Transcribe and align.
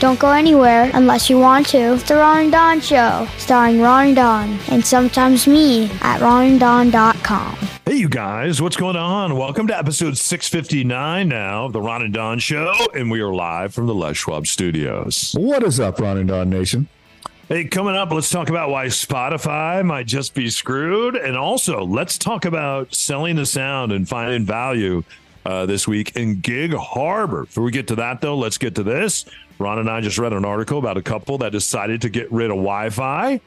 Don't 0.00 0.18
go 0.18 0.30
anywhere 0.30 0.90
unless 0.94 1.28
you 1.28 1.38
want 1.38 1.66
to. 1.68 1.92
It's 1.92 2.04
the 2.04 2.16
Ron 2.16 2.44
and 2.44 2.52
Don 2.52 2.80
Show, 2.80 3.28
starring 3.36 3.82
Ron 3.82 4.06
and 4.06 4.16
Don, 4.16 4.58
and 4.70 4.82
sometimes 4.82 5.46
me 5.46 5.90
at 6.00 6.20
ronanddon.com. 6.20 7.58
Hey, 7.84 7.96
you 7.96 8.08
guys, 8.08 8.62
what's 8.62 8.78
going 8.78 8.96
on? 8.96 9.36
Welcome 9.36 9.66
to 9.66 9.76
episode 9.76 10.16
659 10.16 11.28
now 11.28 11.66
of 11.66 11.74
the 11.74 11.82
Ron 11.82 12.00
and 12.00 12.14
Don 12.14 12.38
Show, 12.38 12.72
and 12.94 13.10
we 13.10 13.20
are 13.20 13.30
live 13.30 13.74
from 13.74 13.88
the 13.88 13.94
Les 13.94 14.16
Schwab 14.16 14.46
studios. 14.46 15.34
What 15.38 15.62
is 15.64 15.78
up, 15.78 16.00
Ron 16.00 16.16
and 16.16 16.28
Don 16.28 16.48
Nation? 16.48 16.88
Hey, 17.48 17.64
coming 17.64 17.94
up, 17.94 18.10
let's 18.10 18.30
talk 18.30 18.48
about 18.48 18.70
why 18.70 18.86
Spotify 18.86 19.84
might 19.84 20.06
just 20.06 20.32
be 20.32 20.48
screwed. 20.48 21.14
And 21.14 21.36
also, 21.36 21.84
let's 21.84 22.16
talk 22.16 22.46
about 22.46 22.94
selling 22.94 23.36
the 23.36 23.44
sound 23.44 23.92
and 23.92 24.08
finding 24.08 24.46
value 24.46 25.04
uh, 25.44 25.66
this 25.66 25.86
week 25.86 26.16
in 26.16 26.40
Gig 26.40 26.72
Harbor. 26.72 27.44
Before 27.44 27.64
we 27.64 27.70
get 27.70 27.88
to 27.88 27.96
that, 27.96 28.22
though, 28.22 28.38
let's 28.38 28.56
get 28.56 28.74
to 28.76 28.82
this. 28.82 29.26
Ron 29.60 29.78
and 29.78 29.90
I 29.90 30.00
just 30.00 30.18
read 30.18 30.32
an 30.32 30.44
article 30.44 30.78
about 30.78 30.96
a 30.96 31.02
couple 31.02 31.38
that 31.38 31.52
decided 31.52 32.00
to 32.02 32.08
get 32.08 32.32
rid 32.32 32.50
of 32.50 32.56
Wi 32.56 32.88
Fi. 32.90 33.40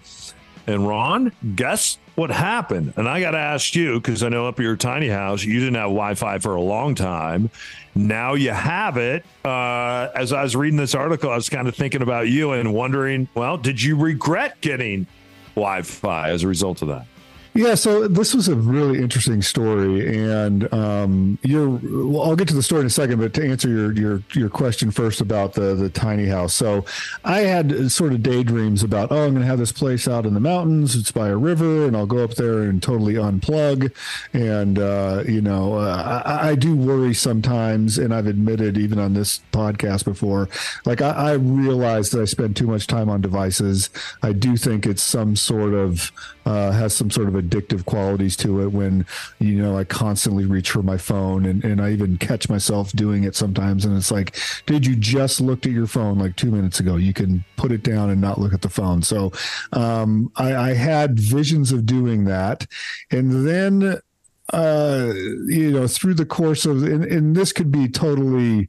And 0.67 0.87
Ron, 0.87 1.33
guess 1.55 1.97
what 2.15 2.29
happened? 2.29 2.93
And 2.95 3.09
I 3.09 3.19
got 3.19 3.31
to 3.31 3.39
ask 3.39 3.75
you 3.75 3.99
because 3.99 4.21
I 4.21 4.29
know 4.29 4.47
up 4.47 4.59
at 4.59 4.63
your 4.63 4.77
tiny 4.77 5.09
house, 5.09 5.43
you 5.43 5.59
didn't 5.59 5.75
have 5.75 5.89
Wi 5.89 6.13
Fi 6.13 6.37
for 6.37 6.55
a 6.55 6.61
long 6.61 6.93
time. 6.93 7.49
Now 7.95 8.35
you 8.35 8.51
have 8.51 8.97
it. 8.97 9.25
Uh, 9.43 10.09
as 10.15 10.31
I 10.31 10.43
was 10.43 10.55
reading 10.55 10.77
this 10.77 10.95
article, 10.95 11.31
I 11.31 11.35
was 11.35 11.49
kind 11.49 11.67
of 11.67 11.75
thinking 11.75 12.03
about 12.03 12.29
you 12.29 12.51
and 12.51 12.73
wondering, 12.73 13.27
well, 13.33 13.57
did 13.57 13.81
you 13.81 13.97
regret 13.97 14.61
getting 14.61 15.07
Wi 15.55 15.81
Fi 15.81 16.29
as 16.29 16.43
a 16.43 16.47
result 16.47 16.83
of 16.83 16.89
that? 16.89 17.07
Yeah, 17.55 17.75
so 17.75 18.07
this 18.07 18.33
was 18.33 18.47
a 18.47 18.55
really 18.55 18.97
interesting 18.97 19.43
story, 19.43 20.17
and 20.17 20.73
um, 20.73 21.37
you're. 21.43 21.69
Well, 21.69 22.23
I'll 22.23 22.35
get 22.35 22.47
to 22.47 22.55
the 22.55 22.63
story 22.63 22.81
in 22.81 22.87
a 22.87 22.89
second, 22.89 23.19
but 23.19 23.35
to 23.35 23.47
answer 23.47 23.69
your 23.69 23.91
your 23.93 24.23
your 24.33 24.49
question 24.49 24.89
first 24.89 25.21
about 25.21 25.53
the 25.53 25.75
the 25.75 25.87
tiny 25.87 26.25
house. 26.25 26.55
So, 26.55 26.83
I 27.23 27.41
had 27.41 27.91
sort 27.91 28.13
of 28.13 28.23
daydreams 28.23 28.81
about, 28.81 29.11
oh, 29.11 29.25
I'm 29.25 29.33
going 29.33 29.41
to 29.41 29.47
have 29.47 29.59
this 29.59 29.71
place 29.71 30.07
out 30.07 30.25
in 30.25 30.33
the 30.33 30.39
mountains. 30.39 30.95
It's 30.95 31.11
by 31.11 31.29
a 31.29 31.37
river, 31.37 31.85
and 31.85 31.95
I'll 31.95 32.07
go 32.07 32.23
up 32.23 32.31
there 32.35 32.63
and 32.63 32.81
totally 32.81 33.13
unplug. 33.13 33.93
And 34.33 34.79
uh, 34.79 35.23
you 35.27 35.41
know, 35.41 35.75
uh, 35.75 36.23
I, 36.25 36.49
I 36.49 36.55
do 36.55 36.75
worry 36.75 37.13
sometimes, 37.13 37.99
and 37.99 38.15
I've 38.15 38.25
admitted 38.25 38.79
even 38.79 38.97
on 38.97 39.13
this 39.13 39.41
podcast 39.51 40.05
before, 40.05 40.49
like 40.85 41.03
I, 41.03 41.11
I 41.11 41.31
realize 41.33 42.09
that 42.11 42.21
I 42.21 42.25
spend 42.25 42.55
too 42.55 42.65
much 42.65 42.87
time 42.87 43.09
on 43.09 43.21
devices. 43.21 43.91
I 44.23 44.33
do 44.33 44.57
think 44.57 44.87
it's 44.87 45.03
some 45.03 45.35
sort 45.35 45.75
of 45.75 46.11
uh, 46.45 46.71
has 46.71 46.95
some 46.95 47.11
sort 47.11 47.27
of 47.27 47.42
addictive 47.43 47.85
qualities 47.85 48.35
to 48.37 48.61
it 48.61 48.67
when 48.67 49.05
you 49.39 49.61
know 49.61 49.77
I 49.77 49.83
constantly 49.83 50.45
reach 50.45 50.71
for 50.71 50.83
my 50.83 50.97
phone 50.97 51.45
and, 51.45 51.63
and 51.63 51.81
I 51.81 51.91
even 51.91 52.17
catch 52.17 52.49
myself 52.49 52.91
doing 52.93 53.23
it 53.23 53.35
sometimes. 53.35 53.85
And 53.85 53.95
it's 53.97 54.11
like 54.11 54.37
did 54.65 54.85
you 54.85 54.95
just 54.95 55.41
looked 55.41 55.65
at 55.65 55.71
your 55.71 55.87
phone 55.87 56.19
like 56.19 56.35
two 56.35 56.51
minutes 56.51 56.79
ago. 56.79 56.95
You 56.95 57.13
can 57.13 57.43
put 57.55 57.71
it 57.71 57.83
down 57.83 58.09
and 58.09 58.21
not 58.21 58.39
look 58.39 58.53
at 58.53 58.61
the 58.61 58.69
phone. 58.69 59.01
So 59.01 59.31
um, 59.71 60.31
I, 60.35 60.55
I 60.55 60.73
had 60.73 61.19
visions 61.19 61.71
of 61.71 61.85
doing 61.85 62.25
that. 62.25 62.67
And 63.11 63.47
then 63.47 63.99
uh 64.51 65.13
you 65.47 65.71
know 65.71 65.87
through 65.87 66.13
the 66.13 66.25
course 66.25 66.65
of 66.65 66.83
and, 66.83 67.05
and 67.05 67.33
this 67.33 67.53
could 67.53 67.71
be 67.71 67.87
totally 67.87 68.67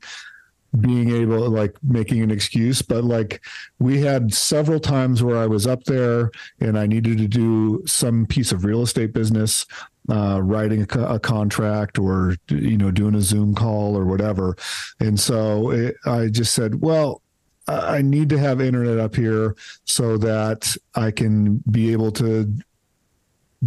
being 0.81 1.11
able 1.11 1.49
like 1.49 1.77
making 1.83 2.21
an 2.23 2.31
excuse 2.31 2.83
but 2.83 3.05
like 3.05 3.41
we 3.79 4.01
had 4.01 4.35
several 4.35 4.81
times 4.81 5.23
where 5.23 5.37
i 5.37 5.47
was 5.47 5.67
up 5.67 5.85
there 5.85 6.31
and 6.61 6.79
i 6.79 6.87
needed 6.87 7.17
to 7.19 7.29
do 7.29 7.83
some 7.87 8.27
piece 8.27 8.51
of 8.51 8.65
real 8.65 8.83
estate 8.83 9.13
business 9.13 9.67
uh, 10.11 10.41
writing 10.43 10.83
a, 10.83 10.99
a 10.99 11.19
contract 11.19 11.99
or 11.99 12.37
you 12.49 12.77
know 12.77 12.91
doing 12.91 13.15
a 13.15 13.21
zoom 13.21 13.55
call 13.55 13.97
or 13.97 14.05
whatever. 14.05 14.55
And 15.01 15.19
so 15.19 15.71
it, 15.71 15.97
i 16.05 16.29
just 16.29 16.55
said 16.55 16.83
well 16.83 17.23
I 17.67 18.03
need 18.03 18.29
to 18.29 18.39
have 18.39 18.61
internet 18.61 18.99
up 18.99 19.17
here 19.17 19.57
so 19.85 20.19
that 20.19 20.77
I 20.95 21.11
can 21.11 21.63
be 21.71 21.93
able 21.93 22.13
to 22.13 22.53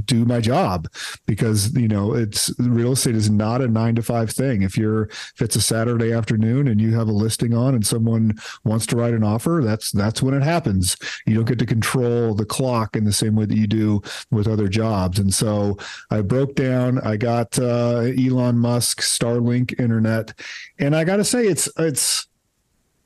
do 0.06 0.26
my 0.26 0.40
job 0.40 0.88
because 1.26 1.74
you 1.76 1.88
know 1.88 2.14
it's 2.14 2.54
real 2.60 2.94
estate 2.94 3.16
is 3.16 3.30
not 3.30 3.62
a 3.62 3.68
nine 3.68 3.96
to 3.96 4.04
five 4.04 4.30
thing. 4.30 4.62
If 4.62 4.78
you're 4.78 5.04
if 5.04 5.42
it's 5.42 5.56
a 5.56 5.62
saturday 5.62 6.14
afternoon 6.14 6.68
and 6.68 6.80
you 6.80 6.96
have 6.96 7.08
a 7.08 7.12
listing 7.12 7.54
on 7.54 7.76
and 7.76 7.86
someone 7.86 8.38
wants 8.64 8.86
to 8.88 8.96
write 8.96 9.14
an 9.14 9.24
offer 9.24 9.62
that's 9.64 9.92
that's 9.92 10.22
when 10.22 10.34
it 10.34 10.44
happens. 10.44 10.96
You 11.26 11.36
don't 11.36 11.46
get 11.46 11.60
to 11.60 11.66
control 11.66 12.34
the 12.34 12.46
clock 12.46 12.96
in 12.96 13.04
the 13.04 13.14
same 13.14 13.36
way 13.36 13.46
that 13.46 13.58
you 13.58 13.68
do 13.68 14.02
with 14.32 14.48
other 14.48 14.68
jobs. 14.68 15.20
And 15.20 15.34
so 15.34 15.78
i 16.10 16.22
broke 16.22 16.56
down 16.56 17.00
i 17.00 17.16
got 17.18 17.58
uh, 17.60 18.12
elon 18.18 18.58
musk 18.58 19.02
starlink 19.02 19.80
internet 19.80 20.34
and 20.80 20.96
i 20.96 21.04
gotta 21.04 21.24
say 21.24 21.46
it's 21.46 21.70
it's 21.78 22.28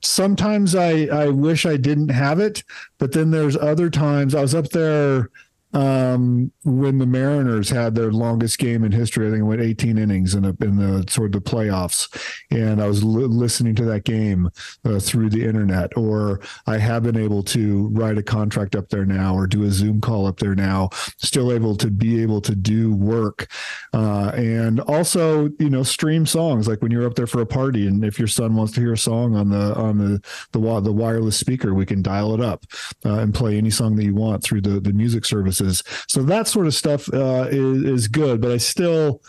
sometimes 0.01 0.75
i 0.75 1.06
i 1.06 1.28
wish 1.28 1.66
i 1.66 1.78
didn't 1.78 2.09
have 2.09 2.40
it 2.40 2.63
but 2.97 3.12
then 3.12 3.31
there's 3.31 3.56
other 3.57 3.90
times 3.90 4.34
i 4.34 4.41
was 4.41 4.56
up 4.56 4.69
there 4.69 5.30
um, 5.73 6.51
when 6.63 6.97
the 6.97 7.05
Mariners 7.05 7.69
had 7.69 7.95
their 7.95 8.11
longest 8.11 8.57
game 8.57 8.83
in 8.83 8.91
history. 8.91 9.27
I 9.27 9.31
think 9.31 9.41
it 9.41 9.45
went 9.45 9.61
18 9.61 9.97
innings 9.97 10.35
in, 10.35 10.45
a, 10.45 10.49
in 10.61 10.77
the 10.77 11.01
of 11.25 11.31
the 11.31 11.41
playoffs, 11.41 12.07
and 12.49 12.81
I 12.81 12.87
was 12.87 13.03
li- 13.03 13.25
listening 13.25 13.75
to 13.75 13.85
that 13.85 14.03
game 14.03 14.49
uh, 14.85 14.99
through 14.99 15.29
the 15.29 15.45
internet. 15.45 15.95
Or 15.95 16.41
I 16.67 16.77
have 16.77 17.03
been 17.03 17.17
able 17.17 17.43
to 17.43 17.87
write 17.89 18.17
a 18.17 18.23
contract 18.23 18.75
up 18.75 18.89
there 18.89 19.05
now, 19.05 19.35
or 19.35 19.47
do 19.47 19.63
a 19.63 19.71
Zoom 19.71 20.01
call 20.01 20.25
up 20.25 20.39
there 20.39 20.55
now. 20.55 20.89
Still 21.17 21.51
able 21.51 21.75
to 21.77 21.89
be 21.89 22.21
able 22.21 22.41
to 22.41 22.55
do 22.55 22.93
work, 22.93 23.51
uh, 23.93 24.31
and 24.35 24.79
also 24.81 25.49
you 25.59 25.69
know 25.69 25.83
stream 25.83 26.25
songs 26.25 26.67
like 26.67 26.81
when 26.81 26.91
you're 26.91 27.05
up 27.05 27.15
there 27.15 27.27
for 27.27 27.41
a 27.41 27.45
party, 27.45 27.88
and 27.88 28.03
if 28.03 28.19
your 28.19 28.27
son 28.27 28.55
wants 28.55 28.73
to 28.73 28.81
hear 28.81 28.93
a 28.93 28.97
song 28.97 29.35
on 29.35 29.49
the 29.49 29.75
on 29.75 29.97
the 29.97 30.21
the, 30.51 30.81
the 30.81 30.93
wireless 30.93 31.38
speaker, 31.38 31.73
we 31.73 31.85
can 31.85 32.01
dial 32.01 32.33
it 32.33 32.41
up 32.41 32.65
uh, 33.05 33.19
and 33.19 33.33
play 33.33 33.57
any 33.57 33.69
song 33.69 33.95
that 33.95 34.03
you 34.03 34.15
want 34.15 34.43
through 34.43 34.61
the 34.61 34.79
the 34.79 34.93
music 34.93 35.25
So 36.07 36.23
that 36.23 36.47
sort 36.47 36.67
of 36.67 36.73
stuff 36.73 37.11
uh, 37.13 37.47
is 37.49 37.83
is 37.83 38.07
good, 38.07 38.41
but 38.41 38.51
I 38.51 38.57
still 38.57 39.22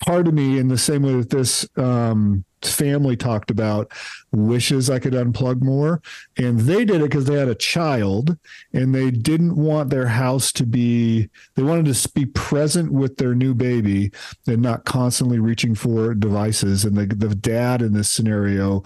part 0.00 0.26
of 0.26 0.34
me 0.34 0.58
in 0.58 0.68
the 0.68 0.78
same 0.78 1.02
way 1.02 1.14
that 1.14 1.30
this 1.30 1.68
um, 1.76 2.44
family 2.62 3.16
talked 3.16 3.50
about 3.50 3.90
wishes 4.32 4.90
I 4.90 4.98
could 4.98 5.12
unplug 5.12 5.62
more. 5.62 6.02
And 6.36 6.60
they 6.60 6.84
did 6.84 7.00
it 7.00 7.04
because 7.04 7.24
they 7.24 7.38
had 7.38 7.48
a 7.48 7.54
child 7.54 8.36
and 8.72 8.94
they 8.94 9.10
didn't 9.10 9.56
want 9.56 9.90
their 9.90 10.06
house 10.06 10.52
to 10.52 10.66
be, 10.66 11.28
they 11.54 11.62
wanted 11.62 11.92
to 11.92 12.08
be 12.10 12.26
present 12.26 12.92
with 12.92 13.16
their 13.16 13.34
new 13.34 13.54
baby 13.54 14.10
and 14.46 14.60
not 14.60 14.84
constantly 14.84 15.38
reaching 15.38 15.74
for 15.74 16.14
devices. 16.14 16.84
And 16.84 16.96
the, 16.96 17.06
the 17.06 17.34
dad 17.34 17.82
in 17.82 17.92
this 17.92 18.10
scenario 18.10 18.82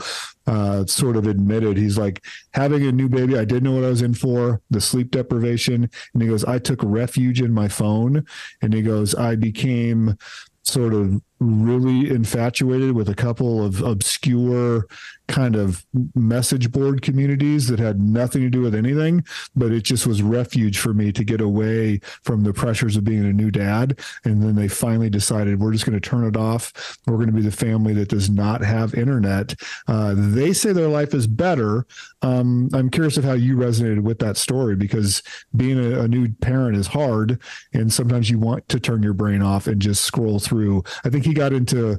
uh, 0.46 0.84
sort 0.86 1.16
of 1.16 1.26
admitted 1.26 1.76
he's 1.76 1.98
like 1.98 2.24
having 2.52 2.86
a 2.86 2.92
new 2.92 3.08
baby. 3.08 3.38
I 3.38 3.44
didn't 3.44 3.64
know 3.64 3.72
what 3.72 3.84
I 3.84 3.88
was 3.88 4.02
in 4.02 4.14
for, 4.14 4.60
the 4.70 4.80
sleep 4.80 5.10
deprivation. 5.10 5.88
And 6.12 6.22
he 6.22 6.28
goes, 6.28 6.44
I 6.44 6.58
took 6.58 6.80
refuge 6.82 7.40
in 7.40 7.52
my 7.52 7.68
phone. 7.68 8.24
And 8.62 8.72
he 8.72 8.82
goes, 8.82 9.14
I 9.14 9.36
became 9.36 10.16
sort 10.64 10.94
of 10.94 11.20
really 11.44 12.10
infatuated 12.10 12.92
with 12.92 13.08
a 13.08 13.14
couple 13.14 13.64
of 13.64 13.82
obscure 13.82 14.86
kind 15.26 15.56
of 15.56 15.86
message 16.14 16.70
board 16.70 17.00
communities 17.00 17.66
that 17.68 17.78
had 17.78 18.00
nothing 18.00 18.42
to 18.42 18.50
do 18.50 18.60
with 18.60 18.74
anything, 18.74 19.24
but 19.56 19.72
it 19.72 19.82
just 19.82 20.06
was 20.06 20.22
refuge 20.22 20.78
for 20.78 20.92
me 20.92 21.12
to 21.12 21.24
get 21.24 21.40
away 21.40 21.98
from 22.22 22.42
the 22.42 22.52
pressures 22.52 22.96
of 22.96 23.04
being 23.04 23.24
a 23.24 23.32
new 23.32 23.50
dad. 23.50 23.98
And 24.24 24.42
then 24.42 24.54
they 24.54 24.68
finally 24.68 25.08
decided 25.08 25.60
we're 25.60 25.72
just 25.72 25.86
going 25.86 25.98
to 25.98 26.08
turn 26.08 26.24
it 26.24 26.36
off. 26.36 26.98
We're 27.06 27.16
going 27.16 27.28
to 27.28 27.32
be 27.32 27.42
the 27.42 27.50
family 27.50 27.94
that 27.94 28.08
does 28.08 28.28
not 28.28 28.62
have 28.62 28.94
internet. 28.94 29.54
Uh, 29.88 30.14
they 30.16 30.52
say 30.52 30.72
their 30.72 30.88
life 30.88 31.14
is 31.14 31.26
better. 31.26 31.86
Um, 32.20 32.68
I'm 32.72 32.90
curious 32.90 33.16
of 33.16 33.24
how 33.24 33.32
you 33.32 33.56
resonated 33.56 34.00
with 34.00 34.18
that 34.18 34.36
story 34.36 34.76
because 34.76 35.22
being 35.56 35.78
a, 35.78 36.00
a 36.00 36.08
new 36.08 36.32
parent 36.34 36.76
is 36.76 36.86
hard, 36.86 37.40
and 37.72 37.92
sometimes 37.92 38.30
you 38.30 38.38
want 38.38 38.68
to 38.68 38.80
turn 38.80 39.02
your 39.02 39.12
brain 39.12 39.42
off 39.42 39.66
and 39.66 39.80
just 39.80 40.04
scroll 40.04 40.38
through. 40.38 40.84
I 41.04 41.10
think 41.10 41.24
he 41.24 41.33
got 41.34 41.52
into 41.52 41.98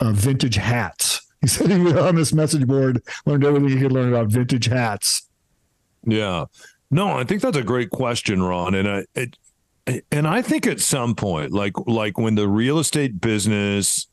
uh, 0.00 0.12
vintage 0.12 0.56
hats. 0.56 1.20
He 1.40 1.48
said 1.48 1.70
he 1.70 1.78
was 1.78 1.94
on 1.94 2.14
this 2.14 2.32
message 2.32 2.66
board, 2.66 3.02
learned 3.26 3.44
everything 3.44 3.68
he 3.68 3.80
could 3.80 3.92
learn 3.92 4.08
about 4.08 4.28
vintage 4.28 4.66
hats. 4.66 5.28
Yeah. 6.04 6.46
No, 6.90 7.18
I 7.18 7.24
think 7.24 7.42
that's 7.42 7.56
a 7.56 7.62
great 7.62 7.90
question, 7.90 8.42
Ron. 8.42 8.74
And 8.74 8.88
I, 8.88 9.04
it, 9.14 9.36
and 10.10 10.28
I 10.28 10.42
think 10.42 10.66
at 10.66 10.80
some 10.80 11.14
point, 11.14 11.52
like 11.52 11.72
like 11.86 12.18
when 12.18 12.34
the 12.34 12.46
real 12.46 12.78
estate 12.78 13.20
business, 13.20 14.06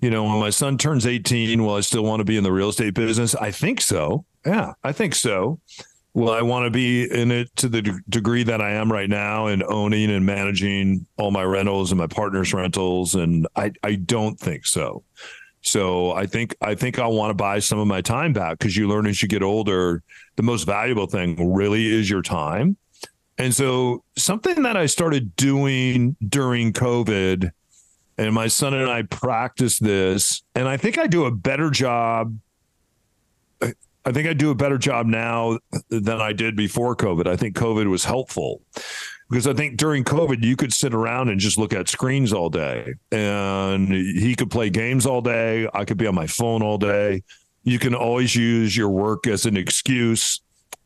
you 0.00 0.10
know, 0.10 0.24
when 0.24 0.40
my 0.40 0.50
son 0.50 0.76
turns 0.76 1.06
18, 1.06 1.62
will 1.64 1.76
I 1.76 1.80
still 1.80 2.04
want 2.04 2.20
to 2.20 2.24
be 2.24 2.36
in 2.36 2.44
the 2.44 2.52
real 2.52 2.68
estate 2.68 2.94
business? 2.94 3.34
I 3.34 3.50
think 3.50 3.80
so. 3.80 4.24
Yeah, 4.44 4.74
I 4.82 4.92
think 4.92 5.14
so. 5.14 5.60
Well, 6.14 6.32
I 6.32 6.42
want 6.42 6.64
to 6.66 6.70
be 6.70 7.10
in 7.10 7.32
it 7.32 7.54
to 7.56 7.68
the 7.68 7.82
d- 7.82 7.92
degree 8.08 8.44
that 8.44 8.60
I 8.60 8.70
am 8.74 8.90
right 8.90 9.10
now 9.10 9.48
and 9.48 9.64
owning 9.64 10.10
and 10.10 10.24
managing 10.24 11.06
all 11.16 11.32
my 11.32 11.42
rentals 11.42 11.90
and 11.90 11.98
my 11.98 12.06
partner's 12.06 12.54
rentals. 12.54 13.16
And 13.16 13.48
I, 13.56 13.72
I 13.82 13.96
don't 13.96 14.38
think 14.38 14.64
so. 14.64 15.02
So 15.62 16.12
I 16.12 16.26
think 16.26 16.54
I 16.60 16.74
think 16.74 16.98
I 16.98 17.06
want 17.06 17.30
to 17.30 17.34
buy 17.34 17.58
some 17.58 17.78
of 17.78 17.88
my 17.88 18.00
time 18.00 18.32
back 18.32 18.58
because 18.58 18.76
you 18.76 18.86
learn 18.86 19.06
as 19.06 19.22
you 19.22 19.28
get 19.28 19.42
older, 19.42 20.02
the 20.36 20.42
most 20.42 20.64
valuable 20.64 21.06
thing 21.06 21.52
really 21.52 21.92
is 21.92 22.08
your 22.08 22.22
time. 22.22 22.76
And 23.38 23.52
so 23.52 24.04
something 24.16 24.62
that 24.62 24.76
I 24.76 24.86
started 24.86 25.34
doing 25.34 26.16
during 26.28 26.72
COVID, 26.72 27.50
and 28.18 28.34
my 28.34 28.46
son 28.46 28.74
and 28.74 28.88
I 28.88 29.02
practice 29.02 29.78
this, 29.80 30.44
and 30.54 30.68
I 30.68 30.76
think 30.76 30.98
I 30.98 31.08
do 31.08 31.24
a 31.24 31.32
better 31.32 31.70
job. 31.70 32.36
I 34.04 34.12
think 34.12 34.28
I 34.28 34.34
do 34.34 34.50
a 34.50 34.54
better 34.54 34.78
job 34.78 35.06
now 35.06 35.58
than 35.88 36.20
I 36.20 36.32
did 36.32 36.56
before 36.56 36.94
COVID. 36.94 37.26
I 37.26 37.36
think 37.36 37.56
COVID 37.56 37.88
was 37.88 38.04
helpful 38.04 38.60
because 39.30 39.46
I 39.46 39.54
think 39.54 39.78
during 39.78 40.04
COVID 40.04 40.44
you 40.44 40.56
could 40.56 40.72
sit 40.72 40.92
around 40.92 41.30
and 41.30 41.40
just 41.40 41.58
look 41.58 41.72
at 41.72 41.88
screens 41.88 42.32
all 42.32 42.50
day, 42.50 42.94
and 43.10 43.88
he 43.88 44.34
could 44.36 44.50
play 44.50 44.68
games 44.70 45.06
all 45.06 45.20
day. 45.20 45.68
I 45.72 45.84
could 45.84 45.96
be 45.96 46.06
on 46.06 46.14
my 46.14 46.26
phone 46.26 46.62
all 46.62 46.78
day. 46.78 47.22
You 47.62 47.78
can 47.78 47.94
always 47.94 48.36
use 48.36 48.76
your 48.76 48.90
work 48.90 49.26
as 49.26 49.46
an 49.46 49.56
excuse. 49.56 50.40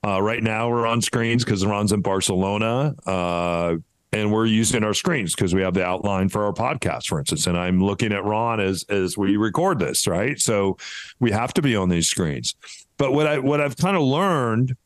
Uh, 0.07 0.23
right 0.23 0.43
now 0.43 0.71
we're 0.71 0.87
on 0.87 1.03
screens 1.03 1.45
because 1.45 1.67
Ron's 1.67 1.91
in 1.91 2.03
Barcelona, 2.03 2.95
uh, 3.05 3.77
and 4.13 4.33
we're 4.33 4.47
using 4.47 4.85
our 4.85 4.95
screens 4.95 5.35
because 5.35 5.55
we 5.55 5.63
have 5.63 5.75
the 5.75 5.85
outline 5.85 6.29
for 6.29 6.45
our 6.45 6.53
podcast, 6.53 7.09
for 7.09 7.19
instance. 7.19 7.49
And 7.49 7.59
I'm 7.59 7.83
looking 7.83 8.13
at 8.13 8.25
Ron 8.25 8.61
as 8.61 8.85
as 8.89 9.19
we 9.19 9.37
record 9.37 9.81
this, 9.81 10.07
right? 10.07 10.39
So 10.39 10.77
we 11.19 11.33
have 11.33 11.53
to 11.55 11.63
be 11.63 11.75
on 11.75 11.89
these 11.89 12.09
screens. 12.09 12.55
But 12.99 13.13
what 13.13 13.27
I 13.27 13.39
what 13.39 13.61
I've 13.61 13.77
kind 13.77 13.97
of 13.97 14.03
learned 14.03 14.77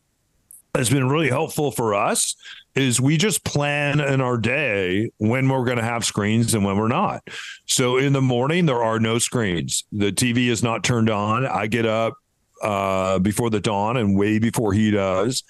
has 0.74 0.88
been 0.88 1.08
really 1.08 1.28
helpful 1.28 1.70
for 1.70 1.94
us 1.94 2.34
is 2.74 3.00
we 3.00 3.18
just 3.18 3.44
plan 3.44 4.00
in 4.00 4.20
our 4.22 4.38
day 4.38 5.10
when 5.18 5.48
we're 5.48 5.64
going 5.64 5.76
to 5.76 5.84
have 5.84 6.04
screens 6.04 6.54
and 6.54 6.64
when 6.64 6.78
we're 6.78 6.88
not. 6.88 7.22
So 7.66 7.98
in 7.98 8.14
the 8.14 8.22
morning 8.22 8.64
there 8.64 8.82
are 8.82 8.98
no 8.98 9.18
screens. 9.18 9.84
The 9.92 10.12
TV 10.12 10.48
is 10.48 10.62
not 10.62 10.82
turned 10.82 11.10
on. 11.10 11.44
I 11.44 11.66
get 11.66 11.84
up 11.84 12.14
uh, 12.62 13.18
before 13.18 13.50
the 13.50 13.60
dawn 13.60 13.98
and 13.98 14.16
way 14.16 14.38
before 14.38 14.72
he 14.72 14.90
does. 14.90 15.42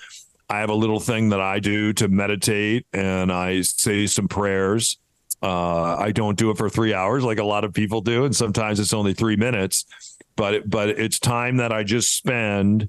I 0.49 0.59
have 0.59 0.71
a 0.71 0.75
little 0.75 1.01
thing 1.01 1.29
that 1.29 1.41
I 1.41 1.61
do 1.61 1.93
to 1.95 2.09
meditate 2.09 2.87
and 2.93 3.31
I 3.31 3.63
say 3.63 4.07
some 4.07 4.27
prayers. 4.27 4.99
Uh, 5.43 5.97
I 5.97 6.13
don't 6.13 6.39
do 6.39 6.51
it 6.51 6.59
for 6.59 6.69
three 6.69 6.95
hours 6.95 7.25
like 7.25 7.39
a 7.39 7.45
lot 7.45 7.65
of 7.65 7.73
people 7.73 8.01
do, 8.01 8.25
and 8.25 8.35
sometimes 8.35 8.79
it's 8.79 8.93
only 8.93 9.13
three 9.13 9.35
minutes. 9.35 10.12
But 10.37 10.55
it, 10.55 10.71
but 10.71 10.91
it's 10.91 11.19
time 11.19 11.59
that 11.59 11.73
I 11.73 11.83
just 11.83 12.17
spend 12.17 12.89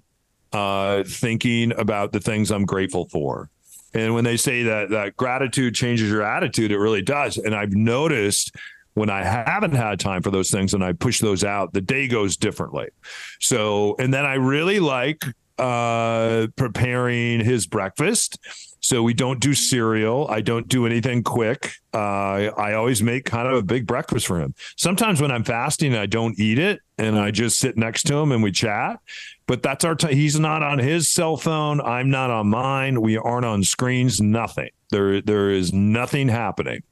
uh, 0.51 1.03
thinking 1.03 1.73
about 1.77 2.11
the 2.11 2.19
things 2.19 2.51
I'm 2.51 2.65
grateful 2.65 3.07
for. 3.09 3.49
And 3.93 4.13
when 4.13 4.23
they 4.23 4.37
say 4.37 4.63
that 4.63 4.89
that 4.89 5.17
gratitude 5.17 5.75
changes 5.75 6.09
your 6.09 6.23
attitude, 6.23 6.71
it 6.71 6.79
really 6.79 7.01
does. 7.01 7.37
And 7.37 7.53
I've 7.53 7.73
noticed 7.73 8.55
when 8.95 9.09
I 9.09 9.23
haven't 9.23 9.73
had 9.73 9.99
time 9.99 10.21
for 10.21 10.31
those 10.31 10.51
things 10.51 10.73
and 10.73 10.83
I 10.83 10.93
push 10.93 11.19
those 11.19 11.43
out, 11.43 11.73
the 11.73 11.81
day 11.81 12.07
goes 12.07 12.37
differently. 12.37 12.89
So, 13.39 13.95
and 13.99 14.13
then 14.13 14.25
I 14.25 14.35
really 14.35 14.79
like 14.79 15.23
uh, 15.57 16.47
preparing 16.55 17.39
his 17.39 17.67
breakfast. 17.67 18.39
So 18.83 19.01
we 19.01 19.13
don't 19.13 19.39
do 19.39 19.53
cereal. 19.53 20.27
I 20.30 20.41
don't 20.41 20.68
do 20.68 20.85
anything 20.85 21.24
quick. 21.24 21.71
Uh, 21.94 22.51
I 22.57 22.74
always 22.74 23.01
make 23.01 23.24
kind 23.24 23.47
of 23.47 23.53
a 23.56 23.63
big 23.63 23.88
breakfast 23.88 24.27
for 24.27 24.41
him. 24.41 24.53
Sometimes 24.75 25.21
when 25.21 25.31
I'm 25.31 25.45
fasting, 25.45 25.95
I 25.95 26.06
don't 26.06 26.38
eat 26.38 26.59
it 26.59 26.81
and 26.97 27.18
I 27.18 27.31
just 27.31 27.59
sit 27.59 27.77
next 27.77 28.03
to 28.07 28.15
him 28.15 28.33
and 28.33 28.44
we 28.44 28.51
chat. 28.51 29.00
But 29.47 29.63
that's 29.63 29.85
our 29.85 29.95
time. 29.95 30.13
He's 30.13 30.38
not 30.38 30.63
on 30.63 30.80
his 30.80 31.09
cell 31.09 31.38
phone. 31.38 31.80
I'm 31.80 32.09
not 32.09 32.30
on 32.30 32.50
mine. 32.50 33.01
We 33.01 33.18
aren't 33.18 33.45
on 33.45 33.63
screens. 33.63 34.19
Nothing. 34.19 34.69
There, 34.89 35.21
there 35.21 35.50
is 35.50 35.71
nothing 35.71 36.27
happening 36.27 36.83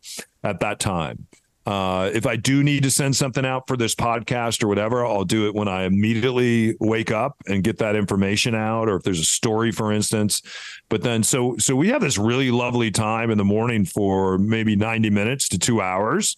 at 0.46 0.62
that 0.62 0.80
time. 0.80 1.28
Uh, 1.66 2.10
if 2.14 2.26
I 2.26 2.38
do 2.38 2.64
need 2.64 2.84
to 2.84 2.92
send 2.92 3.16
something 3.16 3.46
out 3.46 3.68
for 3.68 3.78
this 3.78 3.94
podcast 3.94 4.64
or 4.64 4.68
whatever, 4.68 5.06
I'll 5.06 5.26
do 5.26 5.48
it 5.48 5.54
when 5.54 5.68
I 5.68 5.84
immediately 5.84 6.76
wake 6.80 7.12
up 7.12 7.38
and 7.48 7.64
get 7.64 7.78
that 7.78 7.96
information 7.96 8.56
out, 8.56 8.90
or 8.90 8.96
if 8.96 9.04
there's 9.04 9.20
a 9.20 9.26
story, 9.26 9.72
for 9.72 9.92
instance. 9.92 10.42
But 10.90 11.04
then, 11.04 11.22
so 11.22 11.56
so 11.58 11.76
we 11.76 11.90
have 11.90 12.02
this 12.02 12.18
really 12.18 12.50
lovely 12.50 12.90
time 12.90 13.30
in 13.30 13.38
the 13.38 13.46
morning 13.46 13.86
for 13.86 14.40
maybe 14.40 14.76
90 14.76 15.12
minutes 15.12 15.48
to 15.50 15.60
two 15.60 15.82
hours 15.82 16.36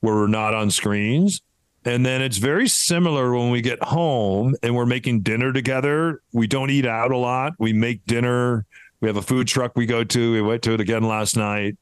where 0.00 0.14
we're 0.14 0.26
not 0.26 0.52
on 0.52 0.70
screens. 0.70 1.40
And 1.84 2.04
then 2.04 2.20
it's 2.20 2.36
very 2.36 2.68
similar 2.68 3.34
when 3.34 3.50
we 3.50 3.62
get 3.62 3.82
home 3.82 4.54
and 4.62 4.76
we're 4.76 4.84
making 4.84 5.20
dinner 5.20 5.52
together. 5.52 6.20
We 6.32 6.46
don't 6.46 6.70
eat 6.70 6.84
out 6.84 7.12
a 7.12 7.16
lot. 7.16 7.54
We 7.58 7.72
make 7.72 8.04
dinner. 8.04 8.66
We 9.00 9.08
have 9.08 9.16
a 9.16 9.22
food 9.22 9.48
truck 9.48 9.72
we 9.76 9.86
go 9.86 10.04
to. 10.04 10.32
We 10.32 10.42
went 10.42 10.62
to 10.64 10.74
it 10.74 10.80
again 10.80 11.04
last 11.04 11.36
night 11.36 11.78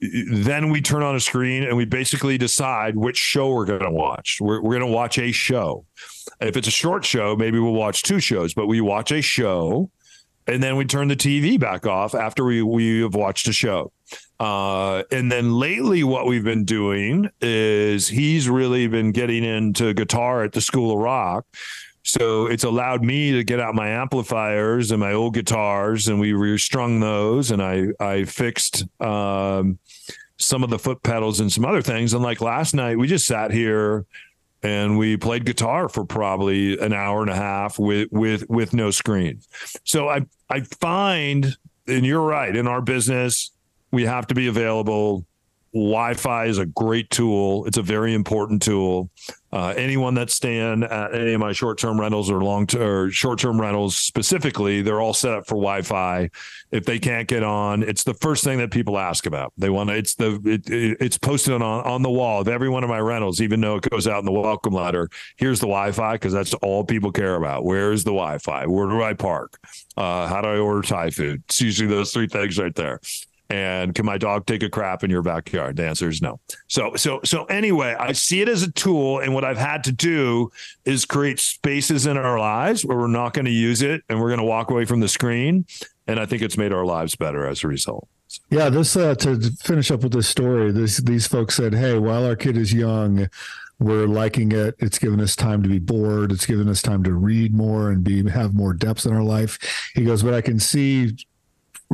then 0.00 0.70
we 0.70 0.80
turn 0.80 1.02
on 1.02 1.14
a 1.14 1.20
screen 1.20 1.62
and 1.62 1.76
we 1.76 1.84
basically 1.84 2.38
decide 2.38 2.96
which 2.96 3.18
show 3.18 3.50
we're 3.50 3.66
going 3.66 3.80
to 3.80 3.90
watch. 3.90 4.38
We're, 4.40 4.62
we're 4.62 4.78
going 4.78 4.90
to 4.90 4.96
watch 4.96 5.18
a 5.18 5.30
show. 5.30 5.84
If 6.40 6.56
it's 6.56 6.68
a 6.68 6.72
short 6.72 7.04
show, 7.04 7.36
maybe 7.36 7.58
we'll 7.58 7.74
watch 7.74 8.02
two 8.02 8.20
shows, 8.20 8.54
but 8.54 8.66
we 8.66 8.80
watch 8.80 9.12
a 9.12 9.20
show 9.20 9.90
and 10.46 10.62
then 10.62 10.76
we 10.76 10.84
turn 10.84 11.08
the 11.08 11.16
TV 11.16 11.60
back 11.60 11.86
off 11.86 12.14
after 12.14 12.44
we, 12.44 12.62
we 12.62 13.02
have 13.02 13.14
watched 13.14 13.46
a 13.48 13.52
show. 13.52 13.92
Uh, 14.40 15.02
and 15.12 15.30
then 15.30 15.52
lately, 15.52 16.02
what 16.02 16.26
we've 16.26 16.44
been 16.44 16.64
doing 16.64 17.28
is 17.40 18.08
he's 18.08 18.48
really 18.48 18.88
been 18.88 19.12
getting 19.12 19.44
into 19.44 19.92
guitar 19.92 20.42
at 20.42 20.52
the 20.52 20.60
School 20.60 20.92
of 20.92 20.98
Rock. 20.98 21.44
So 22.02 22.46
it's 22.46 22.64
allowed 22.64 23.04
me 23.04 23.32
to 23.32 23.44
get 23.44 23.60
out 23.60 23.74
my 23.74 23.88
amplifiers 23.88 24.90
and 24.90 24.98
my 24.98 25.12
old 25.12 25.34
guitars, 25.34 26.08
and 26.08 26.18
we 26.18 26.32
restrung 26.32 27.00
those, 27.00 27.50
and 27.50 27.62
I 27.62 27.88
I 28.00 28.24
fixed 28.24 28.86
um, 29.00 29.78
some 30.40 30.64
of 30.64 30.70
the 30.70 30.78
foot 30.78 31.02
pedals 31.02 31.40
and 31.40 31.52
some 31.52 31.64
other 31.64 31.82
things. 31.82 32.14
And 32.14 32.22
like 32.22 32.40
last 32.40 32.74
night, 32.74 32.98
we 32.98 33.06
just 33.06 33.26
sat 33.26 33.50
here 33.50 34.06
and 34.62 34.98
we 34.98 35.16
played 35.16 35.44
guitar 35.44 35.88
for 35.88 36.04
probably 36.04 36.78
an 36.78 36.92
hour 36.92 37.22
and 37.22 37.30
a 37.30 37.36
half 37.36 37.78
with 37.78 38.08
with 38.10 38.48
with 38.48 38.74
no 38.74 38.90
screen. 38.90 39.40
So 39.84 40.08
I 40.08 40.26
I 40.48 40.60
find, 40.60 41.56
and 41.86 42.04
you're 42.04 42.22
right, 42.22 42.54
in 42.54 42.66
our 42.66 42.80
business, 42.80 43.52
we 43.90 44.04
have 44.04 44.26
to 44.28 44.34
be 44.34 44.48
available 44.48 45.24
Wi-Fi 45.72 46.46
is 46.46 46.58
a 46.58 46.66
great 46.66 47.10
tool. 47.10 47.64
It's 47.66 47.78
a 47.78 47.82
very 47.82 48.12
important 48.12 48.60
tool. 48.60 49.10
Uh, 49.52 49.72
anyone 49.76 50.14
that's 50.14 50.34
staying 50.34 50.84
at 50.84 51.14
any 51.14 51.34
of 51.34 51.40
my 51.40 51.52
short-term 51.52 52.00
rentals 52.00 52.30
or 52.30 52.42
long 52.42 52.66
or 52.76 53.10
short-term 53.10 53.60
rentals 53.60 53.96
specifically, 53.96 54.82
they're 54.82 55.00
all 55.00 55.14
set 55.14 55.32
up 55.32 55.46
for 55.46 55.54
Wi-Fi. 55.54 56.30
If 56.72 56.84
they 56.84 56.98
can't 56.98 57.26
get 57.28 57.42
on, 57.42 57.82
it's 57.82 58.04
the 58.04 58.14
first 58.14 58.44
thing 58.44 58.58
that 58.58 58.70
people 58.70 58.98
ask 58.98 59.26
about. 59.26 59.52
They 59.58 59.70
want 59.70 59.90
to. 59.90 59.96
It's 59.96 60.14
the 60.14 60.40
it, 60.44 60.70
it, 60.70 60.96
it's 61.00 61.18
posted 61.18 61.54
on 61.54 61.62
on 61.62 62.02
the 62.02 62.10
wall 62.10 62.40
of 62.40 62.48
every 62.48 62.68
one 62.68 62.84
of 62.84 62.90
my 62.90 63.00
rentals, 63.00 63.40
even 63.40 63.60
though 63.60 63.76
it 63.76 63.90
goes 63.90 64.06
out 64.06 64.20
in 64.20 64.24
the 64.24 64.32
welcome 64.32 64.72
letter. 64.72 65.08
Here's 65.36 65.60
the 65.60 65.66
Wi-Fi 65.66 66.14
because 66.14 66.32
that's 66.32 66.54
all 66.54 66.84
people 66.84 67.10
care 67.10 67.34
about. 67.34 67.64
Where 67.64 67.92
is 67.92 68.04
the 68.04 68.12
Wi-Fi? 68.12 68.66
Where 68.66 68.88
do 68.88 69.02
I 69.02 69.14
park? 69.14 69.58
Uh, 69.96 70.28
how 70.28 70.40
do 70.40 70.48
I 70.48 70.58
order 70.58 70.82
Thai 70.82 71.10
food? 71.10 71.42
It's 71.48 71.60
usually 71.60 71.88
those 71.88 72.12
three 72.12 72.28
things 72.28 72.58
right 72.58 72.74
there 72.74 73.00
and 73.50 73.94
can 73.94 74.06
my 74.06 74.16
dog 74.16 74.46
take 74.46 74.62
a 74.62 74.70
crap 74.70 75.02
in 75.02 75.10
your 75.10 75.22
backyard? 75.22 75.76
The 75.76 75.86
answer 75.86 76.08
is 76.08 76.22
no. 76.22 76.38
So 76.68 76.94
so 76.94 77.20
so 77.24 77.44
anyway 77.46 77.96
i 77.98 78.12
see 78.12 78.40
it 78.40 78.48
as 78.48 78.62
a 78.62 78.70
tool. 78.70 79.18
And 79.18 79.34
what 79.34 79.44
i've 79.44 79.58
had 79.58 79.84
to 79.84 79.92
do 79.92 80.50
is 80.84 81.04
create 81.04 81.40
spaces 81.40 82.06
in 82.06 82.16
our 82.16 82.38
lives 82.38 82.84
where 82.84 82.96
we're 82.96 83.08
not 83.08 83.34
going 83.34 83.46
to 83.46 83.50
use 83.50 83.82
it 83.82 84.02
and 84.08 84.20
we're 84.20 84.28
going 84.28 84.38
to 84.38 84.44
walk 84.44 84.70
away 84.70 84.84
from 84.84 85.00
the 85.00 85.08
screen. 85.08 85.66
And 86.06 86.20
i 86.20 86.26
think 86.26 86.42
it's 86.42 86.56
made 86.56 86.72
our 86.72 86.86
lives 86.86 87.16
better 87.16 87.46
as 87.46 87.64
a 87.64 87.68
result. 87.68 88.08
Yeah 88.50 88.68
this 88.68 88.96
uh, 88.96 89.16
to 89.16 89.40
finish 89.60 89.90
up 89.90 90.02
with 90.02 90.12
this 90.12 90.28
story 90.28 90.70
this 90.70 90.98
these 90.98 91.26
folks 91.26 91.56
said 91.56 91.74
hey 91.74 91.98
while 91.98 92.24
our 92.24 92.36
kid 92.36 92.56
is 92.56 92.72
young 92.72 93.28
we're 93.80 94.06
liking 94.06 94.52
it. 94.52 94.74
It's 94.78 94.98
given 94.98 95.22
us 95.22 95.34
time 95.34 95.62
to 95.62 95.68
be 95.70 95.78
bored. 95.78 96.32
It's 96.32 96.44
given 96.44 96.68
us 96.68 96.82
time 96.82 97.02
to 97.04 97.14
read 97.14 97.54
more 97.54 97.90
and 97.90 98.04
be 98.04 98.28
have 98.28 98.54
more 98.54 98.74
depth 98.74 99.06
in 99.06 99.14
our 99.14 99.22
life. 99.22 99.58
He 99.94 100.04
goes 100.04 100.22
but 100.22 100.34
i 100.34 100.40
can 100.40 100.60
see 100.60 101.16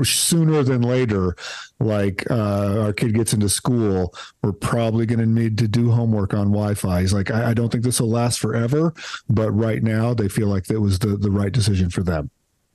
sooner 0.04 0.62
than 0.62 0.82
later, 0.82 1.36
like 1.80 2.28
uh, 2.30 2.80
our 2.80 2.92
kid 2.92 3.14
gets 3.14 3.32
into 3.32 3.48
school, 3.48 4.14
we're 4.42 4.52
probably 4.52 5.06
going 5.06 5.20
to 5.20 5.26
need 5.26 5.58
to 5.58 5.68
do 5.68 5.90
homework 5.90 6.34
on 6.34 6.46
Wi-Fi. 6.46 7.00
He's 7.00 7.12
like, 7.12 7.30
I, 7.30 7.50
I 7.50 7.54
don't 7.54 7.70
think 7.70 7.84
this 7.84 8.00
will 8.00 8.10
last 8.10 8.38
forever, 8.38 8.92
but 9.28 9.50
right 9.52 9.82
now 9.82 10.14
they 10.14 10.28
feel 10.28 10.48
like 10.48 10.64
that 10.64 10.80
was 10.80 10.98
the 10.98 11.16
the 11.16 11.30
right 11.30 11.52
decision 11.52 11.90
for 11.90 12.02
them. 12.02 12.30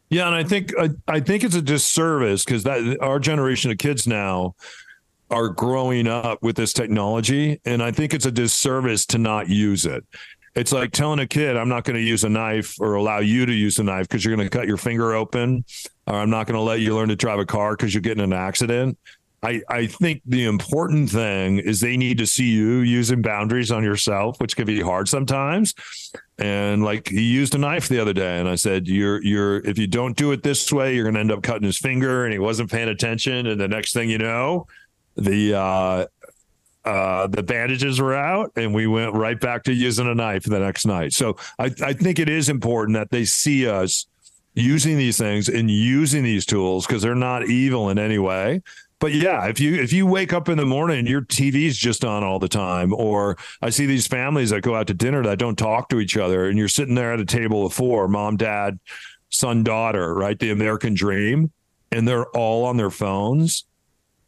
Yeah, 0.10 0.28
and 0.28 0.36
I 0.36 0.44
think 0.44 0.74
I, 0.78 0.90
I 1.08 1.20
think 1.22 1.44
it's 1.44 1.56
a 1.56 1.62
disservice 1.62 2.44
because 2.44 2.64
that 2.64 2.98
our 3.02 3.18
generation 3.18 3.72
of 3.72 3.78
kids 3.78 4.06
now 4.06 4.56
are 5.30 5.48
growing 5.48 6.08
up 6.08 6.44
with 6.44 6.58
this 6.58 6.74
technology, 6.74 7.62
and 7.66 7.82
I 7.82 7.92
think 7.92 8.14
it's 8.14 8.26
a 8.26 8.32
disservice 8.32 9.06
to 9.08 9.18
not 9.18 9.48
use 9.48 9.86
it. 9.86 10.04
It's 10.54 10.74
like 10.74 10.92
telling 10.92 11.20
a 11.20 11.28
kid, 11.28 11.56
I'm 11.56 11.70
not 11.70 11.86
going 11.86 11.96
to 11.96 12.02
use 12.02 12.26
a 12.26 12.30
knife 12.30 12.76
or 12.82 12.96
allow 12.96 13.20
you 13.20 13.46
to 13.46 13.54
use 13.54 13.80
a 13.80 13.84
knife 13.84 14.10
because 14.10 14.26
you're 14.26 14.36
going 14.36 14.50
to 14.50 14.56
cut 14.56 14.68
your 14.68 14.76
finger 14.76 15.14
open, 15.14 15.64
or 16.12 16.20
I'm 16.20 16.30
not 16.30 16.46
going 16.46 16.58
to 16.58 16.62
let 16.62 16.82
you 16.82 16.94
learn 16.94 17.08
to 17.08 17.16
drive 17.16 17.40
a 17.40 17.46
car 17.46 17.72
because 17.72 17.94
you 17.94 18.00
are 18.00 18.02
getting 18.02 18.24
an 18.24 18.34
accident. 18.34 18.98
I, 19.44 19.62
I 19.70 19.88
think 19.88 20.22
the 20.26 20.44
important 20.44 21.10
thing 21.10 21.58
is 21.58 21.80
they 21.80 21.96
need 21.96 22.18
to 22.18 22.28
see 22.28 22.52
you 22.52 22.80
using 22.80 23.22
boundaries 23.22 23.72
on 23.72 23.82
yourself, 23.82 24.40
which 24.42 24.58
can 24.58 24.66
be 24.66 24.82
hard 24.82 25.08
sometimes. 25.08 25.74
And 26.38 26.84
like 26.84 27.08
he 27.08 27.22
used 27.22 27.56
a 27.56 27.58
knife 27.58 27.88
the 27.88 28.00
other 28.00 28.12
day, 28.12 28.40
and 28.40 28.50
I 28.50 28.56
said, 28.56 28.88
"You're 28.88 29.24
you're 29.24 29.58
if 29.66 29.78
you 29.78 29.88
don't 29.88 30.18
do 30.18 30.32
it 30.34 30.44
this 30.44 30.72
way, 30.72 30.94
you're 30.96 31.06
going 31.06 31.14
to 31.14 31.22
end 31.22 31.32
up 31.32 31.44
cutting 31.44 31.64
his 31.64 31.78
finger." 31.78 32.26
And 32.26 32.34
he 32.34 32.40
wasn't 32.40 32.70
paying 32.70 32.90
attention, 32.90 33.48
and 33.48 33.60
the 33.60 33.68
next 33.68 33.94
thing 33.94 34.10
you 34.10 34.18
know, 34.18 34.68
the 35.16 35.56
uh, 35.56 36.06
uh, 36.84 37.28
the 37.28 37.42
bandages 37.42 38.02
were 38.02 38.16
out, 38.16 38.52
and 38.56 38.74
we 38.74 38.86
went 38.86 39.14
right 39.14 39.40
back 39.40 39.64
to 39.64 39.74
using 39.74 40.08
a 40.08 40.16
knife 40.16 40.44
the 40.44 40.60
next 40.60 40.86
night. 40.86 41.14
So 41.14 41.38
I, 41.58 41.72
I 41.82 41.94
think 41.94 42.20
it 42.20 42.28
is 42.28 42.50
important 42.50 42.96
that 42.96 43.12
they 43.12 43.26
see 43.26 43.68
us 43.68 44.08
using 44.54 44.98
these 44.98 45.18
things 45.18 45.48
and 45.48 45.72
using 45.72 46.24
these 46.24 46.46
tools 46.46 46.86
because 46.86 47.02
they're 47.02 47.16
not 47.16 47.48
evil 47.48 47.90
in 47.90 47.98
any 47.98 48.20
way 48.20 48.62
but 49.02 49.14
yeah, 49.14 49.48
if 49.48 49.60
you 49.60 49.82
if 49.82 49.92
you 49.92 50.06
wake 50.06 50.32
up 50.32 50.48
in 50.48 50.60
the 50.60 50.66
morning 50.66 51.00
and 51.00 51.10
your 51.10 51.24
TV's 51.24 51.76
just 51.76 52.06
on 52.06 52.24
all 52.24 52.38
the 52.38 52.48
time, 52.48 52.94
or 52.94 53.36
I 53.60 53.72
see 53.72 53.88
these 53.88 54.06
families 54.06 54.52
that 54.52 54.62
go 54.62 54.76
out 54.76 54.86
to 54.88 54.94
dinner 54.94 55.24
that 55.24 55.40
don't 55.40 55.58
talk 55.58 55.90
to 55.90 56.00
each 56.00 56.18
other, 56.18 56.48
and 56.48 56.58
you're 56.58 56.68
sitting 56.68 56.94
there 56.94 57.12
at 57.12 57.20
a 57.20 57.26
table 57.26 57.66
of 57.66 57.74
four, 57.74 58.08
mom, 58.08 58.38
dad, 58.38 58.80
son, 59.30 59.64
daughter, 59.64 60.14
right? 60.14 60.38
The 60.38 60.52
American 60.52 60.94
dream, 60.94 61.52
and 61.92 62.08
they're 62.08 62.28
all 62.28 62.64
on 62.64 62.78
their 62.78 62.92
phones. 62.92 63.66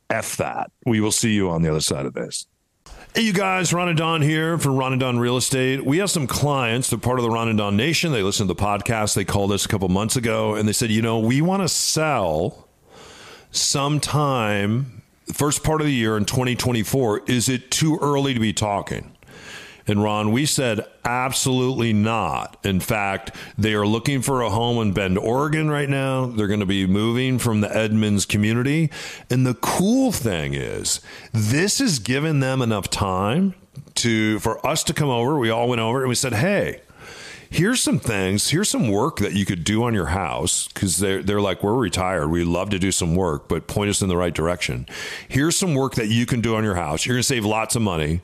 F 0.09 0.37
that. 0.37 0.71
We 0.87 1.01
will 1.01 1.11
see 1.11 1.33
you 1.33 1.51
on 1.51 1.61
the 1.61 1.69
other 1.69 1.79
side 1.79 2.07
of 2.07 2.15
this. 2.15 2.47
Hey, 3.15 3.21
you 3.21 3.33
guys, 3.33 3.71
Ron 3.71 3.89
and 3.89 3.97
Don 3.97 4.23
here 4.23 4.57
for 4.57 4.71
Ron 4.71 4.93
and 4.93 4.99
Don 4.99 5.19
Real 5.19 5.37
Estate. 5.37 5.85
We 5.85 5.99
have 5.99 6.09
some 6.09 6.25
clients. 6.25 6.89
They're 6.89 6.97
part 6.97 7.19
of 7.19 7.23
the 7.23 7.29
Ron 7.29 7.47
and 7.47 7.59
Don 7.59 7.77
Nation. 7.77 8.11
They 8.11 8.23
listen 8.23 8.47
to 8.47 8.53
the 8.55 8.59
podcast. 8.59 9.13
They 9.13 9.23
called 9.23 9.51
us 9.51 9.65
a 9.65 9.67
couple 9.67 9.87
months 9.87 10.15
ago 10.15 10.55
and 10.55 10.67
they 10.67 10.73
said, 10.73 10.89
you 10.89 11.03
know, 11.03 11.19
we 11.19 11.39
want 11.39 11.61
to 11.61 11.69
sell 11.69 12.67
sometime 13.51 15.03
first 15.31 15.63
part 15.63 15.79
of 15.79 15.85
the 15.85 15.93
year 15.93 16.17
in 16.17 16.25
2024 16.25 17.21
is 17.27 17.49
it 17.49 17.69
too 17.69 17.99
early 18.01 18.33
to 18.33 18.39
be 18.39 18.51
talking 18.51 19.12
and 19.87 20.01
Ron, 20.01 20.31
we 20.31 20.45
said 20.45 20.85
absolutely 21.03 21.91
not. 21.93 22.57
In 22.63 22.79
fact, 22.79 23.35
they 23.57 23.73
are 23.73 23.85
looking 23.85 24.21
for 24.21 24.41
a 24.41 24.49
home 24.49 24.81
in 24.81 24.93
Bend, 24.93 25.17
Oregon 25.17 25.69
right 25.69 25.89
now. 25.89 26.27
They're 26.27 26.47
going 26.47 26.61
to 26.61 26.65
be 26.65 26.87
moving 26.87 27.37
from 27.37 27.61
the 27.61 27.75
Edmonds 27.75 28.25
community. 28.25 28.89
And 29.29 29.45
the 29.45 29.55
cool 29.55 30.11
thing 30.11 30.53
is, 30.53 31.01
this 31.31 31.79
has 31.79 31.99
given 31.99 32.39
them 32.39 32.61
enough 32.61 32.89
time 32.89 33.55
to 33.95 34.39
for 34.39 34.65
us 34.65 34.83
to 34.85 34.93
come 34.93 35.09
over. 35.09 35.37
We 35.37 35.49
all 35.49 35.67
went 35.67 35.81
over 35.81 35.99
and 35.99 36.09
we 36.09 36.15
said, 36.15 36.33
"Hey, 36.33 36.81
here's 37.53 37.81
some 37.81 37.99
things, 37.99 38.49
here's 38.49 38.69
some 38.69 38.89
work 38.89 39.17
that 39.17 39.33
you 39.33 39.45
could 39.45 39.63
do 39.63 39.83
on 39.83 39.93
your 39.93 40.07
house 40.07 40.67
because 40.69 40.97
they're, 40.97 41.21
they're 41.21 41.39
like, 41.39 41.61
we're 41.61 41.75
retired. 41.75 42.29
We 42.29 42.43
love 42.43 42.71
to 42.71 42.79
do 42.79 42.91
some 42.91 43.15
work, 43.15 43.47
but 43.47 43.67
point 43.67 43.91
us 43.91 44.01
in 44.01 44.09
the 44.09 44.17
right 44.17 44.33
direction. 44.33 44.87
Here's 45.27 45.55
some 45.55 45.75
work 45.75 45.93
that 45.95 46.07
you 46.07 46.25
can 46.25 46.41
do 46.41 46.55
on 46.55 46.63
your 46.63 46.75
house. 46.75 47.05
You're 47.05 47.15
going 47.15 47.21
to 47.21 47.27
save 47.27 47.45
lots 47.45 47.75
of 47.75 47.83
money. 47.83 48.21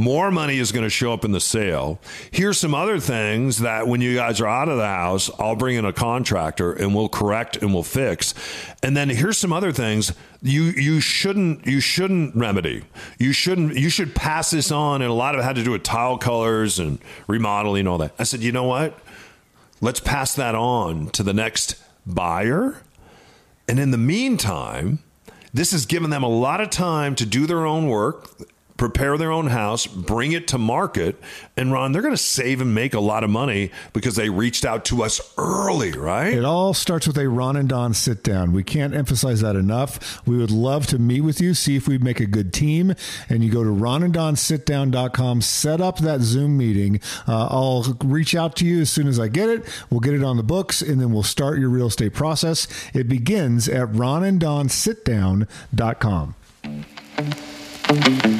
More 0.00 0.30
money 0.30 0.58
is 0.58 0.70
going 0.70 0.84
to 0.84 0.90
show 0.90 1.12
up 1.12 1.24
in 1.24 1.32
the 1.32 1.40
sale. 1.40 1.98
Here's 2.30 2.56
some 2.56 2.72
other 2.72 3.00
things 3.00 3.58
that 3.58 3.88
when 3.88 4.00
you 4.00 4.14
guys 4.14 4.40
are 4.40 4.46
out 4.46 4.68
of 4.68 4.76
the 4.76 4.86
house, 4.86 5.28
I'll 5.40 5.56
bring 5.56 5.74
in 5.74 5.84
a 5.84 5.92
contractor 5.92 6.72
and 6.72 6.94
we'll 6.94 7.08
correct 7.08 7.56
and 7.56 7.74
we'll 7.74 7.82
fix. 7.82 8.32
And 8.80 8.96
then 8.96 9.10
here's 9.10 9.36
some 9.38 9.52
other 9.52 9.72
things 9.72 10.12
you 10.40 10.62
you 10.62 11.00
shouldn't 11.00 11.66
you 11.66 11.80
shouldn't 11.80 12.36
remedy. 12.36 12.84
You 13.18 13.32
shouldn't 13.32 13.74
you 13.74 13.90
should 13.90 14.14
pass 14.14 14.52
this 14.52 14.70
on 14.70 15.02
and 15.02 15.10
a 15.10 15.14
lot 15.14 15.34
of 15.34 15.40
it 15.40 15.44
had 15.44 15.56
to 15.56 15.64
do 15.64 15.72
with 15.72 15.82
tile 15.82 16.16
colors 16.16 16.78
and 16.78 17.00
remodeling 17.26 17.80
and 17.80 17.88
all 17.88 17.98
that. 17.98 18.14
I 18.20 18.22
said, 18.22 18.40
"You 18.40 18.52
know 18.52 18.64
what? 18.64 18.96
Let's 19.80 19.98
pass 19.98 20.32
that 20.36 20.54
on 20.54 21.08
to 21.10 21.24
the 21.24 21.34
next 21.34 21.74
buyer." 22.06 22.82
And 23.66 23.80
in 23.80 23.90
the 23.90 23.98
meantime, 23.98 25.00
this 25.52 25.72
has 25.72 25.86
given 25.86 26.10
them 26.10 26.22
a 26.22 26.28
lot 26.28 26.60
of 26.60 26.70
time 26.70 27.16
to 27.16 27.26
do 27.26 27.46
their 27.48 27.66
own 27.66 27.88
work 27.88 28.30
prepare 28.78 29.18
their 29.18 29.30
own 29.30 29.48
house, 29.48 29.86
bring 29.86 30.32
it 30.32 30.48
to 30.48 30.56
market, 30.56 31.20
and 31.56 31.70
Ron, 31.72 31.92
they're 31.92 32.00
going 32.00 32.14
to 32.14 32.16
save 32.16 32.62
and 32.62 32.74
make 32.74 32.94
a 32.94 33.00
lot 33.00 33.24
of 33.24 33.30
money 33.30 33.70
because 33.92 34.16
they 34.16 34.30
reached 34.30 34.64
out 34.64 34.86
to 34.86 35.02
us 35.02 35.20
early, 35.36 35.92
right? 35.92 36.32
It 36.32 36.44
all 36.44 36.72
starts 36.72 37.06
with 37.06 37.18
a 37.18 37.28
Ron 37.28 37.56
and 37.56 37.68
Don 37.68 37.92
sit 37.92 38.22
down. 38.22 38.52
We 38.52 38.62
can't 38.62 38.94
emphasize 38.94 39.42
that 39.42 39.56
enough. 39.56 40.24
We 40.26 40.38
would 40.38 40.52
love 40.52 40.86
to 40.86 40.98
meet 40.98 41.20
with 41.22 41.40
you, 41.40 41.54
see 41.54 41.74
if 41.76 41.88
we 41.88 41.98
make 41.98 42.20
a 42.20 42.26
good 42.26 42.54
team, 42.54 42.94
and 43.28 43.44
you 43.44 43.50
go 43.50 43.64
to 43.64 43.70
ronanddonsitdown.com, 43.70 45.42
set 45.42 45.80
up 45.80 45.98
that 45.98 46.20
Zoom 46.20 46.56
meeting. 46.56 47.00
Uh, 47.26 47.48
I'll 47.50 47.82
reach 48.04 48.36
out 48.36 48.54
to 48.56 48.64
you 48.64 48.80
as 48.82 48.90
soon 48.90 49.08
as 49.08 49.18
I 49.18 49.26
get 49.26 49.48
it. 49.50 49.64
We'll 49.90 49.98
get 50.00 50.14
it 50.14 50.22
on 50.22 50.36
the 50.36 50.44
books, 50.44 50.80
and 50.80 51.00
then 51.00 51.12
we'll 51.12 51.24
start 51.24 51.58
your 51.58 51.68
real 51.68 51.88
estate 51.88 52.14
process. 52.14 52.68
It 52.94 53.08
begins 53.08 53.68
at 53.68 53.88
ronanddonsitdown.com. 53.88 56.34
Hey, 57.88 57.96
you 57.96 58.38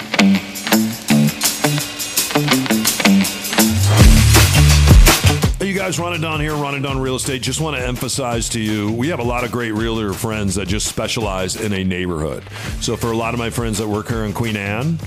guys, 5.88 5.98
Ron 5.98 6.12
and 6.12 6.20
Don 6.20 6.38
here, 6.38 6.54
Ron 6.54 6.74
and 6.74 6.82
Don 6.82 7.00
Real 7.00 7.16
Estate. 7.16 7.40
Just 7.40 7.62
want 7.62 7.74
to 7.74 7.82
emphasize 7.82 8.50
to 8.50 8.60
you, 8.60 8.92
we 8.92 9.08
have 9.08 9.20
a 9.20 9.24
lot 9.24 9.42
of 9.42 9.50
great 9.50 9.72
realtor 9.72 10.12
friends 10.12 10.56
that 10.56 10.68
just 10.68 10.86
specialize 10.86 11.56
in 11.56 11.72
a 11.72 11.82
neighborhood. 11.82 12.44
So 12.82 12.94
for 12.94 13.10
a 13.10 13.16
lot 13.16 13.32
of 13.32 13.40
my 13.40 13.48
friends 13.48 13.78
that 13.78 13.88
work 13.88 14.08
here 14.08 14.26
in 14.26 14.34
Queen 14.34 14.54
Anne, 14.54 14.98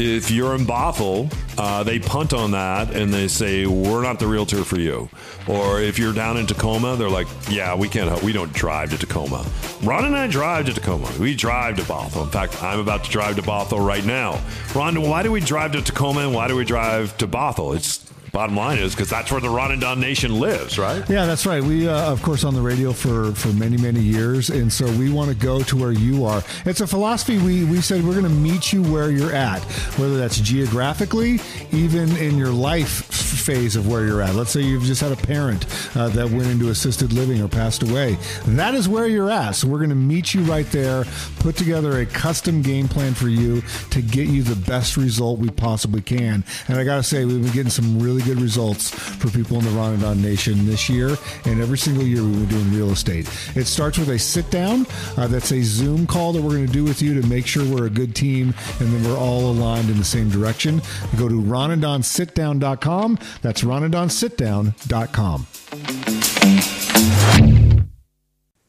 if 0.00 0.30
you're 0.30 0.54
in 0.54 0.64
Bothell, 0.64 1.30
uh, 1.58 1.82
they 1.82 1.98
punt 1.98 2.32
on 2.32 2.52
that 2.52 2.90
and 2.94 3.12
they 3.12 3.28
say 3.28 3.66
we're 3.66 4.02
not 4.02 4.18
the 4.18 4.26
realtor 4.26 4.64
for 4.64 4.78
you. 4.78 5.10
Or 5.46 5.80
if 5.82 5.98
you're 5.98 6.14
down 6.14 6.38
in 6.38 6.46
Tacoma, 6.46 6.96
they're 6.96 7.10
like, 7.10 7.26
yeah, 7.50 7.74
we 7.74 7.86
can't. 7.86 8.08
help. 8.08 8.22
We 8.22 8.32
don't 8.32 8.52
drive 8.54 8.90
to 8.90 8.98
Tacoma. 8.98 9.44
Ron 9.82 10.06
and 10.06 10.16
I 10.16 10.26
drive 10.26 10.66
to 10.66 10.72
Tacoma. 10.72 11.10
We 11.20 11.34
drive 11.34 11.76
to 11.76 11.82
Bothell. 11.82 12.24
In 12.24 12.30
fact, 12.30 12.62
I'm 12.62 12.80
about 12.80 13.04
to 13.04 13.10
drive 13.10 13.36
to 13.36 13.42
Bothell 13.42 13.86
right 13.86 14.04
now. 14.04 14.40
Ron, 14.74 15.02
why 15.02 15.22
do 15.22 15.30
we 15.30 15.40
drive 15.40 15.72
to 15.72 15.82
Tacoma 15.82 16.20
and 16.20 16.34
why 16.34 16.48
do 16.48 16.56
we 16.56 16.64
drive 16.64 17.16
to 17.18 17.28
Bothell? 17.28 17.76
It's 17.76 18.10
Bottom 18.32 18.56
line 18.56 18.78
is 18.78 18.94
because 18.94 19.10
that's 19.10 19.32
where 19.32 19.40
the 19.40 19.50
Ron 19.50 19.72
and 19.72 19.80
Don 19.80 20.00
Nation 20.00 20.38
lives, 20.38 20.78
right? 20.78 21.08
Yeah, 21.08 21.26
that's 21.26 21.46
right. 21.46 21.62
We, 21.62 21.88
uh, 21.88 22.12
of 22.12 22.22
course, 22.22 22.44
on 22.44 22.54
the 22.54 22.60
radio 22.60 22.92
for 22.92 23.32
for 23.32 23.48
many 23.48 23.76
many 23.76 24.00
years, 24.00 24.50
and 24.50 24.72
so 24.72 24.86
we 24.92 25.10
want 25.10 25.30
to 25.30 25.36
go 25.36 25.62
to 25.62 25.76
where 25.76 25.92
you 25.92 26.24
are. 26.24 26.42
It's 26.64 26.80
a 26.80 26.86
philosophy. 26.86 27.38
We 27.38 27.64
we 27.64 27.80
said 27.80 28.04
we're 28.04 28.12
going 28.12 28.24
to 28.24 28.30
meet 28.30 28.72
you 28.72 28.82
where 28.82 29.10
you're 29.10 29.34
at, 29.34 29.60
whether 29.98 30.16
that's 30.16 30.40
geographically, 30.40 31.40
even 31.72 32.16
in 32.16 32.38
your 32.38 32.52
life 32.52 33.04
phase 33.40 33.74
of 33.74 33.88
where 33.88 34.04
you're 34.04 34.20
at. 34.20 34.34
Let's 34.34 34.50
say 34.50 34.60
you've 34.60 34.84
just 34.84 35.00
had 35.00 35.12
a 35.12 35.16
parent 35.16 35.66
uh, 35.96 36.08
that 36.10 36.30
went 36.30 36.46
into 36.46 36.68
assisted 36.70 37.12
living 37.12 37.42
or 37.42 37.48
passed 37.48 37.82
away. 37.82 38.16
That 38.46 38.74
is 38.74 38.88
where 38.88 39.06
you're 39.06 39.30
at. 39.30 39.52
So 39.52 39.68
we're 39.68 39.78
going 39.78 39.90
to 39.90 39.96
meet 39.96 40.34
you 40.34 40.42
right 40.42 40.66
there, 40.66 41.04
put 41.38 41.56
together 41.56 42.00
a 42.00 42.06
custom 42.06 42.62
game 42.62 42.86
plan 42.86 43.14
for 43.14 43.28
you 43.28 43.62
to 43.90 44.02
get 44.02 44.28
you 44.28 44.42
the 44.42 44.56
best 44.70 44.96
result 44.96 45.38
we 45.38 45.48
possibly 45.50 46.02
can. 46.02 46.44
And 46.68 46.78
I 46.78 46.84
got 46.84 46.96
to 46.96 47.02
say, 47.02 47.24
we've 47.24 47.42
been 47.42 47.52
getting 47.52 47.70
some 47.70 47.98
really 47.98 48.19
really 48.20 48.34
good 48.34 48.42
results 48.42 48.90
for 48.90 49.30
people 49.30 49.58
in 49.58 49.64
the 49.64 49.70
Ron 49.70 49.92
and 49.92 50.02
Don 50.02 50.22
Nation 50.22 50.66
this 50.66 50.88
year. 50.88 51.16
And 51.44 51.60
every 51.60 51.78
single 51.78 52.04
year 52.04 52.22
we've 52.22 52.48
been 52.48 52.48
doing 52.48 52.72
real 52.72 52.90
estate. 52.90 53.28
It 53.54 53.66
starts 53.66 53.98
with 53.98 54.08
a 54.10 54.18
sit 54.18 54.50
down. 54.50 54.86
Uh, 55.16 55.26
that's 55.26 55.52
a 55.52 55.62
Zoom 55.62 56.06
call 56.06 56.32
that 56.32 56.42
we're 56.42 56.50
going 56.50 56.66
to 56.66 56.72
do 56.72 56.84
with 56.84 57.02
you 57.02 57.20
to 57.20 57.26
make 57.28 57.46
sure 57.46 57.64
we're 57.64 57.86
a 57.86 57.90
good 57.90 58.14
team 58.14 58.54
and 58.80 58.92
then 58.92 59.04
we're 59.04 59.18
all 59.18 59.50
aligned 59.50 59.90
in 59.90 59.98
the 59.98 60.04
same 60.04 60.28
direction. 60.28 60.82
Go 61.16 61.28
to 61.28 61.34
ronanddonsitdown.com. 61.34 63.18
That's 63.42 63.62
ronanddonsitdown.com. 63.62 66.19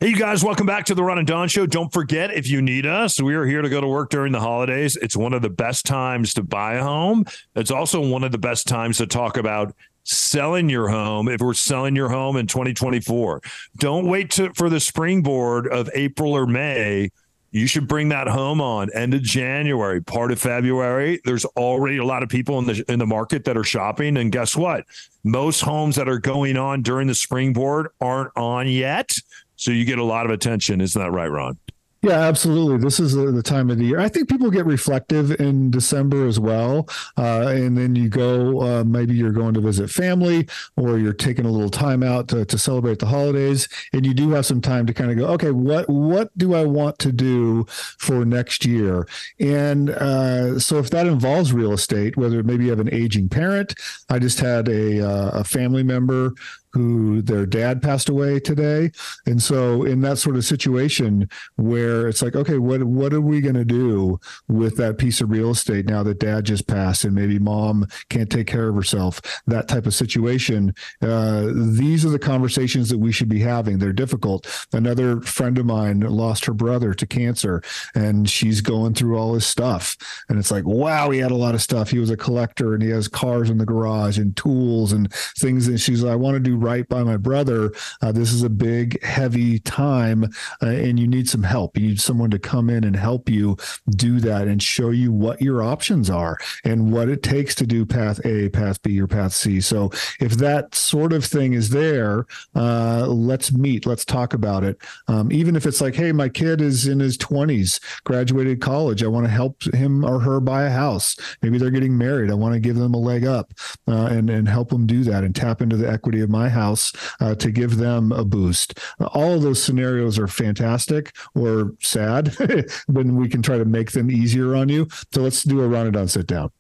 Hey, 0.02 0.08
you 0.08 0.16
guys, 0.16 0.44
welcome 0.44 0.66
back 0.66 0.86
to 0.86 0.96
the 0.96 1.04
Ron 1.04 1.20
and 1.20 1.28
Don 1.28 1.48
Show. 1.48 1.68
Don't 1.68 1.94
forget, 1.94 2.34
if 2.34 2.50
you 2.50 2.60
need 2.60 2.88
us, 2.88 3.22
we 3.22 3.36
are 3.36 3.46
here 3.46 3.62
to 3.62 3.70
go 3.70 3.80
to 3.80 3.88
work 3.88 4.10
during 4.10 4.32
the 4.32 4.40
holidays. 4.40 4.96
It's 4.96 5.16
one 5.16 5.32
of 5.32 5.44
the 5.44 5.50
best 5.52 5.86
times 5.86 6.34
to 6.34 6.42
buy 6.42 6.74
a 6.74 6.84
home. 6.84 7.24
It's 7.56 7.70
also 7.70 8.02
one 8.02 8.24
of 8.24 8.32
the 8.32 8.40
best 8.40 8.68
times 8.68 8.98
to 8.98 9.06
talk 9.06 9.38
about 9.38 9.76
selling 10.02 10.72
your 10.72 10.88
home 10.88 11.28
if 11.28 11.40
we're 11.40 11.54
selling 11.54 11.96
your 11.96 12.10
home 12.10 12.36
in 12.36 12.48
2024. 12.48 13.44
Don't 13.78 14.08
wait 14.08 14.32
to, 14.32 14.52
for 14.56 14.72
the 14.72 14.80
springboard 14.80 15.68
of 15.68 15.88
April 15.94 16.34
or 16.34 16.48
May. 16.48 17.12
You 17.52 17.68
should 17.68 17.88
bring 17.88 18.10
that 18.10 18.28
home 18.28 18.60
on 18.60 18.90
end 18.96 19.14
of 19.14 19.22
January, 19.22 20.02
part 20.02 20.32
of 20.32 20.40
February. 20.40 21.22
There's 21.26 21.46
already 21.46 21.98
a 21.98 22.06
lot 22.06 22.24
of 22.24 22.30
people 22.30 22.58
in 22.58 22.66
the 22.66 22.84
in 22.88 22.98
the 22.98 23.06
market 23.06 23.44
that 23.44 23.58
are 23.58 23.64
shopping, 23.64 24.18
and 24.18 24.32
guess 24.32 24.56
what? 24.56 24.86
Most 25.24 25.60
homes 25.60 25.98
that 25.98 26.10
are 26.10 26.18
going 26.18 26.58
on 26.58 26.82
during 26.82 27.08
the 27.08 27.14
springboard 27.14 27.90
aren't 28.00 28.32
on 28.38 28.68
yet. 28.68 29.16
So 29.62 29.70
you 29.70 29.86
get 29.86 30.00
a 30.00 30.04
lot 30.04 30.26
of 30.26 30.32
attention. 30.32 30.82
Isn't 30.82 31.00
that 31.00 31.12
right, 31.12 31.28
Ron? 31.28 31.56
Yeah, 32.02 32.20
absolutely. 32.22 32.80
This 32.80 33.00
is 33.00 33.14
the 33.14 33.44
time 33.44 33.70
of 33.70 33.78
the 33.78 33.86
year. 33.86 34.00
I 34.00 34.10
think 34.10 34.28
people 34.28 34.50
get 34.50 34.66
reflective 34.66 35.40
in 35.40 35.70
December 35.70 36.26
as 36.26 36.40
well. 36.40 36.90
Uh, 37.16 37.50
and 37.50 37.78
then 37.78 37.96
you 37.96 38.10
go, 38.10 38.60
uh, 38.60 38.84
maybe 38.84 39.14
you're 39.14 39.32
going 39.32 39.54
to 39.54 39.62
visit 39.62 39.92
family 39.92 40.48
or 40.78 40.98
you're 40.98 41.14
taking 41.14 41.46
a 41.46 41.52
little 41.52 41.70
time 41.70 42.02
out 42.02 42.28
to, 42.30 42.44
to 42.44 42.58
celebrate 42.58 42.98
the 42.98 43.06
holidays. 43.06 43.70
And 43.94 44.04
you 44.04 44.16
do 44.16 44.32
have 44.32 44.48
some 44.48 44.62
time 44.62 44.88
to 44.88 44.96
kind 44.96 45.12
of 45.12 45.18
go, 45.18 45.28
okay, 45.34 45.52
what, 45.52 45.88
what 45.88 46.36
do 46.36 46.56
I 46.56 46.66
want 46.66 46.98
to 47.00 47.12
do 47.12 47.68
for 47.70 48.26
next 48.26 48.66
year? 48.66 49.08
And 49.40 49.92
uh, 49.92 50.58
so 50.58 50.80
if 50.80 50.90
that 50.90 51.06
involves 51.06 51.54
real 51.54 51.74
estate, 51.74 52.18
whether 52.18 52.42
maybe 52.42 52.64
you 52.64 52.72
have 52.72 52.80
an 52.80 52.92
aging 52.92 53.30
parent, 53.30 53.76
I 54.10 54.18
just 54.18 54.40
had 54.40 54.70
a, 54.70 55.08
uh, 55.08 55.42
a 55.42 55.44
family 55.44 55.84
member 55.84 56.34
who 56.74 57.22
their 57.22 57.46
dad 57.46 57.82
passed 57.82 58.10
away 58.10 58.40
today. 58.40 58.92
And 59.26 59.42
so 59.42 59.84
in 59.84 60.02
that 60.02 60.18
sort 60.18 60.36
of 60.36 60.46
situation 60.46 61.30
where 61.56 62.08
it's 62.08 62.22
like, 62.22 62.36
okay, 62.36 62.58
what 62.58 62.84
what 62.84 63.14
are 63.14 63.22
we 63.22 63.42
going 63.42 63.56
to 63.56 63.66
do 63.66 64.20
with 64.48 64.78
that 64.78 64.98
piece 64.98 65.22
of 65.22 65.30
real 65.30 65.52
estate 65.52 65.86
now 65.86 66.04
that 66.04 66.20
dad 66.20 66.46
just 66.46 66.68
passed 66.68 67.04
and 67.04 67.14
maybe 67.14 67.40
mom 67.40 67.88
can't 68.10 68.30
take 68.30 68.48
care 68.48 68.70
of 68.70 68.76
herself? 68.76 69.22
That 69.48 69.68
type 69.68 69.86
of 69.86 69.94
situation. 69.94 70.74
Uh, 71.02 71.50
these 71.54 72.06
are 72.06 72.10
the 72.10 72.20
conversations 72.20 72.90
that 72.90 73.00
we 73.00 73.12
should 73.12 73.30
be 73.30 73.40
having. 73.40 73.80
They're 73.80 73.94
difficult. 73.94 74.48
Another 74.74 75.22
friend 75.22 75.58
of 75.58 75.66
mine 75.66 76.02
lost 76.02 76.46
her 76.46 76.54
brother 76.54 76.94
to 76.94 77.08
cancer, 77.08 77.62
and 77.96 78.30
she's 78.30 78.62
going 78.62 78.94
through 78.94 79.18
all 79.18 79.34
his 79.34 79.46
stuff. 79.46 79.98
And 80.30 80.40
it's 80.40 80.52
like, 80.52 80.66
wow, 80.66 81.10
he 81.10 81.20
had 81.20 81.32
a 81.32 81.36
lot 81.36 81.56
of 81.56 81.62
stuff. 81.62 81.90
He 81.90 82.00
was 82.00 82.10
a 82.10 82.18
collector, 82.18 82.74
and 82.74 82.82
he 82.82 82.90
has 82.90 83.08
cars 83.08 83.50
in 83.50 83.58
the 83.58 83.66
garage 83.66 84.18
and 84.18 84.36
tools 84.36 84.92
and 84.94 85.12
things. 85.40 85.68
And 85.68 85.80
she's 85.80 86.04
like, 86.04 86.14
I 86.14 86.16
want 86.16 86.36
to 86.36 86.40
do 86.40 86.58
right 86.62 86.88
by 86.88 87.04
my 87.04 87.18
brother. 87.18 87.72
Uh, 88.02 88.12
this 88.12 88.32
is 88.34 88.44
a 88.44 88.50
big, 88.50 89.02
heavy 89.04 89.60
time, 89.60 90.26
uh, 90.62 90.68
and 90.68 91.00
you 91.00 91.08
need 91.08 91.30
some 91.30 91.44
help. 91.44 91.78
You 91.78 91.90
need 91.90 92.02
someone 92.02 92.32
to 92.32 92.40
come 92.40 92.70
in 92.70 92.84
and 92.84 92.96
help 92.96 93.30
you 93.30 93.58
do 93.90 94.20
that 94.22 94.48
and 94.48 94.62
show 94.62 94.90
you 94.90 95.12
what 95.12 95.42
your 95.42 95.64
options 95.64 96.10
are 96.10 96.38
and 96.64 96.92
what 96.92 97.10
it 97.10 97.24
takes 97.24 97.56
to 97.56 97.68
do 97.68 97.86
path 97.86 98.20
A, 98.26 98.50
path 98.50 98.82
B, 98.82 99.00
or 99.00 99.08
path 99.08 99.34
C. 99.34 99.62
So 99.62 99.92
if 100.20 100.34
that 100.38 100.76
sort 100.76 101.14
of 101.14 101.26
thing 101.26 101.54
is 101.54 101.70
there, 101.70 102.26
uh, 102.56 103.08
let's 103.08 103.52
meet, 103.52 103.86
let's 103.86 104.06
talk 104.06 104.34
about 104.34 104.64
it. 104.64 104.78
Um, 105.08 105.32
even 105.32 105.56
if 105.56 105.66
it's 105.66 105.82
like, 105.82 105.96
hey, 105.96 106.12
my 106.12 106.30
kid 106.30 106.62
is 106.62 106.88
in 106.88 107.00
his 107.00 107.18
20s, 107.18 107.80
graduated 108.04 108.62
college, 108.62 109.04
I 109.04 109.08
want 109.08 109.26
to 109.26 109.32
help 109.32 109.64
him 109.74 110.04
or 110.04 110.20
her 110.20 110.40
buy 110.40 110.64
a 110.64 110.70
house. 110.70 111.16
Maybe 111.42 111.58
they're 111.58 111.70
getting 111.70 111.98
married. 111.98 112.32
I 112.32 112.36
want 112.36 112.54
to 112.54 112.60
give 112.60 112.76
them 112.76 112.94
a 112.94 112.98
leg 113.00 113.26
up 113.26 113.54
uh, 113.88 114.06
and 114.06 114.30
and 114.30 114.48
help 114.48 114.70
them 114.70 114.86
do 114.86 115.04
that 115.04 115.24
and 115.24 115.36
tap 115.36 115.62
into 115.62 115.78
the 115.78 115.90
equity 115.90 116.22
of 116.22 116.30
my 116.30 116.50
house 116.52 116.94
uh, 117.20 117.36
to 117.36 117.52
give 117.52 117.78
them 117.78 118.12
a 118.12 118.24
boost. 118.24 118.80
All 119.14 119.40
those 119.40 119.62
scenarios 119.62 120.20
are 120.20 120.28
fantastic 120.28 121.16
or 121.36 121.74
sad, 121.82 122.36
but 122.88 123.06
we 123.06 123.28
can 123.28 123.42
try 123.42 123.58
to 123.58 123.66
make 123.66 123.92
them 123.92 124.12
easier 124.12 124.56
on 124.56 124.70
you. 124.70 124.88
So 125.14 125.22
let's 125.22 125.44
do 125.44 125.62
a 125.62 125.68
Ron 125.68 125.88
and 125.88 125.94
Don 125.94 126.08
sit 126.08 126.28
down. 126.28 126.52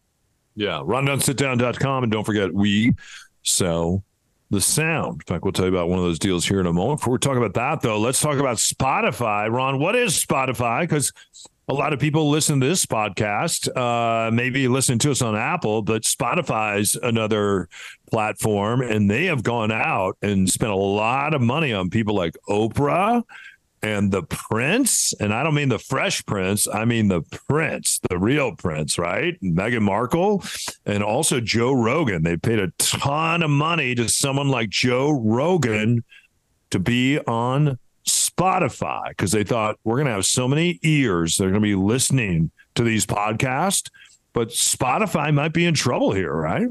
Yeah, 0.55 0.79
ronanddonsitdown.com. 0.79 2.03
And 2.03 2.11
don't 2.11 2.25
forget, 2.25 2.53
we 2.53 2.93
sell 3.43 4.03
the 4.49 4.61
sound. 4.61 5.21
In 5.21 5.33
fact, 5.33 5.43
we'll 5.43 5.53
tell 5.53 5.65
you 5.65 5.71
about 5.71 5.87
one 5.87 5.97
of 5.97 6.05
those 6.05 6.19
deals 6.19 6.45
here 6.45 6.59
in 6.59 6.67
a 6.67 6.73
moment. 6.73 6.99
Before 6.99 7.13
we 7.13 7.19
talk 7.19 7.37
about 7.37 7.53
that, 7.53 7.81
though, 7.81 7.99
let's 7.99 8.19
talk 8.19 8.37
about 8.37 8.57
Spotify. 8.57 9.49
Ron, 9.49 9.79
what 9.79 9.95
is 9.95 10.13
Spotify? 10.23 10.81
Because 10.81 11.13
a 11.67 11.73
lot 11.73 11.93
of 11.93 11.99
people 11.99 12.29
listen 12.29 12.59
to 12.59 12.67
this 12.67 12.85
podcast, 12.85 13.69
uh, 13.77 14.31
maybe 14.31 14.67
listen 14.67 14.99
to 14.99 15.11
us 15.11 15.21
on 15.21 15.35
Apple, 15.35 15.81
but 15.81 16.03
Spotify's 16.03 16.95
another 16.95 17.69
platform, 18.09 18.81
and 18.81 19.09
they 19.09 19.25
have 19.25 19.43
gone 19.43 19.71
out 19.71 20.17
and 20.21 20.49
spent 20.49 20.71
a 20.71 20.75
lot 20.75 21.33
of 21.33 21.41
money 21.41 21.71
on 21.71 21.89
people 21.89 22.15
like 22.15 22.35
Oprah 22.49 23.23
and 23.83 24.11
the 24.11 24.23
prince. 24.23 25.13
And 25.19 25.33
i 25.33 25.43
don't 25.43 25.55
mean 25.55 25.69
the 25.69 25.79
fresh 25.79 26.23
prince 26.25 26.67
i 26.67 26.85
mean 26.85 27.07
the 27.07 27.21
prince 27.49 27.99
the 28.09 28.17
real 28.17 28.55
prince 28.55 28.97
right? 28.97 29.41
Meghan 29.41 29.81
markle 29.81 30.43
and 30.85 31.03
also 31.03 31.39
joe 31.39 31.71
rogan. 31.73 32.23
They 32.23 32.37
paid 32.37 32.59
a 32.59 32.71
ton 32.77 33.43
of 33.43 33.49
money 33.49 33.95
to 33.95 34.07
someone 34.07 34.49
like 34.49 34.69
joe 34.69 35.11
rogan 35.11 36.03
to 36.69 36.79
be 36.79 37.19
on 37.19 37.79
spotify 38.41 39.09
because 39.09 39.31
they 39.31 39.43
thought 39.43 39.77
we're 39.83 39.97
going 39.97 40.07
to 40.07 40.13
have 40.13 40.25
so 40.25 40.47
many 40.47 40.79
ears 40.83 41.37
that 41.37 41.45
are 41.45 41.49
going 41.49 41.61
to 41.61 41.65
be 41.65 41.75
listening 41.75 42.51
to 42.75 42.83
these 42.83 43.05
podcasts. 43.05 43.89
But 44.33 44.49
spotify 44.49 45.33
might 45.33 45.53
be 45.53 45.65
in 45.65 45.73
trouble 45.73 46.13
here 46.13 46.33
right? 46.33 46.67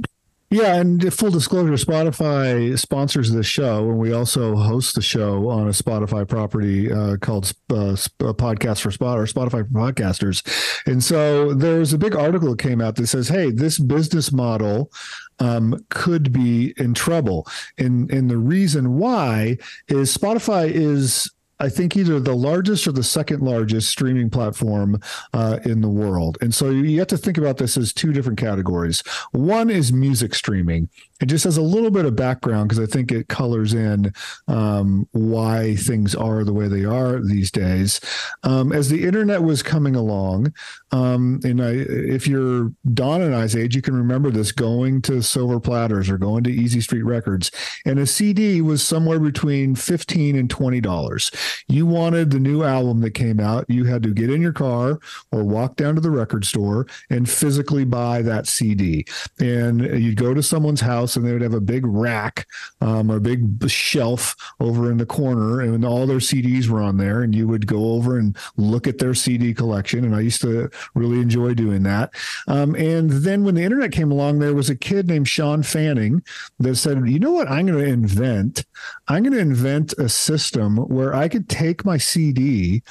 Yeah, 0.53 0.75
and 0.75 1.15
full 1.15 1.31
disclosure, 1.31 1.75
Spotify 1.75 2.77
sponsors 2.77 3.31
this 3.31 3.47
show, 3.47 3.89
and 3.89 4.01
we 4.01 4.13
also 4.13 4.57
host 4.57 4.97
the 4.97 5.01
show 5.01 5.49
on 5.49 5.69
a 5.69 5.71
Spotify 5.71 6.27
property 6.27 6.91
uh, 6.91 7.19
called 7.19 7.53
uh, 7.71 7.95
Podcast 8.19 8.81
for 8.81 8.91
Spot 8.91 9.17
or 9.17 9.27
Spotify 9.27 9.51
for 9.51 9.93
Podcasters. 9.93 10.43
And 10.87 11.05
so 11.05 11.55
there's 11.55 11.93
a 11.93 11.99
big 11.99 12.17
article 12.17 12.51
that 12.51 12.59
came 12.59 12.81
out 12.81 12.97
that 12.97 13.07
says, 13.07 13.29
"Hey, 13.29 13.53
this 13.53 13.79
business 13.79 14.33
model 14.33 14.91
um, 15.39 15.87
could 15.89 16.33
be 16.33 16.75
in 16.79 16.95
trouble," 16.95 17.47
and 17.79 18.11
and 18.11 18.29
the 18.29 18.39
reason 18.39 18.99
why 18.99 19.57
is 19.87 20.17
Spotify 20.17 20.69
is 20.69 21.31
I 21.61 21.69
think 21.69 21.97
either 21.97 22.19
the 22.19 22.35
largest 22.35 22.89
or 22.89 22.93
the 22.93 23.05
second 23.05 23.43
largest 23.43 23.91
streaming 23.91 24.31
platform 24.31 25.01
uh, 25.35 25.59
in 25.65 25.83
the 25.83 25.89
world. 25.89 26.39
And 26.41 26.55
so 26.55 26.71
you 26.71 26.99
have 26.99 27.09
to 27.09 27.19
think 27.19 27.37
about 27.37 27.59
this 27.59 27.77
as 27.77 27.93
two 27.93 28.13
different 28.13 28.39
categories. 28.39 29.03
One 29.33 29.69
is 29.69 29.93
music 29.93 30.35
streaming. 30.35 30.89
It 31.21 31.27
just 31.27 31.45
has 31.45 31.57
a 31.57 31.63
little 31.63 31.91
bit 31.91 32.05
of 32.05 32.17
background 32.17 32.69
because 32.69 32.83
I 32.83 32.91
think 32.91 33.13
it 33.13 33.29
colors 33.29 33.75
in 33.75 34.13
um, 34.49 35.09
why 35.13 35.77
things 35.77 36.15
are 36.15 36.45
the 36.45 36.53
way 36.53 36.69
they 36.69 36.85
are 36.85 37.21
these 37.21 37.51
days. 37.51 38.01
Um, 38.43 38.73
as 38.73 38.89
the 38.89 39.05
internet 39.05 39.43
was 39.43 39.63
coming 39.63 39.97
along, 39.97 40.55
um, 40.93 41.41
and 41.45 41.63
I, 41.63 41.71
if 41.71 42.27
you're 42.27 42.73
Don 42.95 43.23
and 43.23 43.35
I's 43.35 43.57
age, 43.57 43.77
you 43.77 43.83
can 43.83 43.95
remember 43.95 44.31
this 44.31 44.53
going 44.53 45.03
to 45.03 45.23
Silver 45.23 45.61
Platters 45.61 46.11
or 46.11 46.19
going 46.19 46.45
to 46.45 46.51
Easy 46.51 46.81
Street 46.81 47.03
Records, 47.03 47.51
and 47.85 47.99
a 47.99 48.07
CD 48.07 48.61
was 48.61 48.83
somewhere 48.83 49.21
between 49.21 49.75
fifteen 49.75 50.37
and 50.37 50.49
twenty 50.49 50.81
dollars 50.81 51.31
you 51.71 51.87
wanted 51.87 52.31
the 52.31 52.41
new 52.41 52.63
album 52.63 53.01
that 53.01 53.13
came 53.13 53.41
out, 53.41 53.65
you 53.69 53.85
had 53.85 54.03
to 54.03 54.13
get 54.13 54.31
in 54.31 54.43
your 54.43 54.53
car 54.53 54.99
or 55.31 55.45
walk 55.45 55.77
down 55.77 55.95
to 55.95 56.01
the 56.01 56.11
record 56.11 56.45
store 56.45 56.87
and 57.09 57.29
physically 57.29 57.85
buy 57.85 58.23
that 58.23 58.47
CD. 58.47 59.05
And 59.39 59.81
you'd 59.81 60.17
go 60.17 60.35
to 60.35 60.43
someone's 60.43 60.81
house 60.81 61.10
and 61.17 61.27
they 61.27 61.33
would 61.33 61.43
have 61.43 61.55
a 61.55 61.61
big 61.61 61.87
rack 61.87 62.47
um, 62.81 63.11
or 63.11 63.17
a 63.17 63.21
big 63.21 63.69
shelf 63.71 64.37
over 64.61 64.91
in 64.91 64.99
the 64.99 65.07
corner, 65.07 65.61
and 65.61 65.85
all 65.85 66.07
their 66.07 66.19
CDs 66.19 66.69
were 66.69 66.81
on 66.81 66.97
there. 66.97 67.23
And 67.23 67.35
you 67.35 67.49
would 67.49 67.67
go 67.67 67.93
over 67.93 68.19
and 68.19 68.37
look 68.57 68.87
at 68.87 68.99
their 68.99 69.15
CD 69.15 69.55
collection. 69.55 70.05
And 70.05 70.15
I 70.15 70.21
used 70.21 70.41
to 70.43 70.71
really 70.95 71.21
enjoy 71.21 71.55
doing 71.55 71.83
that. 71.85 72.13
Um, 72.49 72.75
and 72.75 73.11
then 73.11 73.45
when 73.45 73.55
the 73.55 73.63
internet 73.63 73.93
came 73.93 74.11
along, 74.11 74.39
there 74.39 74.55
was 74.55 74.71
a 74.71 74.77
kid 74.77 75.09
named 75.09 75.29
Shawn 75.29 75.63
Fanning 75.63 76.23
that 76.59 76.77
said, 76.77 77.09
you 77.09 77.19
know 77.19 77.33
what 77.33 77.51
I'm 77.51 77.67
going 77.67 77.79
to 77.79 77.91
invent? 77.91 78.65
I'm 79.09 79.23
going 79.23 79.33
to 79.33 79.39
invent 79.39 79.93
a 79.95 80.09
system 80.09 80.77
where 80.77 81.15
I 81.15 81.29
could 81.29 81.49
take 81.49 81.85
my 81.85 81.99
CD 81.99 82.83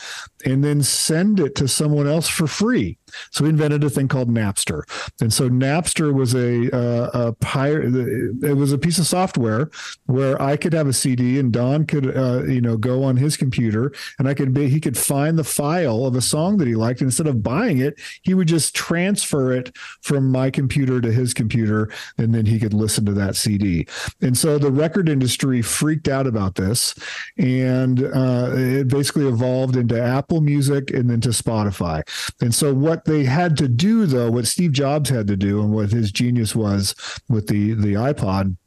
and 0.45 0.63
then 0.63 0.83
send 0.83 1.39
it 1.39 1.55
to 1.55 1.67
someone 1.67 2.07
else 2.07 2.27
for 2.27 2.47
free. 2.47 2.97
So 3.31 3.43
we 3.43 3.49
invented 3.49 3.83
a 3.83 3.89
thing 3.89 4.07
called 4.07 4.29
Napster, 4.29 4.83
and 5.21 5.31
so 5.33 5.49
Napster 5.49 6.13
was 6.13 6.33
a, 6.35 6.69
uh, 6.75 7.27
a 7.27 7.33
pirate. 7.33 7.95
It 8.43 8.55
was 8.55 8.71
a 8.71 8.77
piece 8.77 8.99
of 8.99 9.07
software 9.07 9.69
where 10.05 10.41
I 10.41 10.57
could 10.57 10.73
have 10.73 10.87
a 10.87 10.93
CD, 10.93 11.39
and 11.39 11.51
Don 11.51 11.85
could, 11.85 12.15
uh, 12.15 12.43
you 12.43 12.61
know, 12.61 12.77
go 12.77 13.03
on 13.03 13.17
his 13.17 13.37
computer, 13.37 13.93
and 14.17 14.27
I 14.27 14.33
could 14.33 14.53
be, 14.53 14.69
he 14.69 14.79
could 14.79 14.97
find 14.97 15.37
the 15.37 15.43
file 15.43 16.05
of 16.05 16.15
a 16.15 16.21
song 16.21 16.57
that 16.57 16.67
he 16.67 16.75
liked. 16.75 17.01
And 17.01 17.07
instead 17.07 17.27
of 17.27 17.43
buying 17.43 17.79
it, 17.79 17.99
he 18.23 18.33
would 18.33 18.47
just 18.47 18.75
transfer 18.75 19.51
it 19.51 19.75
from 20.01 20.31
my 20.31 20.49
computer 20.49 21.01
to 21.01 21.11
his 21.11 21.33
computer, 21.33 21.91
and 22.17 22.33
then 22.33 22.45
he 22.45 22.59
could 22.59 22.73
listen 22.73 23.05
to 23.05 23.13
that 23.13 23.35
CD. 23.35 23.87
And 24.21 24.37
so 24.37 24.57
the 24.57 24.71
record 24.71 25.09
industry 25.09 25.61
freaked 25.61 26.07
out 26.07 26.27
about 26.27 26.55
this, 26.55 26.95
and 27.37 28.03
uh, 28.03 28.51
it 28.53 28.87
basically 28.87 29.27
evolved 29.27 29.75
into 29.75 30.01
Apple 30.01 30.41
Music 30.41 30.91
and 30.91 31.09
then 31.09 31.21
to 31.21 31.29
Spotify. 31.29 32.01
And 32.41 32.53
so 32.53 32.73
what 32.73 32.98
what 32.99 33.13
they 33.13 33.23
had 33.23 33.57
to 33.57 33.67
do, 33.67 34.05
though, 34.05 34.31
what 34.31 34.47
Steve 34.47 34.71
Jobs 34.71 35.09
had 35.09 35.27
to 35.27 35.37
do, 35.37 35.61
and 35.61 35.71
what 35.71 35.91
his 35.91 36.11
genius 36.11 36.55
was 36.55 36.95
with 37.29 37.47
the 37.47 37.73
the 37.73 37.93
iPod, 37.93 38.57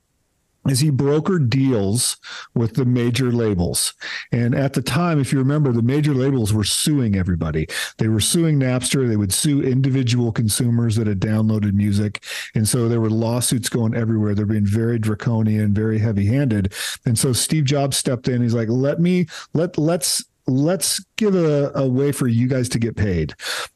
is 0.69 0.81
he 0.81 0.91
brokered 0.91 1.51
deals 1.51 2.17
with 2.55 2.75
the 2.75 2.85
major 2.85 3.31
labels. 3.31 3.93
And 4.31 4.55
at 4.55 4.73
the 4.73 4.81
time, 4.81 5.21
if 5.21 5.33
you 5.33 5.39
remember, 5.39 5.73
the 5.73 5.83
major 5.83 6.15
labels 6.15 6.53
were 6.53 6.65
suing 6.65 7.17
everybody. 7.17 7.67
They 7.99 8.09
were 8.09 8.21
suing 8.21 8.59
Napster. 8.59 9.07
They 9.07 9.17
would 9.17 9.33
sue 9.33 9.61
individual 9.61 10.33
consumers 10.33 10.97
that 10.97 11.09
had 11.09 11.21
downloaded 11.21 11.75
music. 11.75 12.25
And 12.55 12.67
so 12.67 12.89
there 12.89 13.01
were 13.01 13.11
lawsuits 13.11 13.69
going 13.69 13.95
everywhere. 13.95 14.35
They're 14.35 14.47
being 14.47 14.65
very 14.65 14.99
draconian, 14.99 15.75
very 15.75 15.99
heavy 15.99 16.27
handed. 16.27 16.73
And 17.05 17.19
so 17.19 17.33
Steve 17.33 17.65
Jobs 17.65 17.97
stepped 17.97 18.29
in. 18.29 18.41
He's 18.41 18.55
like, 18.55 18.69
let 18.69 19.01
me, 19.01 19.27
let, 19.53 19.77
let's, 19.77 20.25
let's 20.47 21.05
give 21.23 21.35
a, 21.35 21.71
a 21.75 21.87
way 21.87 22.13
for 22.13 22.27
you 22.27 22.49
guys 22.49 22.69
to 22.71 22.79
get 22.79 22.97
paid. 22.97 23.35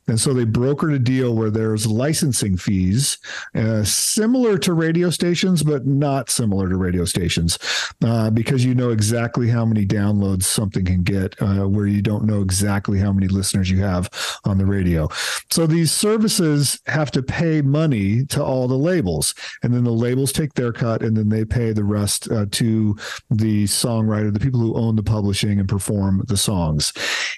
And 0.09 0.21
so 0.21 0.33
they 0.33 0.45
brokered 0.45 0.95
a 0.95 0.99
deal 0.99 1.35
where 1.35 1.51
there's 1.51 1.87
licensing 1.87 2.57
fees, 2.57 3.19
uh, 3.55 3.83
similar 3.83 4.57
to 4.59 4.73
radio 4.73 5.11
stations, 5.11 5.63
but 5.63 5.87
not 5.87 6.31
similar 6.31 6.69
to 6.69 6.77
radio 6.77 7.05
stations, 7.05 7.59
uh, 8.05 8.31
because 8.31 8.65
you 8.65 8.75
know 8.75 8.91
exactly 8.91 9.49
how 9.49 9.65
many 9.65 9.85
downloads 9.85 10.45
something 10.45 10.85
can 10.85 11.03
get, 11.03 11.35
uh, 11.43 11.69
where 11.69 11.87
you 11.87 12.03
don't 12.03 12.25
know 12.25 12.41
exactly 12.41 12.99
how 12.99 13.13
many 13.13 13.27
listeners 13.29 13.71
you 13.71 13.81
have 13.81 14.09
on 14.45 14.59
the 14.59 14.67
radio. 14.67 15.09
So 15.51 15.67
these 15.67 15.91
services 15.91 16.81
have 16.87 17.11
to 17.13 17.23
pay 17.23 17.63
money 17.63 18.25
to 18.27 18.45
all 18.45 18.69
the 18.69 18.79
labels, 18.79 19.35
and 19.63 19.75
then 19.75 19.85
the 19.85 19.91
labels 19.91 20.33
take 20.33 20.55
their 20.55 20.73
cut, 20.73 21.03
and 21.03 21.17
then 21.17 21.29
they 21.29 21.45
pay 21.45 21.73
the 21.73 21.85
rest 21.85 22.31
uh, 22.31 22.47
to 22.53 22.97
the 23.31 23.65
songwriter, 23.65 24.33
the 24.33 24.41
people 24.41 24.61
who 24.61 24.77
own 24.77 24.95
the 24.97 25.03
publishing 25.03 25.59
and 25.59 25.69
perform 25.69 26.23
the 26.29 26.37
songs. 26.37 26.93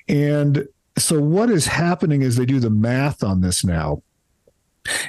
And 0.07 0.67
so 0.99 1.21
what 1.21 1.51
is 1.51 1.67
happening 1.67 2.23
is 2.23 2.37
they 2.37 2.47
do 2.47 2.61
the 2.61 2.71
math 2.71 3.23
on 3.23 3.41
this 3.41 3.65
now. 3.65 4.03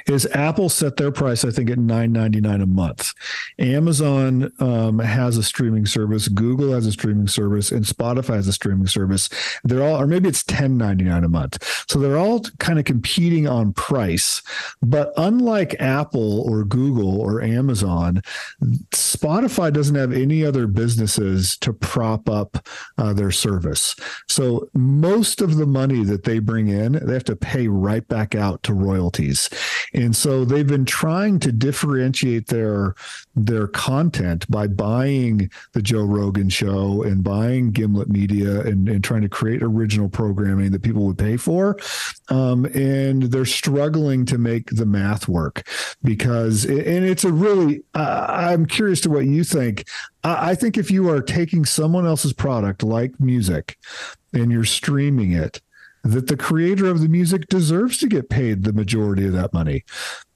Is 0.06 0.26
Apple 0.32 0.68
set 0.68 0.96
their 0.96 1.12
price, 1.12 1.44
I 1.44 1.50
think, 1.50 1.70
at 1.70 1.78
nine 1.78 2.12
ninety 2.12 2.40
nine 2.40 2.60
a 2.60 2.66
month. 2.66 3.12
Amazon 3.58 4.52
um, 4.58 4.98
has 4.98 5.36
a 5.36 5.42
streaming 5.42 5.86
service, 5.86 6.28
Google 6.28 6.72
has 6.72 6.86
a 6.86 6.92
streaming 6.92 7.28
service, 7.28 7.70
and 7.70 7.84
Spotify 7.84 8.34
has 8.34 8.48
a 8.48 8.52
streaming 8.52 8.86
service. 8.86 9.28
They're 9.64 9.82
all, 9.82 10.00
or 10.00 10.06
maybe 10.06 10.28
it's 10.28 10.42
ten 10.42 10.76
ninety 10.76 11.04
nine 11.04 11.24
a 11.24 11.28
month. 11.28 11.62
So 11.88 11.98
they're 11.98 12.18
all 12.18 12.40
kind 12.58 12.78
of 12.78 12.84
competing 12.84 13.48
on 13.48 13.72
price. 13.72 14.42
But 14.82 15.12
unlike 15.16 15.76
Apple 15.80 16.42
or 16.42 16.64
Google 16.64 17.20
or 17.20 17.42
Amazon, 17.42 18.22
Spotify 18.90 19.72
doesn't 19.72 19.94
have 19.96 20.12
any 20.12 20.44
other 20.44 20.66
businesses 20.66 21.56
to 21.58 21.72
prop 21.72 22.28
up 22.28 22.66
uh, 22.98 23.12
their 23.12 23.30
service. 23.30 23.94
So 24.28 24.68
most 24.74 25.40
of 25.40 25.56
the 25.56 25.66
money 25.66 26.04
that 26.04 26.24
they 26.24 26.38
bring 26.38 26.68
in, 26.68 26.92
they 26.92 27.12
have 27.12 27.24
to 27.24 27.36
pay 27.36 27.68
right 27.68 28.06
back 28.08 28.34
out 28.34 28.62
to 28.64 28.74
royalties. 28.74 29.48
And 29.92 30.14
so 30.14 30.44
they've 30.44 30.66
been 30.66 30.84
trying 30.84 31.38
to 31.40 31.52
differentiate 31.52 32.48
their 32.48 32.94
their 33.34 33.66
content 33.68 34.50
by 34.50 34.66
buying 34.66 35.50
the 35.72 35.82
Joe 35.82 36.04
Rogan 36.04 36.48
show 36.48 37.02
and 37.02 37.22
buying 37.24 37.70
Gimlet 37.70 38.08
Media 38.08 38.60
and, 38.60 38.88
and 38.88 39.02
trying 39.02 39.22
to 39.22 39.28
create 39.28 39.62
original 39.62 40.08
programming 40.08 40.72
that 40.72 40.82
people 40.82 41.06
would 41.06 41.18
pay 41.18 41.36
for. 41.36 41.78
Um, 42.28 42.66
and 42.66 43.24
they're 43.24 43.44
struggling 43.44 44.26
to 44.26 44.38
make 44.38 44.70
the 44.70 44.86
math 44.86 45.28
work 45.28 45.66
because, 46.02 46.64
and 46.64 47.04
it's 47.04 47.24
a 47.24 47.32
really, 47.32 47.82
uh, 47.94 48.26
I'm 48.28 48.66
curious 48.66 49.00
to 49.02 49.10
what 49.10 49.26
you 49.26 49.44
think. 49.44 49.88
I, 50.24 50.50
I 50.50 50.54
think 50.54 50.76
if 50.76 50.90
you 50.90 51.08
are 51.10 51.22
taking 51.22 51.64
someone 51.64 52.06
else's 52.06 52.32
product 52.32 52.82
like 52.82 53.18
music 53.20 53.78
and 54.32 54.50
you're 54.50 54.64
streaming 54.64 55.32
it, 55.32 55.60
that 56.02 56.28
the 56.28 56.36
creator 56.36 56.86
of 56.86 57.00
the 57.00 57.08
music 57.08 57.46
deserves 57.48 57.98
to 57.98 58.08
get 58.08 58.30
paid 58.30 58.62
the 58.62 58.72
majority 58.72 59.26
of 59.26 59.32
that 59.34 59.52
money. 59.52 59.84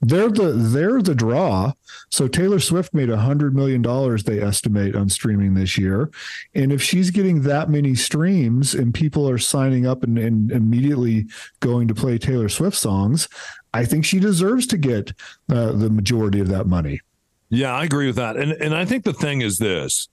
They're 0.01 0.29
the 0.29 0.51
they're 0.51 1.01
the 1.01 1.15
draw. 1.15 1.73
So 2.11 2.27
Taylor 2.27 2.59
Swift 2.59 2.93
made 2.93 3.09
a 3.09 3.17
hundred 3.17 3.55
million 3.55 3.81
dollars 3.81 4.23
they 4.23 4.41
estimate 4.41 4.95
on 4.95 5.09
streaming 5.09 5.55
this 5.55 5.77
year, 5.77 6.11
and 6.53 6.71
if 6.71 6.81
she's 6.81 7.09
getting 7.09 7.41
that 7.43 7.69
many 7.69 7.95
streams 7.95 8.73
and 8.73 8.93
people 8.93 9.27
are 9.27 9.39
signing 9.39 9.87
up 9.87 10.03
and, 10.03 10.17
and 10.17 10.51
immediately 10.51 11.25
going 11.61 11.87
to 11.87 11.95
play 11.95 12.17
Taylor 12.17 12.49
Swift 12.49 12.77
songs, 12.77 13.27
I 13.73 13.85
think 13.85 14.05
she 14.05 14.19
deserves 14.19 14.67
to 14.67 14.77
get 14.77 15.13
uh, 15.49 15.71
the 15.71 15.89
majority 15.89 16.39
of 16.39 16.49
that 16.49 16.67
money. 16.67 17.01
Yeah, 17.49 17.73
I 17.73 17.85
agree 17.85 18.07
with 18.07 18.17
that, 18.17 18.37
and 18.37 18.51
and 18.53 18.75
I 18.75 18.85
think 18.85 19.03
the 19.03 19.13
thing 19.13 19.41
is 19.41 19.57
this: 19.57 20.09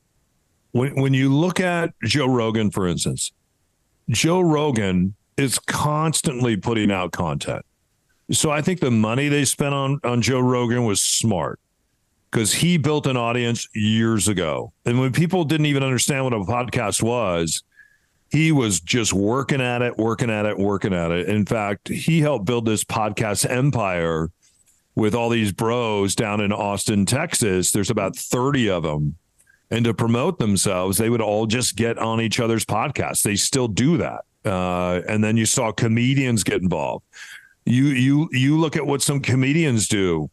when 0.71 0.95
when 1.01 1.13
you 1.13 1.35
look 1.35 1.61
at 1.61 1.93
Joe 2.05 2.27
Rogan, 2.27 2.71
for 2.71 2.87
instance, 2.87 3.33
Joe 4.09 4.41
Rogan 4.41 5.15
is 5.37 5.59
constantly 5.59 6.57
putting 6.57 6.91
out 6.91 7.13
content. 7.13 7.65
So 8.31 8.51
I 8.51 8.63
think 8.63 8.81
the 8.81 8.91
money 8.91 9.29
they 9.29 9.45
spent 9.45 9.75
on 9.75 10.01
on 10.05 10.23
Joe 10.23 10.41
Rogan 10.41 10.85
was 10.85 11.01
smart 11.01 11.61
because 12.31 12.55
he 12.55 12.79
built 12.79 13.07
an 13.07 13.17
audience 13.17 13.69
years 13.75 14.29
ago. 14.29 14.73
And 14.87 14.99
when 14.99 15.13
people 15.13 15.45
didn't 15.45 15.67
even 15.67 15.83
understand 15.83 16.25
what 16.25 16.33
a 16.33 16.39
podcast 16.39 17.03
was, 17.03 17.63
he 18.31 18.51
was 18.51 18.81
just 18.81 19.13
working 19.13 19.61
at 19.61 19.83
it, 19.83 19.99
working 19.99 20.31
at 20.31 20.47
it, 20.47 20.59
working 20.59 20.95
at 20.95 21.11
it. 21.11 21.29
In 21.29 21.45
fact, 21.45 21.89
he 21.89 22.21
helped 22.21 22.47
build 22.47 22.65
this 22.65 22.85
podcast 22.85 23.49
empire 23.49 24.31
with 24.95 25.15
all 25.15 25.29
these 25.29 25.53
bros 25.53 26.15
down 26.15 26.41
in 26.41 26.53
Austin, 26.53 27.05
Texas. 27.05 27.73
There's 27.73 27.91
about 27.91 28.17
30 28.17 28.71
of 28.71 28.83
them. 28.83 29.17
And 29.71 29.85
to 29.85 29.93
promote 29.93 30.39
themselves, 30.39 30.97
they 30.97 31.11
would 31.11 31.21
all 31.21 31.47
just 31.47 31.77
get 31.77 31.99
on 31.99 32.21
each 32.21 32.41
other's 32.41 32.65
podcasts. 32.65 33.23
They 33.23 33.37
still 33.37 33.69
do 33.69 33.99
that. 33.99 34.25
Uh, 34.45 35.01
and 35.09 35.23
then 35.23 35.37
you 35.37 35.47
saw 35.47 35.73
comedians 35.73 36.43
get 36.43 36.63
involved. 36.63 37.05
You 37.65 37.87
you 37.87 38.29
you 38.33 38.59
look 38.59 38.77
at 38.77 38.87
what 38.87 39.03
some 39.03 39.21
comedians 39.21 39.87
do, 39.87 40.31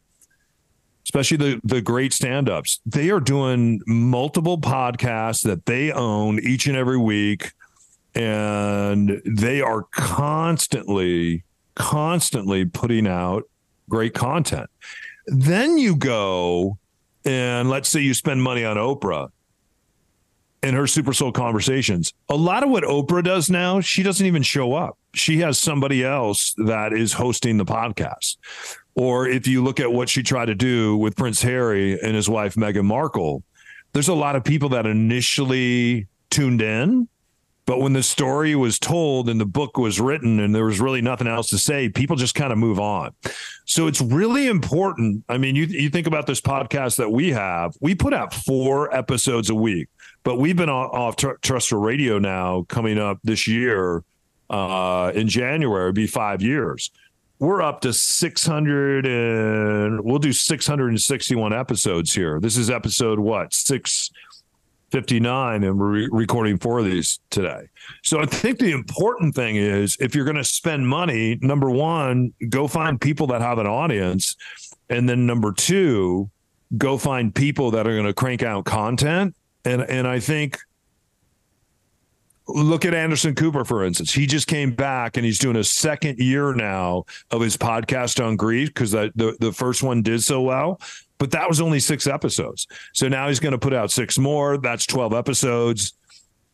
especially 1.05 1.37
the 1.37 1.61
the 1.63 1.81
great 1.81 2.11
stand-ups. 2.11 2.81
They 2.85 3.11
are 3.11 3.19
doing 3.19 3.81
multiple 3.85 4.59
podcasts 4.59 5.43
that 5.43 5.65
they 5.65 5.91
own 5.91 6.39
each 6.39 6.65
and 6.65 6.75
every 6.75 6.97
week, 6.97 7.51
and 8.15 9.21
they 9.25 9.61
are 9.61 9.83
constantly 9.91 11.43
constantly 11.75 12.65
putting 12.65 13.07
out 13.07 13.43
great 13.87 14.13
content. 14.13 14.69
Then 15.27 15.77
you 15.77 15.95
go 15.95 16.79
and 17.25 17.69
let's 17.69 17.89
say 17.89 18.01
you 18.01 18.13
spend 18.13 18.41
money 18.41 18.65
on 18.65 18.77
Oprah 18.77 19.29
in 20.61 20.73
her 20.73 20.87
Super 20.87 21.13
Soul 21.13 21.31
conversations. 21.31 22.13
A 22.29 22.35
lot 22.35 22.63
of 22.63 22.69
what 22.69 22.83
Oprah 22.83 23.23
does 23.23 23.49
now, 23.49 23.79
she 23.79 24.03
doesn't 24.03 24.25
even 24.25 24.43
show 24.43 24.73
up. 24.73 24.97
She 25.13 25.39
has 25.39 25.57
somebody 25.57 26.03
else 26.03 26.53
that 26.65 26.93
is 26.93 27.13
hosting 27.13 27.57
the 27.57 27.65
podcast. 27.65 28.37
Or 28.95 29.27
if 29.27 29.47
you 29.47 29.63
look 29.63 29.79
at 29.79 29.91
what 29.91 30.09
she 30.09 30.23
tried 30.23 30.47
to 30.47 30.55
do 30.55 30.97
with 30.97 31.15
Prince 31.15 31.41
Harry 31.41 31.99
and 32.01 32.15
his 32.15 32.29
wife 32.29 32.55
Meghan 32.55 32.85
Markle, 32.85 33.43
there's 33.93 34.09
a 34.09 34.13
lot 34.13 34.35
of 34.35 34.43
people 34.43 34.69
that 34.69 34.85
initially 34.85 36.07
tuned 36.29 36.61
in, 36.61 37.07
but 37.69 37.81
when 37.81 37.93
the 37.93 38.01
story 38.01 38.55
was 38.55 38.79
told 38.79 39.29
and 39.29 39.39
the 39.39 39.45
book 39.45 39.77
was 39.77 40.01
written 40.01 40.39
and 40.39 40.55
there 40.55 40.65
was 40.65 40.79
really 40.79 41.01
nothing 41.01 41.27
else 41.27 41.49
to 41.51 41.59
say, 41.59 41.87
people 41.87 42.15
just 42.15 42.33
kind 42.33 42.51
of 42.51 42.57
move 42.57 42.79
on. 42.79 43.13
So 43.65 43.85
it's 43.85 44.01
really 44.01 44.47
important. 44.47 45.23
I 45.29 45.37
mean, 45.37 45.55
you 45.55 45.65
you 45.65 45.91
think 45.91 46.07
about 46.07 46.25
this 46.25 46.41
podcast 46.41 46.95
that 46.95 47.11
we 47.11 47.29
have, 47.29 47.75
we 47.79 47.93
put 47.93 48.11
out 48.11 48.33
four 48.33 48.91
episodes 48.95 49.51
a 49.51 49.55
week 49.55 49.87
but 50.23 50.37
we've 50.37 50.55
been 50.55 50.69
off, 50.69 51.15
terrestrial 51.15 51.81
radio 51.81 52.19
now 52.19 52.65
coming 52.67 52.97
up 52.97 53.19
this 53.23 53.47
year 53.47 54.03
uh, 54.49 55.11
in 55.15 55.27
January, 55.27 55.91
be 55.91 56.07
five 56.07 56.41
years. 56.41 56.91
We're 57.39 57.61
up 57.61 57.79
to 57.81 57.93
600 57.93 59.05
and 59.05 60.01
we'll 60.03 60.19
do 60.19 60.33
661 60.33 61.53
episodes 61.53 62.13
here. 62.13 62.39
This 62.41 62.57
is 62.57 62.69
episode 62.69 63.17
what? 63.17 63.53
659 64.91 65.63
and 65.63 65.79
we're 65.79 65.91
re- 65.91 66.09
recording 66.11 66.57
four 66.57 66.79
of 66.79 66.85
these 66.85 67.19
today. 67.29 67.67
So 68.03 68.19
I 68.19 68.25
think 68.25 68.59
the 68.59 68.71
important 68.71 69.35
thing 69.35 69.55
is 69.55 69.97
if 69.99 70.15
you're 70.15 70.25
going 70.25 70.37
to 70.37 70.43
spend 70.43 70.87
money, 70.87 71.37
number 71.41 71.69
1, 71.69 72.33
go 72.49 72.67
find 72.67 72.99
people 72.99 73.27
that 73.27 73.41
have 73.41 73.59
an 73.59 73.67
audience 73.67 74.35
and 74.89 75.07
then 75.07 75.27
number 75.27 75.53
2, 75.53 76.29
go 76.77 76.97
find 76.97 77.33
people 77.33 77.71
that 77.71 77.87
are 77.87 77.93
going 77.93 78.05
to 78.05 78.13
crank 78.13 78.41
out 78.41 78.65
content 78.65 79.35
and 79.65 79.81
and 79.83 80.07
I 80.07 80.19
think 80.19 80.57
look 82.47 82.83
at 82.85 82.93
Anderson 82.93 83.35
Cooper, 83.35 83.63
for 83.63 83.83
instance. 83.83 84.11
He 84.11 84.25
just 84.25 84.47
came 84.47 84.71
back 84.71 85.17
and 85.17 85.25
he's 85.25 85.37
doing 85.37 85.55
a 85.55 85.63
second 85.63 86.17
year 86.19 86.53
now 86.53 87.05
of 87.31 87.41
his 87.41 87.55
podcast 87.55 88.23
on 88.23 88.35
grief 88.35 88.69
because 88.69 88.91
the, 88.91 89.35
the 89.39 89.51
first 89.51 89.83
one 89.83 90.01
did 90.01 90.23
so 90.23 90.41
well. 90.41 90.81
But 91.19 91.31
that 91.31 91.47
was 91.47 91.61
only 91.61 91.79
six 91.79 92.07
episodes. 92.07 92.65
So 92.93 93.07
now 93.07 93.27
he's 93.27 93.39
going 93.39 93.51
to 93.51 93.59
put 93.59 93.73
out 93.73 93.91
six 93.91 94.17
more. 94.17 94.57
That's 94.57 94.85
12 94.85 95.13
episodes. 95.13 95.93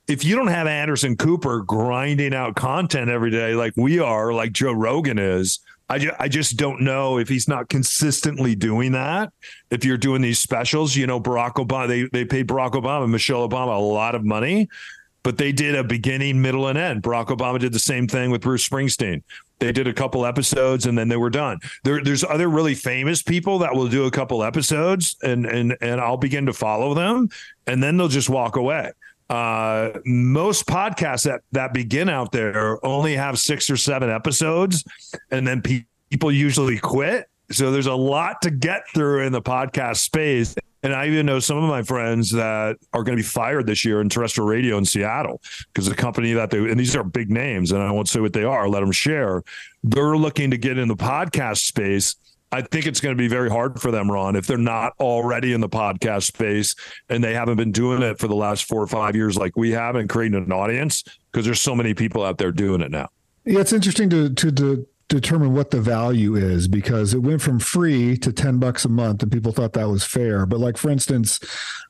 If 0.08 0.23
you 0.25 0.36
don't 0.36 0.47
have 0.47 0.67
Anderson 0.67 1.15
Cooper 1.15 1.62
grinding 1.62 2.34
out 2.34 2.56
content 2.56 3.10
every 3.10 3.32
day 3.32 3.56
like 3.56 3.73
we 3.75 3.99
are, 3.99 4.34
like 4.34 4.51
Joe 4.51 4.73
Rogan 4.73 5.17
is, 5.17 5.60
I, 5.88 5.99
ju- 5.99 6.13
I 6.19 6.28
just 6.28 6.58
don't 6.58 6.82
know 6.82 7.19
if 7.19 7.30
he's 7.30 7.47
not 7.47 7.69
consistently 7.69 8.56
doing 8.56 8.91
that. 8.93 9.32
If 9.69 9.86
you're 9.86 9.97
doing 9.97 10.21
these 10.21 10.39
specials, 10.39 10.95
you 10.95 11.06
know, 11.06 11.19
Barack 11.19 11.54
Obama, 11.54 11.88
they, 11.88 12.04
they 12.12 12.25
paid 12.25 12.47
Barack 12.47 12.71
Obama 12.71 13.04
and 13.04 13.12
Michelle 13.12 13.47
Obama 13.47 13.75
a 13.75 13.80
lot 13.80 14.15
of 14.15 14.23
money, 14.23 14.67
but 15.21 15.38
they 15.38 15.51
did 15.51 15.75
a 15.75 15.84
beginning, 15.84 16.41
middle, 16.41 16.67
and 16.67 16.78
end. 16.78 17.04
Barack 17.04 17.28
Obama 17.28 17.60
did 17.60 17.71
the 17.71 17.80
same 17.80 18.08
thing 18.08 18.32
with 18.32 18.41
Bruce 18.41 18.67
Springsteen. 18.67 19.21
They 19.59 19.71
did 19.71 19.87
a 19.87 19.93
couple 19.93 20.25
episodes 20.25 20.85
and 20.85 20.97
then 20.97 21.07
they 21.07 21.17
were 21.17 21.29
done. 21.29 21.59
There, 21.83 22.03
there's 22.03 22.23
other 22.23 22.49
really 22.49 22.75
famous 22.75 23.23
people 23.23 23.59
that 23.59 23.73
will 23.73 23.87
do 23.87 24.05
a 24.05 24.11
couple 24.11 24.43
episodes 24.43 25.15
and 25.23 25.45
and 25.45 25.77
and 25.81 26.01
I'll 26.01 26.17
begin 26.17 26.45
to 26.47 26.53
follow 26.53 26.93
them, 26.93 27.29
and 27.67 27.81
then 27.81 27.97
they'll 27.97 28.07
just 28.07 28.29
walk 28.29 28.55
away 28.55 28.91
uh, 29.29 29.89
most 30.05 30.67
podcasts 30.67 31.23
that 31.23 31.41
that 31.51 31.73
begin 31.73 32.09
out 32.09 32.31
there 32.31 32.83
only 32.85 33.15
have 33.15 33.39
six 33.39 33.69
or 33.69 33.77
seven 33.77 34.09
episodes, 34.09 34.83
and 35.31 35.47
then 35.47 35.61
pe- 35.61 35.85
people 36.09 36.31
usually 36.31 36.77
quit. 36.77 37.27
So 37.51 37.71
there's 37.71 37.87
a 37.87 37.95
lot 37.95 38.41
to 38.43 38.51
get 38.51 38.83
through 38.93 39.25
in 39.25 39.31
the 39.31 39.41
podcast 39.41 39.97
space. 39.97 40.55
And 40.85 40.93
I 40.93 41.07
even 41.07 41.25
know 41.25 41.39
some 41.39 41.57
of 41.57 41.67
my 41.67 41.81
friends 41.81 42.29
that 42.31 42.77
are 42.93 43.03
going 43.03 43.17
to 43.17 43.21
be 43.21 43.27
fired 43.27 43.65
this 43.65 43.83
year 43.83 44.01
in 44.01 44.07
terrestrial 44.07 44.47
radio 44.47 44.77
in 44.77 44.85
Seattle 44.85 45.41
because 45.73 45.89
the 45.89 45.95
company 45.95 46.33
that 46.33 46.51
they, 46.51 46.59
and 46.59 46.79
these 46.79 46.95
are 46.95 47.03
big 47.03 47.31
names, 47.31 47.71
and 47.71 47.81
I 47.81 47.89
won't 47.89 48.07
say 48.07 48.19
what 48.19 48.33
they 48.33 48.43
are, 48.43 48.69
let 48.69 48.81
them 48.81 48.91
share. 48.91 49.41
They're 49.83 50.15
looking 50.15 50.51
to 50.51 50.57
get 50.57 50.77
in 50.77 50.87
the 50.87 50.95
podcast 50.95 51.65
space 51.65 52.15
I 52.51 52.61
think 52.61 52.85
it's 52.85 53.01
going 53.01 53.13
to 53.13 53.21
be 53.21 53.27
very 53.27 53.49
hard 53.49 53.81
for 53.81 53.91
them, 53.91 54.09
Ron, 54.09 54.37
if 54.37 54.47
they're 54.47 54.57
not 54.57 54.93
already 54.99 55.51
in 55.51 55.59
the 55.59 55.67
podcast 55.67 56.23
space 56.23 56.73
and 57.09 57.21
they 57.21 57.33
haven't 57.33 57.57
been 57.57 57.73
doing 57.73 58.01
it 58.01 58.17
for 58.17 58.29
the 58.29 58.35
last 58.35 58.63
four 58.63 58.81
or 58.81 58.87
five 58.87 59.13
years 59.13 59.35
like 59.35 59.57
we 59.57 59.71
have 59.71 59.95
and 59.95 60.07
creating 60.07 60.41
an 60.41 60.53
audience 60.53 61.03
because 61.31 61.45
there's 61.45 61.59
so 61.59 61.75
many 61.75 61.93
people 61.93 62.23
out 62.23 62.37
there 62.37 62.53
doing 62.53 62.79
it 62.79 62.91
now. 62.91 63.09
Yeah, 63.43 63.59
it's 63.59 63.73
interesting 63.73 64.09
to 64.11 64.33
to, 64.33 64.51
to 64.51 64.87
determine 65.07 65.53
what 65.53 65.71
the 65.71 65.81
value 65.81 66.35
is 66.35 66.67
because 66.67 67.13
it 67.13 67.21
went 67.21 67.41
from 67.41 67.59
free 67.59 68.17
to 68.17 68.33
10 68.33 68.57
bucks 68.57 68.85
a 68.85 68.89
month 68.89 69.21
and 69.21 69.31
people 69.31 69.51
thought 69.51 69.73
that 69.73 69.89
was 69.89 70.03
fair. 70.03 70.45
But 70.45 70.59
like 70.59 70.77
for 70.77 70.89
instance, 70.89 71.39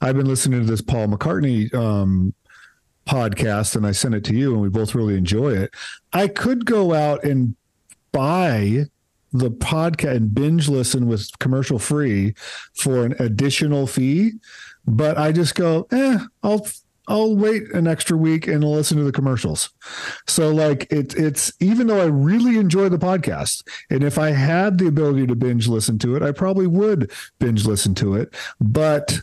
I've 0.01 0.17
been 0.17 0.27
listening 0.27 0.59
to 0.61 0.65
this 0.65 0.81
Paul 0.81 1.07
McCartney 1.07 1.73
um, 1.73 2.33
podcast 3.07 3.75
and 3.75 3.85
I 3.85 3.91
sent 3.91 4.15
it 4.15 4.23
to 4.25 4.35
you 4.35 4.53
and 4.53 4.61
we 4.61 4.69
both 4.69 4.95
really 4.95 5.17
enjoy 5.17 5.55
it. 5.55 5.73
I 6.11 6.27
could 6.27 6.65
go 6.65 6.93
out 6.93 7.23
and 7.23 7.55
buy 8.11 8.85
the 9.31 9.51
podcast 9.51 10.15
and 10.15 10.33
binge 10.33 10.69
listen 10.69 11.07
with 11.07 11.29
commercial 11.39 11.79
free 11.79 12.33
for 12.73 13.05
an 13.05 13.15
additional 13.19 13.87
fee. 13.87 14.33
But 14.87 15.17
I 15.17 15.31
just 15.31 15.55
go, 15.55 15.87
eh, 15.91 16.19
I'll 16.43 16.67
I'll 17.07 17.35
wait 17.35 17.71
an 17.71 17.87
extra 17.87 18.17
week 18.17 18.47
and 18.47 18.63
listen 18.63 18.97
to 18.97 19.03
the 19.03 19.11
commercials. 19.11 19.69
So 20.27 20.53
like 20.53 20.91
it, 20.91 21.15
it's 21.15 21.53
even 21.59 21.87
though 21.87 22.01
I 22.01 22.05
really 22.05 22.57
enjoy 22.57 22.89
the 22.89 22.97
podcast, 22.97 23.63
and 23.89 24.03
if 24.03 24.17
I 24.17 24.31
had 24.31 24.77
the 24.77 24.87
ability 24.87 25.27
to 25.27 25.35
binge 25.35 25.67
listen 25.67 25.99
to 25.99 26.15
it, 26.15 26.23
I 26.23 26.31
probably 26.31 26.67
would 26.67 27.11
binge 27.39 27.65
listen 27.65 27.95
to 27.95 28.15
it. 28.15 28.33
But 28.59 29.19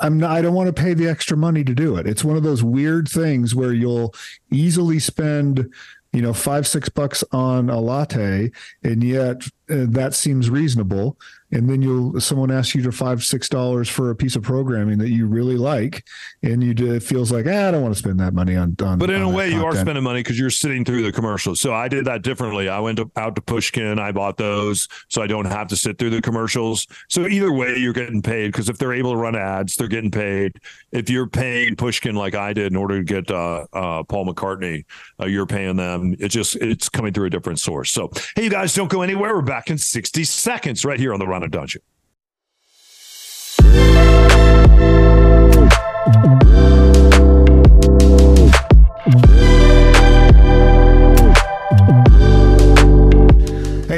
I'm 0.00 0.18
not, 0.18 0.32
I 0.32 0.42
don't 0.42 0.54
want 0.54 0.74
to 0.74 0.82
pay 0.82 0.94
the 0.94 1.08
extra 1.08 1.36
money 1.36 1.64
to 1.64 1.74
do 1.74 1.96
it. 1.96 2.06
It's 2.06 2.24
one 2.24 2.36
of 2.36 2.42
those 2.42 2.62
weird 2.62 3.08
things 3.08 3.54
where 3.54 3.72
you'll 3.72 4.14
easily 4.50 4.98
spend 4.98 5.72
you 6.12 6.20
know, 6.20 6.34
five, 6.34 6.66
six 6.66 6.88
bucks 6.88 7.24
on 7.32 7.70
a 7.70 7.80
latte, 7.80 8.50
and 8.82 9.02
yet 9.02 9.44
uh, 9.70 9.86
that 9.88 10.14
seems 10.14 10.50
reasonable. 10.50 11.16
And 11.52 11.68
then 11.68 11.82
you'll 11.82 12.20
someone 12.20 12.50
asks 12.50 12.74
you 12.74 12.82
to 12.82 12.92
five, 12.92 13.22
six 13.22 13.48
dollars 13.48 13.88
for 13.88 14.10
a 14.10 14.16
piece 14.16 14.36
of 14.36 14.42
programming 14.42 14.98
that 14.98 15.10
you 15.10 15.26
really 15.26 15.56
like, 15.56 16.04
and 16.42 16.62
you 16.62 16.74
do, 16.74 16.94
it 16.94 17.02
feels 17.02 17.30
like 17.30 17.46
ah, 17.46 17.68
I 17.68 17.70
don't 17.70 17.82
want 17.82 17.94
to 17.94 17.98
spend 17.98 18.18
that 18.20 18.32
money 18.32 18.56
on. 18.56 18.74
on 18.82 18.98
but 18.98 19.10
in 19.10 19.22
on 19.22 19.32
a 19.32 19.36
way, 19.36 19.50
you 19.50 19.64
are 19.64 19.74
spending 19.74 20.02
money 20.02 20.20
because 20.20 20.38
you're 20.38 20.50
sitting 20.50 20.84
through 20.84 21.02
the 21.02 21.12
commercials. 21.12 21.60
So 21.60 21.74
I 21.74 21.88
did 21.88 22.06
that 22.06 22.22
differently. 22.22 22.68
I 22.68 22.80
went 22.80 22.96
to, 22.98 23.10
out 23.16 23.34
to 23.36 23.42
Pushkin, 23.42 23.98
I 23.98 24.12
bought 24.12 24.36
those, 24.36 24.88
so 25.08 25.22
I 25.22 25.26
don't 25.26 25.44
have 25.44 25.68
to 25.68 25.76
sit 25.76 25.98
through 25.98 26.10
the 26.10 26.22
commercials. 26.22 26.86
So 27.08 27.26
either 27.26 27.52
way, 27.52 27.76
you're 27.76 27.92
getting 27.92 28.22
paid 28.22 28.52
because 28.52 28.68
if 28.68 28.78
they're 28.78 28.94
able 28.94 29.12
to 29.12 29.18
run 29.18 29.36
ads, 29.36 29.76
they're 29.76 29.88
getting 29.88 30.10
paid. 30.10 30.58
If 30.90 31.10
you're 31.10 31.26
paying 31.26 31.76
Pushkin 31.76 32.14
like 32.14 32.34
I 32.34 32.52
did 32.52 32.72
in 32.72 32.76
order 32.76 32.98
to 32.98 33.04
get 33.04 33.30
uh, 33.30 33.66
uh, 33.72 34.02
Paul 34.04 34.26
McCartney, 34.26 34.84
uh, 35.20 35.26
you're 35.26 35.46
paying 35.46 35.76
them. 35.76 36.16
It 36.18 36.28
just 36.28 36.56
it's 36.56 36.88
coming 36.88 37.12
through 37.12 37.26
a 37.26 37.30
different 37.30 37.60
source. 37.60 37.90
So 37.90 38.10
hey, 38.36 38.44
you 38.44 38.50
guys, 38.50 38.74
don't 38.74 38.90
go 38.90 39.02
anywhere. 39.02 39.34
We're 39.34 39.42
back 39.42 39.70
in 39.70 39.78
60 39.78 40.24
seconds 40.24 40.84
right 40.84 40.98
here 40.98 41.12
on 41.12 41.20
the 41.20 41.26
Ron 41.42 41.46
and 41.46 41.52
Don 41.52 41.66
Show. 41.66 41.80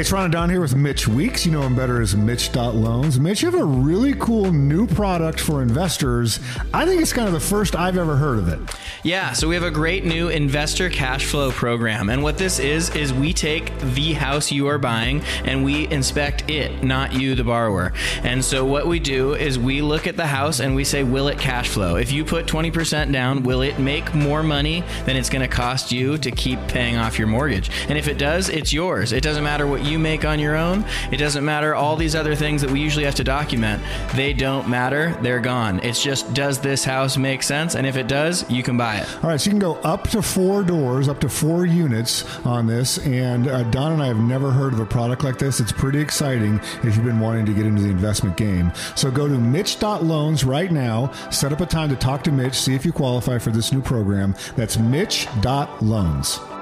It's 0.05 0.11
Ron 0.11 0.29
Don 0.29 0.51
here 0.51 0.61
with 0.61 0.75
Mitch 0.75 1.07
Weeks. 1.07 1.47
You 1.47 1.51
know 1.51 1.63
him 1.63 1.75
better 1.75 1.99
as 1.99 2.15
Mitch.loans. 2.15 3.19
Mitch, 3.19 3.41
you 3.41 3.49
have 3.49 3.59
a 3.59 3.65
really 3.65 4.13
cool 4.13 4.51
new 4.51 4.85
product 4.85 5.39
for 5.39 5.63
investors. 5.63 6.39
I 6.75 6.85
think 6.85 7.01
it's 7.01 7.11
kind 7.11 7.25
of 7.25 7.33
the 7.33 7.39
first 7.39 7.75
I've 7.75 7.97
ever 7.97 8.15
heard 8.15 8.37
of 8.37 8.47
it. 8.49 8.59
Yeah, 9.01 9.33
so 9.33 9.47
we 9.47 9.55
have 9.55 9.63
a 9.63 9.71
great 9.71 10.05
new 10.05 10.29
investor 10.29 10.91
cash 10.91 11.25
flow 11.25 11.49
program. 11.49 12.11
And 12.11 12.21
what 12.21 12.37
this 12.37 12.59
is, 12.59 12.95
is 12.95 13.13
we 13.13 13.33
take 13.33 13.75
the 13.79 14.13
house 14.13 14.51
you 14.51 14.67
are 14.67 14.77
buying 14.77 15.23
and 15.43 15.65
we 15.65 15.87
inspect 15.87 16.51
it, 16.51 16.83
not 16.83 17.13
you, 17.13 17.33
the 17.33 17.43
borrower. 17.43 17.91
And 18.21 18.45
so 18.45 18.63
what 18.63 18.85
we 18.85 18.99
do 18.99 19.33
is 19.33 19.57
we 19.57 19.81
look 19.81 20.05
at 20.05 20.17
the 20.17 20.27
house 20.27 20.59
and 20.59 20.75
we 20.75 20.83
say, 20.83 21.03
will 21.03 21.29
it 21.29 21.39
cash 21.39 21.69
flow? 21.69 21.95
If 21.95 22.11
you 22.11 22.23
put 22.25 22.45
20% 22.45 23.11
down, 23.11 23.41
will 23.41 23.63
it 23.63 23.79
make 23.79 24.13
more 24.13 24.43
money 24.43 24.83
than 25.05 25.15
it's 25.15 25.31
going 25.31 25.41
to 25.41 25.47
cost 25.47 25.91
you 25.91 26.19
to 26.19 26.29
keep 26.29 26.59
paying 26.67 26.95
off 26.95 27.17
your 27.17 27.27
mortgage? 27.27 27.71
And 27.89 27.97
if 27.97 28.07
it 28.07 28.19
does, 28.19 28.49
it's 28.49 28.71
yours. 28.71 29.11
It 29.11 29.23
doesn't 29.23 29.43
matter 29.43 29.65
what 29.65 29.83
you 29.83 29.94
make 29.97 30.25
on 30.25 30.39
your 30.39 30.55
own. 30.55 30.85
It 31.11 31.17
doesn't 31.17 31.43
matter 31.43 31.75
all 31.75 31.95
these 31.95 32.15
other 32.15 32.35
things 32.35 32.61
that 32.61 32.71
we 32.71 32.79
usually 32.79 33.05
have 33.05 33.15
to 33.15 33.23
document. 33.23 33.81
They 34.15 34.33
don't 34.33 34.67
matter. 34.67 35.17
They're 35.21 35.39
gone. 35.39 35.79
It's 35.83 36.01
just, 36.01 36.33
does 36.33 36.59
this 36.59 36.83
house 36.83 37.17
make 37.17 37.43
sense? 37.43 37.75
And 37.75 37.85
if 37.85 37.97
it 37.97 38.07
does, 38.07 38.49
you 38.49 38.63
can 38.63 38.77
buy 38.77 38.97
it. 38.97 39.07
All 39.23 39.29
right, 39.29 39.39
so 39.39 39.45
you 39.45 39.51
can 39.51 39.59
go 39.59 39.75
up 39.75 40.09
to 40.09 40.21
four 40.21 40.63
doors, 40.63 41.07
up 41.07 41.19
to 41.21 41.29
four 41.29 41.65
units 41.65 42.23
on 42.45 42.67
this. 42.67 42.97
And 42.99 43.47
uh, 43.47 43.63
Don 43.63 43.93
and 43.93 44.01
I 44.01 44.07
have 44.07 44.19
never 44.19 44.51
heard 44.51 44.73
of 44.73 44.79
a 44.79 44.85
product 44.85 45.23
like 45.23 45.37
this. 45.37 45.59
It's 45.59 45.71
pretty 45.71 45.99
exciting 45.99 46.59
if 46.83 46.95
you've 46.95 47.05
been 47.05 47.19
wanting 47.19 47.45
to 47.45 47.53
get 47.53 47.65
into 47.65 47.81
the 47.81 47.89
investment 47.89 48.37
game. 48.37 48.71
So 48.95 49.11
go 49.11 49.27
to 49.27 49.37
Mitch.loans 49.37 50.43
right 50.43 50.71
now, 50.71 51.11
set 51.29 51.51
up 51.53 51.61
a 51.61 51.65
time 51.65 51.89
to 51.89 51.95
talk 51.95 52.23
to 52.23 52.31
Mitch, 52.31 52.55
see 52.55 52.75
if 52.75 52.85
you 52.85 52.91
qualify 52.91 53.37
for 53.37 53.51
this 53.51 53.71
new 53.71 53.81
program. 53.81 54.35
That's 54.55 54.77
Mitch.loans. 54.77 56.54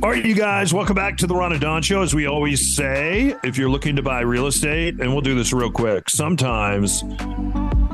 All 0.00 0.10
right, 0.10 0.24
you 0.24 0.36
guys, 0.36 0.72
welcome 0.72 0.94
back 0.94 1.16
to 1.16 1.26
the 1.26 1.34
Ron 1.34 1.50
and 1.50 1.60
Don 1.60 1.82
Show. 1.82 2.02
As 2.02 2.14
we 2.14 2.26
always 2.26 2.76
say, 2.76 3.34
if 3.42 3.58
you're 3.58 3.68
looking 3.68 3.96
to 3.96 4.02
buy 4.02 4.20
real 4.20 4.46
estate, 4.46 5.00
and 5.00 5.10
we'll 5.10 5.22
do 5.22 5.34
this 5.34 5.52
real 5.52 5.72
quick, 5.72 6.08
sometimes, 6.08 7.02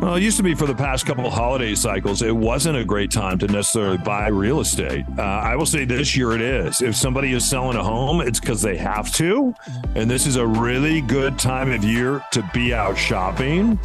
well, 0.04 0.16
it 0.16 0.22
used 0.22 0.36
to 0.36 0.42
be 0.42 0.54
for 0.54 0.66
the 0.66 0.74
past 0.74 1.06
couple 1.06 1.26
of 1.26 1.32
holiday 1.32 1.74
cycles, 1.74 2.20
it 2.20 2.34
wasn't 2.34 2.76
a 2.76 2.84
great 2.84 3.10
time 3.10 3.38
to 3.38 3.46
necessarily 3.46 3.96
buy 3.96 4.28
real 4.28 4.60
estate. 4.60 5.02
Uh, 5.16 5.22
I 5.22 5.56
will 5.56 5.64
say 5.64 5.86
this 5.86 6.14
year 6.14 6.32
it 6.32 6.42
is. 6.42 6.82
If 6.82 6.94
somebody 6.94 7.32
is 7.32 7.48
selling 7.48 7.78
a 7.78 7.82
home, 7.82 8.20
it's 8.20 8.38
because 8.38 8.60
they 8.60 8.76
have 8.76 9.10
to. 9.14 9.54
And 9.94 10.10
this 10.10 10.26
is 10.26 10.36
a 10.36 10.46
really 10.46 11.00
good 11.00 11.38
time 11.38 11.72
of 11.72 11.82
year 11.84 12.22
to 12.32 12.50
be 12.52 12.74
out 12.74 12.98
shopping. 12.98 13.78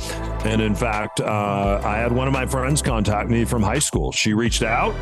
And 0.43 0.62
in 0.62 0.75
fact, 0.75 1.21
uh, 1.21 1.79
I 1.86 1.95
had 1.95 2.12
one 2.12 2.27
of 2.27 2.34
my 2.34 2.45
friends 2.45 2.82
contact 2.82 3.29
me 3.29 3.45
from 3.45 3.63
high 3.63 3.79
school. 3.79 4.12
She 4.12 4.34
reached 4.34 4.62
out 4.62 4.93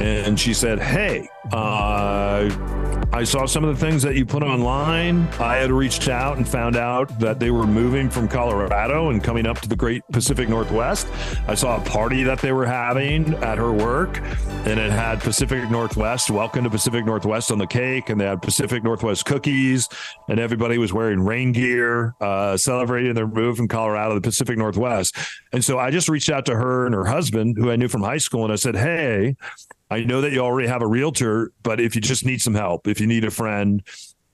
and 0.00 0.38
she 0.38 0.54
said, 0.54 0.78
Hey, 0.78 1.28
uh, 1.52 2.48
I 3.12 3.24
saw 3.24 3.44
some 3.44 3.64
of 3.64 3.78
the 3.78 3.86
things 3.86 4.02
that 4.02 4.14
you 4.14 4.24
put 4.24 4.42
online. 4.42 5.26
I 5.40 5.56
had 5.56 5.70
reached 5.70 6.08
out 6.08 6.36
and 6.36 6.48
found 6.48 6.76
out 6.76 7.18
that 7.18 7.40
they 7.40 7.50
were 7.50 7.66
moving 7.66 8.08
from 8.08 8.28
Colorado 8.28 9.10
and 9.10 9.22
coming 9.22 9.46
up 9.46 9.60
to 9.60 9.68
the 9.68 9.76
great 9.76 10.02
Pacific 10.12 10.48
Northwest. 10.48 11.08
I 11.48 11.54
saw 11.54 11.76
a 11.76 11.84
party 11.84 12.22
that 12.22 12.38
they 12.38 12.52
were 12.52 12.66
having 12.66 13.34
at 13.42 13.58
her 13.58 13.72
work, 13.72 14.20
and 14.64 14.78
it 14.78 14.92
had 14.92 15.20
Pacific 15.20 15.68
Northwest, 15.70 16.30
welcome 16.30 16.64
to 16.64 16.70
Pacific 16.70 17.04
Northwest 17.04 17.50
on 17.50 17.58
the 17.58 17.66
cake, 17.66 18.10
and 18.10 18.20
they 18.20 18.26
had 18.26 18.42
Pacific 18.42 18.84
Northwest 18.84 19.24
cookies, 19.26 19.88
and 20.28 20.38
everybody 20.38 20.78
was 20.78 20.92
wearing 20.92 21.20
rain 21.20 21.52
gear, 21.52 22.14
uh, 22.20 22.56
celebrating 22.56 23.14
their 23.14 23.26
move 23.26 23.56
from 23.56 23.66
Colorado 23.68 24.14
to 24.14 24.20
the 24.20 24.28
Pacific 24.28 24.56
Northwest. 24.56 25.16
And 25.52 25.64
so 25.64 25.78
I 25.78 25.90
just 25.90 26.08
reached 26.08 26.30
out 26.30 26.46
to 26.46 26.54
her 26.54 26.86
and 26.86 26.94
her 26.94 27.06
husband, 27.06 27.56
who 27.58 27.70
I 27.70 27.76
knew 27.76 27.88
from 27.88 28.02
high 28.02 28.18
school, 28.18 28.44
and 28.44 28.52
I 28.52 28.56
said, 28.56 28.76
Hey, 28.76 29.36
I 29.90 30.04
know 30.04 30.20
that 30.20 30.32
you 30.32 30.40
already 30.40 30.68
have 30.68 30.82
a 30.82 30.86
realtor, 30.86 31.52
but 31.62 31.80
if 31.80 31.94
you 31.96 32.00
just 32.00 32.24
need 32.24 32.40
some 32.40 32.54
help, 32.54 32.86
if 32.86 33.00
you 33.00 33.06
need 33.06 33.24
a 33.24 33.30
friend, 33.30 33.82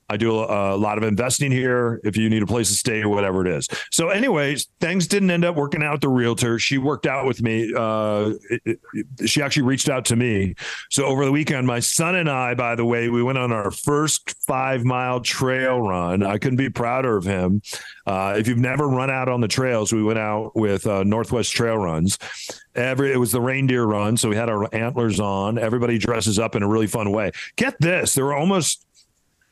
I 0.09 0.17
do 0.17 0.39
a, 0.39 0.75
a, 0.75 0.77
lot 0.77 0.97
of 0.97 1.03
investing 1.03 1.51
here. 1.51 1.99
If 2.03 2.15
you 2.15 2.29
need 2.29 2.43
a 2.43 2.47
place 2.47 2.69
to 2.69 2.75
stay 2.75 3.01
or 3.01 3.09
whatever 3.09 3.45
it 3.45 3.51
is. 3.51 3.67
So, 3.91 4.09
anyways, 4.09 4.67
things 4.79 5.07
didn't 5.07 5.31
end 5.31 5.43
up 5.43 5.55
working 5.55 5.83
out 5.83 6.01
the 6.01 6.09
realtor. 6.09 6.59
She 6.59 6.77
worked 6.77 7.05
out 7.05 7.25
with 7.25 7.41
me. 7.41 7.73
Uh, 7.75 8.33
it, 8.49 8.79
it, 8.93 9.29
she 9.29 9.41
actually 9.41 9.63
reached 9.63 9.89
out 9.89 10.05
to 10.05 10.15
me. 10.15 10.55
So 10.89 11.05
over 11.05 11.25
the 11.25 11.31
weekend, 11.31 11.67
my 11.67 11.79
son 11.79 12.15
and 12.15 12.29
I, 12.29 12.53
by 12.53 12.75
the 12.75 12.85
way, 12.85 13.09
we 13.09 13.21
went 13.21 13.37
on 13.37 13.51
our 13.51 13.71
first 13.71 14.35
five 14.45 14.85
mile 14.85 15.19
trail 15.19 15.81
run. 15.81 16.23
I 16.23 16.37
couldn't 16.37 16.57
be 16.57 16.69
prouder 16.69 17.17
of 17.17 17.23
him. 17.23 17.61
Uh, 18.05 18.35
if 18.37 18.47
you've 18.47 18.57
never 18.57 18.87
run 18.87 19.09
out 19.09 19.27
on 19.27 19.41
the 19.41 19.47
trails, 19.47 19.91
we 19.91 20.03
went 20.03 20.19
out 20.19 20.55
with 20.55 20.87
uh, 20.87 21.03
Northwest 21.03 21.53
Trail 21.53 21.77
Runs. 21.77 22.17
Every 22.75 23.11
it 23.11 23.17
was 23.17 23.31
the 23.31 23.41
reindeer 23.41 23.85
run, 23.85 24.17
so 24.17 24.29
we 24.29 24.35
had 24.35 24.49
our 24.49 24.73
antlers 24.73 25.19
on. 25.19 25.57
Everybody 25.57 25.97
dresses 25.97 26.37
up 26.39 26.55
in 26.55 26.63
a 26.63 26.67
really 26.67 26.87
fun 26.87 27.11
way. 27.11 27.31
Get 27.55 27.75
this, 27.81 28.13
there 28.13 28.25
were 28.25 28.35
almost 28.35 28.86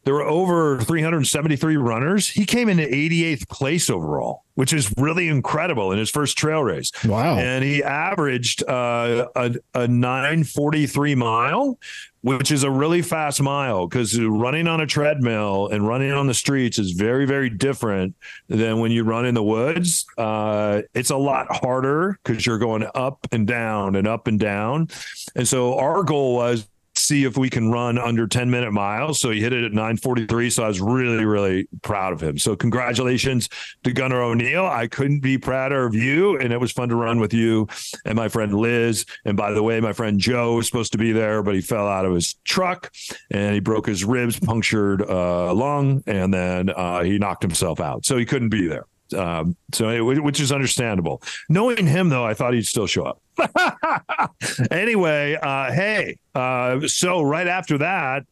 there 0.05 0.13
were 0.13 0.23
over 0.23 0.79
373 0.81 1.77
runners. 1.77 2.29
He 2.29 2.45
came 2.45 2.69
into 2.69 2.83
88th 2.83 3.49
place 3.49 3.89
overall, 3.89 4.43
which 4.53 4.71
is 4.71 4.93
really 4.97 5.27
incredible 5.27 5.91
in 5.91 5.97
his 5.97 6.11
first 6.11 6.37
trail 6.37 6.63
race. 6.63 6.91
Wow. 7.03 7.37
And 7.37 7.63
he 7.63 7.83
averaged 7.83 8.63
uh, 8.69 9.27
a, 9.35 9.55
a 9.73 9.87
943 9.87 11.15
mile, 11.15 11.79
which 12.21 12.51
is 12.51 12.61
a 12.61 12.69
really 12.69 13.01
fast 13.01 13.41
mile 13.41 13.87
because 13.87 14.19
running 14.19 14.67
on 14.67 14.79
a 14.79 14.85
treadmill 14.85 15.69
and 15.69 15.87
running 15.87 16.11
on 16.11 16.27
the 16.27 16.35
streets 16.35 16.77
is 16.77 16.91
very, 16.91 17.25
very 17.25 17.49
different 17.49 18.15
than 18.47 18.79
when 18.79 18.91
you 18.91 19.03
run 19.03 19.25
in 19.25 19.33
the 19.33 19.43
woods. 19.43 20.05
Uh, 20.19 20.83
it's 20.93 21.09
a 21.09 21.17
lot 21.17 21.47
harder 21.49 22.19
because 22.23 22.45
you're 22.45 22.59
going 22.59 22.87
up 22.93 23.25
and 23.31 23.47
down 23.47 23.95
and 23.95 24.07
up 24.07 24.27
and 24.27 24.39
down. 24.39 24.87
And 25.35 25.47
so 25.47 25.79
our 25.79 26.03
goal 26.03 26.35
was 26.35 26.67
see 27.05 27.23
if 27.23 27.37
we 27.37 27.49
can 27.49 27.71
run 27.71 27.97
under 27.97 28.27
10 28.27 28.49
minute 28.49 28.71
miles. 28.71 29.19
So 29.19 29.31
he 29.31 29.39
hit 29.39 29.53
it 29.53 29.63
at 29.63 29.71
943. 29.71 30.49
So 30.49 30.63
I 30.63 30.67
was 30.67 30.81
really, 30.81 31.25
really 31.25 31.67
proud 31.81 32.13
of 32.13 32.21
him. 32.21 32.37
So 32.37 32.55
congratulations 32.55 33.49
to 33.83 33.91
Gunnar 33.91 34.21
O'Neill. 34.21 34.65
I 34.65 34.87
couldn't 34.87 35.19
be 35.19 35.37
prouder 35.37 35.85
of 35.85 35.93
you. 35.93 36.37
And 36.37 36.51
it 36.51 36.59
was 36.59 36.71
fun 36.71 36.89
to 36.89 36.95
run 36.95 37.19
with 37.19 37.33
you 37.33 37.67
and 38.05 38.15
my 38.15 38.27
friend 38.27 38.53
Liz. 38.53 39.05
And 39.25 39.37
by 39.37 39.51
the 39.51 39.63
way, 39.63 39.79
my 39.79 39.93
friend 39.93 40.19
Joe 40.19 40.55
was 40.55 40.67
supposed 40.67 40.91
to 40.93 40.97
be 40.97 41.11
there, 41.11 41.43
but 41.43 41.55
he 41.55 41.61
fell 41.61 41.87
out 41.87 42.05
of 42.05 42.13
his 42.13 42.35
truck 42.43 42.91
and 43.31 43.53
he 43.53 43.59
broke 43.59 43.87
his 43.87 44.03
ribs, 44.03 44.39
punctured 44.39 45.01
a 45.01 45.15
uh, 45.15 45.53
lung, 45.53 46.03
and 46.07 46.33
then 46.33 46.69
uh, 46.69 47.03
he 47.03 47.17
knocked 47.17 47.43
himself 47.43 47.79
out. 47.79 48.05
So 48.05 48.17
he 48.17 48.25
couldn't 48.25 48.49
be 48.49 48.67
there. 48.67 48.85
Um, 49.13 49.55
so 49.73 50.03
which 50.03 50.39
is 50.39 50.51
understandable. 50.51 51.21
Knowing 51.49 51.85
him 51.85 52.09
though, 52.09 52.25
I 52.25 52.33
thought 52.33 52.53
he'd 52.53 52.65
still 52.65 52.87
show 52.87 53.03
up. 53.03 53.21
anyway, 54.71 55.37
uh, 55.41 55.71
hey, 55.71 56.17
uh, 56.33 56.87
so 56.87 57.21
right 57.21 57.47
after 57.47 57.77
that, 57.79 58.25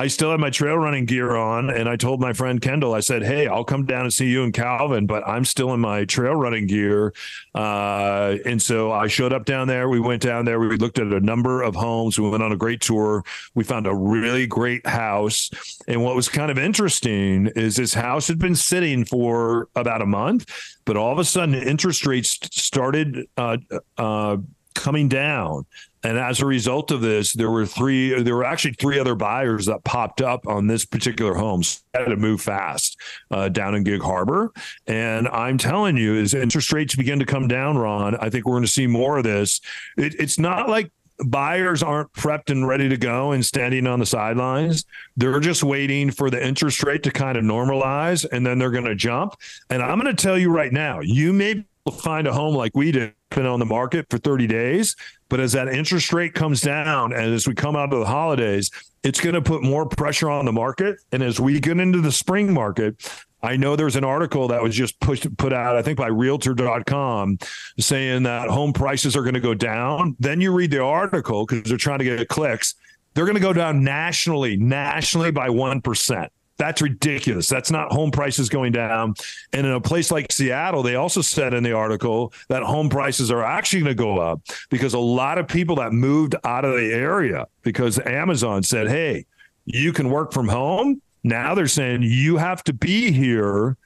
I 0.00 0.06
still 0.06 0.30
had 0.30 0.38
my 0.38 0.50
trail 0.50 0.76
running 0.76 1.06
gear 1.06 1.34
on, 1.34 1.70
and 1.70 1.88
I 1.88 1.96
told 1.96 2.20
my 2.20 2.32
friend 2.32 2.60
Kendall, 2.60 2.94
I 2.94 3.00
said, 3.00 3.24
"Hey, 3.24 3.48
I'll 3.48 3.64
come 3.64 3.84
down 3.84 4.02
and 4.02 4.12
see 4.12 4.28
you 4.28 4.44
and 4.44 4.52
Calvin, 4.54 5.06
but 5.06 5.26
I'm 5.26 5.44
still 5.44 5.74
in 5.74 5.80
my 5.80 6.04
trail 6.04 6.34
running 6.34 6.68
gear." 6.68 7.12
Uh, 7.52 8.36
and 8.46 8.62
so 8.62 8.92
I 8.92 9.08
showed 9.08 9.32
up 9.32 9.44
down 9.44 9.66
there. 9.66 9.88
We 9.88 9.98
went 9.98 10.22
down 10.22 10.44
there. 10.44 10.60
We 10.60 10.76
looked 10.76 11.00
at 11.00 11.08
a 11.08 11.18
number 11.18 11.62
of 11.62 11.74
homes. 11.74 12.16
We 12.16 12.28
went 12.28 12.44
on 12.44 12.52
a 12.52 12.56
great 12.56 12.80
tour. 12.80 13.24
We 13.56 13.64
found 13.64 13.88
a 13.88 13.94
really 13.94 14.46
great 14.46 14.86
house. 14.86 15.50
And 15.88 16.04
what 16.04 16.14
was 16.14 16.28
kind 16.28 16.52
of 16.52 16.58
interesting 16.58 17.48
is 17.56 17.74
this 17.74 17.94
house 17.94 18.28
had 18.28 18.38
been 18.38 18.54
sitting 18.54 19.04
for 19.04 19.68
about 19.74 20.00
a 20.00 20.06
month, 20.06 20.46
but 20.84 20.96
all 20.96 21.12
of 21.12 21.18
a 21.18 21.24
sudden, 21.24 21.56
interest 21.56 22.06
rates 22.06 22.38
started 22.52 23.26
uh, 23.36 23.56
uh, 23.96 24.36
coming 24.74 25.08
down. 25.08 25.66
And 26.02 26.18
as 26.18 26.40
a 26.40 26.46
result 26.46 26.90
of 26.90 27.00
this, 27.00 27.32
there 27.32 27.50
were 27.50 27.66
three, 27.66 28.22
there 28.22 28.36
were 28.36 28.44
actually 28.44 28.74
three 28.74 28.98
other 28.98 29.14
buyers 29.14 29.66
that 29.66 29.84
popped 29.84 30.20
up 30.20 30.46
on 30.46 30.66
this 30.66 30.84
particular 30.84 31.34
home. 31.34 31.62
So 31.62 31.80
had 31.94 32.06
to 32.06 32.16
move 32.16 32.40
fast 32.40 32.96
uh, 33.30 33.48
down 33.48 33.74
in 33.74 33.82
Gig 33.82 34.00
Harbor. 34.00 34.52
And 34.86 35.28
I'm 35.28 35.58
telling 35.58 35.96
you, 35.96 36.16
as 36.20 36.34
interest 36.34 36.72
rates 36.72 36.94
begin 36.94 37.18
to 37.18 37.26
come 37.26 37.48
down, 37.48 37.76
Ron, 37.76 38.16
I 38.16 38.30
think 38.30 38.46
we're 38.46 38.54
going 38.54 38.64
to 38.64 38.68
see 38.68 38.86
more 38.86 39.18
of 39.18 39.24
this. 39.24 39.60
It, 39.96 40.14
it's 40.18 40.38
not 40.38 40.68
like 40.68 40.90
buyers 41.24 41.82
aren't 41.82 42.12
prepped 42.12 42.50
and 42.50 42.66
ready 42.66 42.88
to 42.88 42.96
go 42.96 43.32
and 43.32 43.44
standing 43.44 43.86
on 43.86 43.98
the 43.98 44.06
sidelines. 44.06 44.84
They're 45.16 45.40
just 45.40 45.64
waiting 45.64 46.10
for 46.10 46.30
the 46.30 46.44
interest 46.44 46.82
rate 46.84 47.02
to 47.04 47.10
kind 47.10 47.36
of 47.36 47.44
normalize 47.44 48.24
and 48.30 48.46
then 48.46 48.58
they're 48.58 48.70
going 48.70 48.84
to 48.84 48.94
jump. 48.94 49.34
And 49.70 49.82
I'm 49.82 49.98
going 49.98 50.14
to 50.14 50.22
tell 50.22 50.38
you 50.38 50.50
right 50.50 50.72
now, 50.72 51.00
you 51.00 51.32
may 51.32 51.64
find 51.90 52.26
a 52.26 52.32
home 52.32 52.54
like 52.54 52.72
we 52.74 52.92
did 52.92 53.14
been 53.38 53.46
on 53.46 53.60
the 53.60 53.66
market 53.66 54.06
for 54.10 54.18
30 54.18 54.46
days. 54.46 54.96
But 55.28 55.40
as 55.40 55.52
that 55.52 55.68
interest 55.68 56.12
rate 56.12 56.34
comes 56.34 56.60
down 56.60 57.12
and 57.12 57.32
as 57.34 57.46
we 57.46 57.54
come 57.54 57.76
out 57.76 57.92
of 57.92 58.00
the 58.00 58.06
holidays, 58.06 58.70
it's 59.02 59.20
going 59.20 59.34
to 59.34 59.42
put 59.42 59.62
more 59.62 59.86
pressure 59.86 60.30
on 60.30 60.44
the 60.44 60.52
market. 60.52 60.96
And 61.12 61.22
as 61.22 61.38
we 61.38 61.60
get 61.60 61.78
into 61.78 62.00
the 62.00 62.10
spring 62.10 62.52
market, 62.52 63.10
I 63.42 63.56
know 63.56 63.76
there's 63.76 63.94
an 63.94 64.04
article 64.04 64.48
that 64.48 64.62
was 64.62 64.74
just 64.74 64.98
pushed 64.98 65.36
put 65.36 65.52
out, 65.52 65.76
I 65.76 65.82
think 65.82 65.98
by 65.98 66.08
realtor.com 66.08 67.38
saying 67.78 68.24
that 68.24 68.48
home 68.48 68.72
prices 68.72 69.14
are 69.14 69.22
going 69.22 69.34
to 69.34 69.40
go 69.40 69.54
down. 69.54 70.16
Then 70.18 70.40
you 70.40 70.52
read 70.52 70.72
the 70.72 70.82
article 70.82 71.46
because 71.46 71.68
they're 71.68 71.78
trying 71.78 72.00
to 72.00 72.04
get 72.04 72.26
clicks. 72.28 72.74
They're 73.14 73.26
going 73.26 73.36
to 73.36 73.40
go 73.40 73.52
down 73.52 73.84
nationally, 73.84 74.56
nationally 74.56 75.30
by 75.30 75.48
1%. 75.48 76.28
That's 76.58 76.82
ridiculous. 76.82 77.48
That's 77.48 77.70
not 77.70 77.92
home 77.92 78.10
prices 78.10 78.48
going 78.48 78.72
down. 78.72 79.14
And 79.52 79.66
in 79.66 79.72
a 79.72 79.80
place 79.80 80.10
like 80.10 80.30
Seattle, 80.32 80.82
they 80.82 80.96
also 80.96 81.22
said 81.22 81.54
in 81.54 81.62
the 81.62 81.72
article 81.72 82.32
that 82.48 82.64
home 82.64 82.88
prices 82.88 83.30
are 83.30 83.44
actually 83.44 83.82
going 83.82 83.96
to 83.96 84.02
go 84.02 84.18
up 84.18 84.42
because 84.68 84.92
a 84.94 84.98
lot 84.98 85.38
of 85.38 85.46
people 85.46 85.76
that 85.76 85.92
moved 85.92 86.34
out 86.44 86.64
of 86.64 86.74
the 86.74 86.92
area 86.92 87.46
because 87.62 87.98
Amazon 88.00 88.64
said, 88.64 88.88
hey, 88.88 89.24
you 89.66 89.92
can 89.92 90.10
work 90.10 90.32
from 90.32 90.48
home. 90.48 91.00
Now 91.22 91.54
they're 91.54 91.68
saying 91.68 92.02
you 92.02 92.36
have 92.38 92.64
to 92.64 92.72
be 92.72 93.12
here 93.12 93.76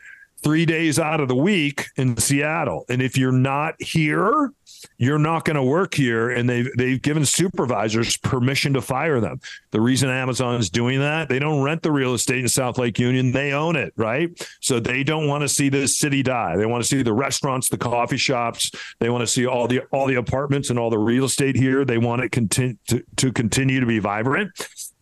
three 0.42 0.66
days 0.66 0.98
out 0.98 1.20
of 1.20 1.28
the 1.28 1.36
week 1.36 1.86
in 1.96 2.16
Seattle. 2.16 2.84
And 2.88 3.00
if 3.00 3.16
you're 3.16 3.32
not 3.32 3.80
here, 3.80 4.52
you're 4.98 5.18
not 5.18 5.44
going 5.44 5.56
to 5.56 5.62
work 5.62 5.94
here. 5.94 6.30
And 6.30 6.48
they've 6.48 6.68
they've 6.76 7.00
given 7.00 7.24
supervisors 7.24 8.16
permission 8.16 8.72
to 8.74 8.80
fire 8.80 9.20
them. 9.20 9.40
The 9.70 9.80
reason 9.80 10.10
amazon 10.10 10.56
is 10.56 10.70
doing 10.70 10.98
that 11.00 11.28
they 11.28 11.38
don't 11.38 11.62
rent 11.62 11.82
the 11.82 11.92
real 11.92 12.14
estate 12.14 12.40
in 12.40 12.48
south 12.48 12.78
lake 12.78 12.98
union. 12.98 13.32
They 13.32 13.52
own 13.52 13.76
it 13.76 13.92
right? 13.96 14.30
So 14.60 14.80
they 14.80 15.04
don't 15.04 15.28
want 15.28 15.42
to 15.42 15.48
see 15.48 15.68
the 15.68 15.86
city 15.86 16.22
die. 16.22 16.56
They 16.56 16.66
want 16.66 16.82
to 16.82 16.88
see 16.88 17.02
the 17.02 17.12
restaurants 17.12 17.68
the 17.68 17.78
coffee 17.78 18.16
shops. 18.16 18.70
They 18.98 19.10
want 19.10 19.22
to 19.22 19.26
see 19.26 19.46
all 19.46 19.68
the 19.68 19.80
all 19.92 20.06
the 20.06 20.16
apartments 20.16 20.70
and 20.70 20.78
all 20.78 20.90
the 20.90 20.98
real 20.98 21.24
estate 21.24 21.56
here. 21.56 21.84
They 21.84 21.98
want 21.98 22.22
it 22.22 22.32
continue 22.32 22.76
to, 22.88 23.04
to 23.16 23.32
continue 23.32 23.80
to 23.80 23.86
be 23.86 23.98
vibrant 23.98 24.50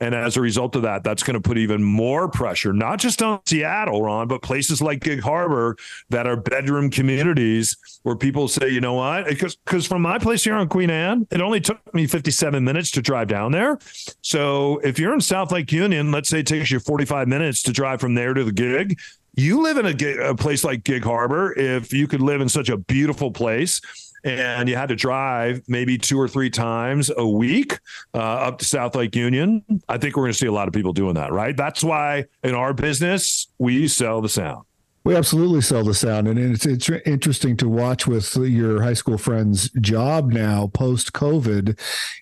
and 0.00 0.14
as 0.14 0.36
a 0.36 0.40
result 0.40 0.76
of 0.76 0.82
that, 0.82 1.04
that's 1.04 1.22
going 1.22 1.34
to 1.34 1.40
put 1.40 1.58
even 1.58 1.82
more 1.82 2.28
pressure, 2.28 2.72
not 2.72 2.98
just 2.98 3.22
on 3.22 3.40
Seattle, 3.46 4.02
Ron, 4.02 4.28
but 4.28 4.40
places 4.40 4.80
like 4.80 5.00
Gig 5.00 5.20
Harbor 5.20 5.76
that 6.08 6.26
are 6.26 6.36
bedroom 6.36 6.90
communities 6.90 7.76
where 8.02 8.16
people 8.16 8.48
say, 8.48 8.70
you 8.70 8.80
know 8.80 8.94
what? 8.94 9.26
Because 9.26 9.56
because 9.56 9.86
from 9.86 10.00
my 10.00 10.18
place 10.18 10.42
here 10.42 10.54
on 10.54 10.68
Queen 10.68 10.88
Anne, 10.88 11.26
it 11.30 11.42
only 11.42 11.60
took 11.60 11.78
me 11.94 12.06
57 12.06 12.64
minutes 12.64 12.90
to 12.92 13.02
drive 13.02 13.28
down 13.28 13.52
there. 13.52 13.78
So 14.22 14.78
if 14.78 14.98
you're 14.98 15.12
in 15.12 15.20
South 15.20 15.52
Lake 15.52 15.70
Union, 15.70 16.10
let's 16.10 16.30
say 16.30 16.40
it 16.40 16.46
takes 16.46 16.70
you 16.70 16.80
45 16.80 17.28
minutes 17.28 17.62
to 17.64 17.72
drive 17.72 18.00
from 18.00 18.14
there 18.14 18.32
to 18.32 18.42
the 18.42 18.52
gig. 18.52 18.98
You 19.36 19.62
live 19.62 19.76
in 19.76 19.86
a, 19.86 20.30
a 20.30 20.34
place 20.34 20.64
like 20.64 20.82
Gig 20.82 21.04
Harbor. 21.04 21.52
If 21.56 21.92
you 21.92 22.08
could 22.08 22.20
live 22.20 22.40
in 22.40 22.48
such 22.48 22.68
a 22.68 22.76
beautiful 22.76 23.30
place, 23.30 23.80
and 24.24 24.68
you 24.68 24.76
had 24.76 24.88
to 24.88 24.96
drive 24.96 25.62
maybe 25.68 25.98
two 25.98 26.18
or 26.18 26.28
three 26.28 26.50
times 26.50 27.10
a 27.16 27.26
week 27.26 27.78
uh, 28.14 28.18
up 28.18 28.58
to 28.58 28.64
South 28.64 28.94
Lake 28.94 29.14
Union, 29.16 29.64
I 29.88 29.98
think 29.98 30.16
we're 30.16 30.24
going 30.24 30.32
to 30.32 30.38
see 30.38 30.46
a 30.46 30.52
lot 30.52 30.68
of 30.68 30.74
people 30.74 30.92
doing 30.92 31.14
that, 31.14 31.32
right? 31.32 31.56
That's 31.56 31.82
why 31.82 32.26
in 32.42 32.54
our 32.54 32.72
business, 32.72 33.48
we 33.58 33.88
sell 33.88 34.20
the 34.20 34.28
sound. 34.28 34.64
We 35.02 35.16
absolutely 35.16 35.62
sell 35.62 35.82
the 35.82 35.94
sound, 35.94 36.28
and 36.28 36.38
it's 36.38 36.66
it's 36.66 36.90
interesting 37.06 37.56
to 37.56 37.68
watch 37.70 38.06
with 38.06 38.36
your 38.36 38.82
high 38.82 38.92
school 38.92 39.16
friend's 39.16 39.70
job 39.70 40.30
now 40.30 40.66
post 40.66 41.14
COVID. 41.14 41.70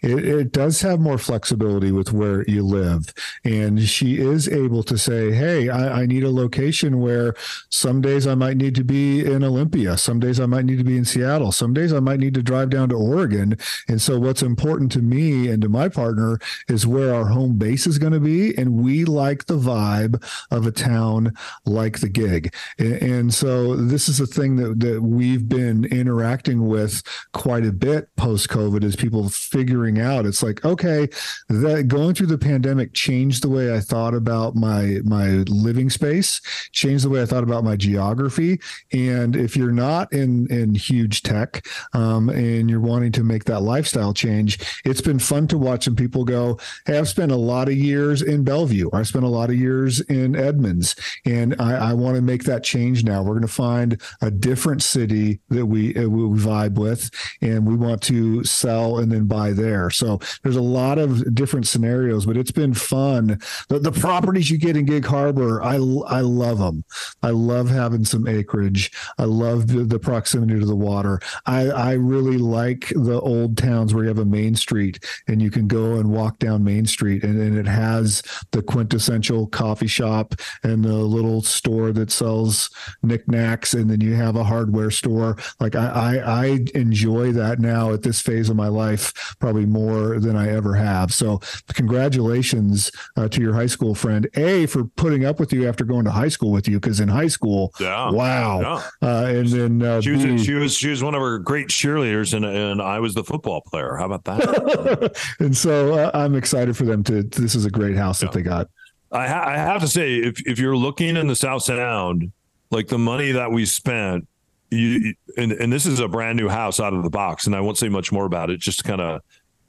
It, 0.01 0.25
it, 0.25 0.53
does 0.53 0.81
have 0.83 1.01
more 1.01 1.19
flexibility 1.19 1.91
with 1.91 2.13
where 2.13 2.45
you 2.45 2.63
live, 2.63 3.13
and 3.45 3.83
she 3.83 4.19
is 4.19 4.49
able 4.49 4.85
to 4.85 4.97
say, 4.97 5.33
"Hey, 5.33 5.69
I, 5.69 6.03
I, 6.03 6.07
need 6.07 6.23
a 6.23 6.31
location 6.31 7.01
where 7.01 7.35
some 7.69 8.01
days 8.01 8.29
I 8.29 8.37
might 8.37 8.57
need 8.57 8.77
to 8.77 8.85
be 8.85 9.25
in 9.25 9.43
Olympia, 9.43 9.99
some 9.99 10.21
days 10.21 10.39
I 10.39 10.47
might 10.47 10.65
need 10.65 10.79
to 10.79 10.85
be 10.85 10.97
in 10.97 11.05
Seattle, 11.05 11.51
some 11.51 11.75
days 11.75 11.93
I 11.93 11.99
might 11.99 12.21
need 12.21 12.35
to 12.35 12.45
drive 12.45 12.71
down 12.71 12.91
to 12.91 12.95
Oregon." 12.95 13.59
And 13.89 14.01
so, 14.01 14.21
what's 14.21 14.43
important 14.43 14.93
to 14.93 15.03
me 15.03 15.49
and 15.49 15.61
to 15.63 15.69
my 15.69 15.89
partner 15.89 16.39
is 16.69 16.87
where 16.87 17.13
our 17.13 17.27
home 17.27 17.59
base 17.59 17.89
is 17.89 17.99
going 17.99 18.13
to 18.13 18.21
be, 18.21 18.57
and 18.57 18.85
we 18.85 19.05
like 19.05 19.47
the 19.47 19.59
vibe 19.59 20.23
of 20.53 20.65
a 20.65 20.71
town 20.71 21.35
like 21.67 21.99
the 21.99 22.09
gig. 22.09 22.55
And 22.79 23.33
so 23.33 23.77
this 23.77 24.09
is 24.09 24.21
a 24.21 24.27
thing 24.27 24.57
that, 24.57 24.81
that 24.81 25.03
we've 25.03 25.49
been 25.49 25.85
interacting 25.87 26.69
with 26.69 27.03
quite 27.33 27.65
a 27.65 27.73
bit 27.73 28.15
post 28.17 28.49
COVID 28.49 28.85
is 28.85 28.97
people 28.97 29.29
figuring 29.29 30.01
out 30.01 30.27
it's 30.27 30.43
like, 30.43 30.65
okay, 30.65 31.09
that 31.49 31.89
going 31.89 32.15
through 32.15 32.27
the 32.27 32.39
pandemic 32.39 32.93
changed 32.93 33.43
the 33.43 33.49
way 33.49 33.75
I 33.75 33.81
thought 33.81 34.15
about 34.15 34.55
my 34.55 34.99
my 35.05 35.29
living 35.49 35.91
space, 35.91 36.41
changed 36.73 37.05
the 37.05 37.11
way 37.11 37.23
I 37.23 37.27
thought 37.27 37.43
about 37.45 37.65
my 37.65 37.77
geography. 37.77 38.61
And 38.93 39.37
if 39.37 39.57
you're 39.57 39.73
not 39.73 40.13
in 40.13 40.47
in 40.51 40.75
huge 40.75 41.23
tech 41.23 41.67
um, 41.93 42.29
and 42.29 42.69
you're 42.71 42.81
wanting 42.81 43.13
to 43.13 43.25
make 43.25 43.45
that 43.45 43.61
lifestyle 43.61 44.13
change, 44.13 44.59
it's 44.85 45.01
been 45.01 45.19
fun 45.19 45.47
to 45.49 45.59
watch 45.59 45.85
some 45.85 45.97
people 45.97 46.25
go, 46.25 46.59
Hey, 46.87 46.99
I've 46.99 47.09
spent 47.09 47.33
a 47.33 47.37
lot 47.37 47.69
of 47.69 47.75
years 47.75 48.23
in 48.23 48.45
Bellevue. 48.45 48.91
I 48.93 49.03
spent 49.03 49.25
a 49.25 49.29
lot 49.29 49.51
of 49.51 49.57
years 49.57 50.01
in 50.03 50.37
Edmonds, 50.37 50.97
and 51.25 51.55
I, 51.61 51.91
I 51.91 51.93
want 51.95 52.17
to 52.17 52.23
make 52.23 52.45
that 52.45 52.58
that 52.59 52.65
change 52.65 53.05
now. 53.05 53.23
We're 53.23 53.35
going 53.35 53.43
to 53.43 53.49
find 53.49 54.01
a 54.21 54.31
different 54.31 54.83
city 54.83 55.41
that 55.51 55.67
we, 55.67 55.95
uh, 55.95 56.09
we 56.09 56.39
vibe 56.39 56.75
with, 56.75 57.11
and 57.41 57.67
we 57.67 57.75
want 57.77 58.03
to 58.03 58.45
sell 58.45 58.99
and 58.99 59.11
then 59.11 59.27
buy 59.27 59.53
there. 59.53 59.91
So 59.91 60.19
there's 60.43 60.57
a 60.57 60.63
lot 60.63 60.99
of 60.99 61.35
different 61.35 61.67
scenarios, 61.67 62.27
but 62.27 62.37
it's 62.37 62.51
been 62.51 62.75
fun. 62.75 63.41
The, 63.69 63.79
the 63.79 63.93
properties 63.93 64.51
you 64.51 64.59
get 64.59 64.77
in 64.77 64.85
Gig 64.85 65.05
Harbor, 65.05 65.63
I, 65.63 65.75
I 65.75 66.21
love 66.21 66.59
them. 66.59 66.85
I 67.23 67.31
love 67.31 67.69
having 67.69 68.05
some 68.05 68.27
acreage. 68.27 68.91
I 69.19 69.25
love 69.25 69.69
the, 69.69 69.85
the 69.85 69.99
proximity 69.99 70.59
to 70.59 70.67
the 70.67 70.77
water. 70.77 71.21
I, 71.47 71.69
I 71.69 71.93
really 71.93 72.39
like 72.39 72.89
the 72.95 73.21
old 73.21 73.57
towns 73.57 73.95
where 73.95 74.05
you 74.05 74.09
have 74.09 74.19
a 74.19 74.25
main 74.25 74.55
street 74.55 75.05
and 75.29 75.41
you 75.41 75.51
can 75.51 75.69
go 75.69 75.95
and 75.95 76.11
walk 76.11 76.39
down 76.39 76.65
Main 76.65 76.87
Street, 76.87 77.23
and, 77.23 77.41
and 77.41 77.57
it 77.57 77.67
has 77.67 78.23
the 78.51 78.63
quintessential 78.63 79.47
coffee 79.47 79.87
shop 79.87 80.35
and 80.63 80.85
the 80.85 80.93
little 80.93 81.43
store 81.43 81.93
that 81.93 82.11
sells 82.11 82.48
sells 82.49 82.71
knickknacks, 83.03 83.75
and 83.75 83.91
then 83.91 84.01
you 84.01 84.15
have 84.15 84.37
a 84.37 84.45
hardware 84.45 84.91
store. 84.91 85.37
Like 85.61 85.77
I, 85.77 85.87
I, 85.87 86.43
I 86.43 86.59
enjoy 86.75 87.33
that 87.33 87.59
now 87.59 87.93
at 87.93 88.03
this 88.03 88.21
phase 88.21 88.49
of 88.49 88.57
my 88.57 88.69
life 88.69 89.37
probably 89.39 89.67
more 89.67 90.19
than 90.19 90.37
I 90.37 90.51
ever 90.51 90.75
have. 90.75 91.13
So 91.13 91.41
congratulations 91.73 92.91
uh, 93.17 93.29
to 93.29 93.41
your 93.41 93.55
high 93.55 93.67
school 93.67 93.95
friend, 93.95 94.29
a 94.35 94.67
for 94.67 94.85
putting 94.85 95.25
up 95.25 95.41
with 95.41 95.53
you 95.53 95.69
after 95.69 95.85
going 95.85 96.05
to 96.05 96.11
high 96.11 96.29
school 96.29 96.51
with 96.51 96.69
you, 96.69 96.81
because 96.81 97.01
in 97.01 97.09
high 97.09 97.29
school, 97.29 97.73
yeah, 97.81 98.11
wow, 98.11 98.61
yeah. 98.61 99.09
Uh, 99.09 99.27
and 99.27 99.49
then 99.49 99.83
uh, 99.83 100.01
she 100.01 100.11
was 100.11 100.25
B, 100.25 100.39
she 100.39 100.55
was 100.55 100.77
she 100.77 100.89
was 100.89 101.03
one 101.03 101.15
of 101.15 101.23
our 101.23 101.39
great 101.39 101.69
cheerleaders, 101.69 102.35
and 102.35 102.45
and 102.45 102.81
I 102.83 103.01
was 103.01 103.15
the 103.15 103.25
football 103.25 103.61
player. 103.61 103.97
How 103.97 104.07
about 104.07 104.25
that? 104.25 105.17
and 105.41 105.57
so 105.57 105.95
uh, 105.95 106.11
I'm 106.15 106.35
excited 106.35 106.77
for 106.77 106.85
them 106.85 107.03
to. 107.05 107.23
This 107.23 107.55
is 107.55 107.65
a 107.65 107.71
great 107.71 107.97
house 107.97 108.23
yeah. 108.23 108.29
that 108.29 108.35
they 108.35 108.43
got. 108.43 108.69
I, 109.11 109.27
ha- 109.27 109.45
I 109.47 109.57
have 109.57 109.81
to 109.81 109.89
say, 109.89 110.17
if 110.17 110.47
if 110.47 110.59
you're 110.59 110.77
looking 110.77 111.17
in 111.17 111.29
the 111.29 111.37
South 111.37 111.63
Sound, 111.63 112.31
like 112.71 112.89
the 112.89 112.99
money 112.99 113.33
that 113.33 113.51
we 113.51 113.65
spent, 113.65 114.27
you 114.71 115.15
and 115.37 115.53
and 115.53 115.73
this 115.73 115.87
is 115.87 116.01
a 116.01 116.09
brand 116.09 116.37
new 116.37 116.49
house 116.49 116.81
out 116.81 116.93
of 116.93 117.03
the 117.03 117.11
box, 117.11 117.47
and 117.47 117.57
I 117.57 117.61
won't 117.61 117.79
say 117.79 117.89
much 117.89 118.13
more 118.13 118.27
about 118.27 118.51
it, 118.51 118.61
just 118.61 118.79
to 118.79 118.85
kind 118.85 119.01
of 119.01 119.21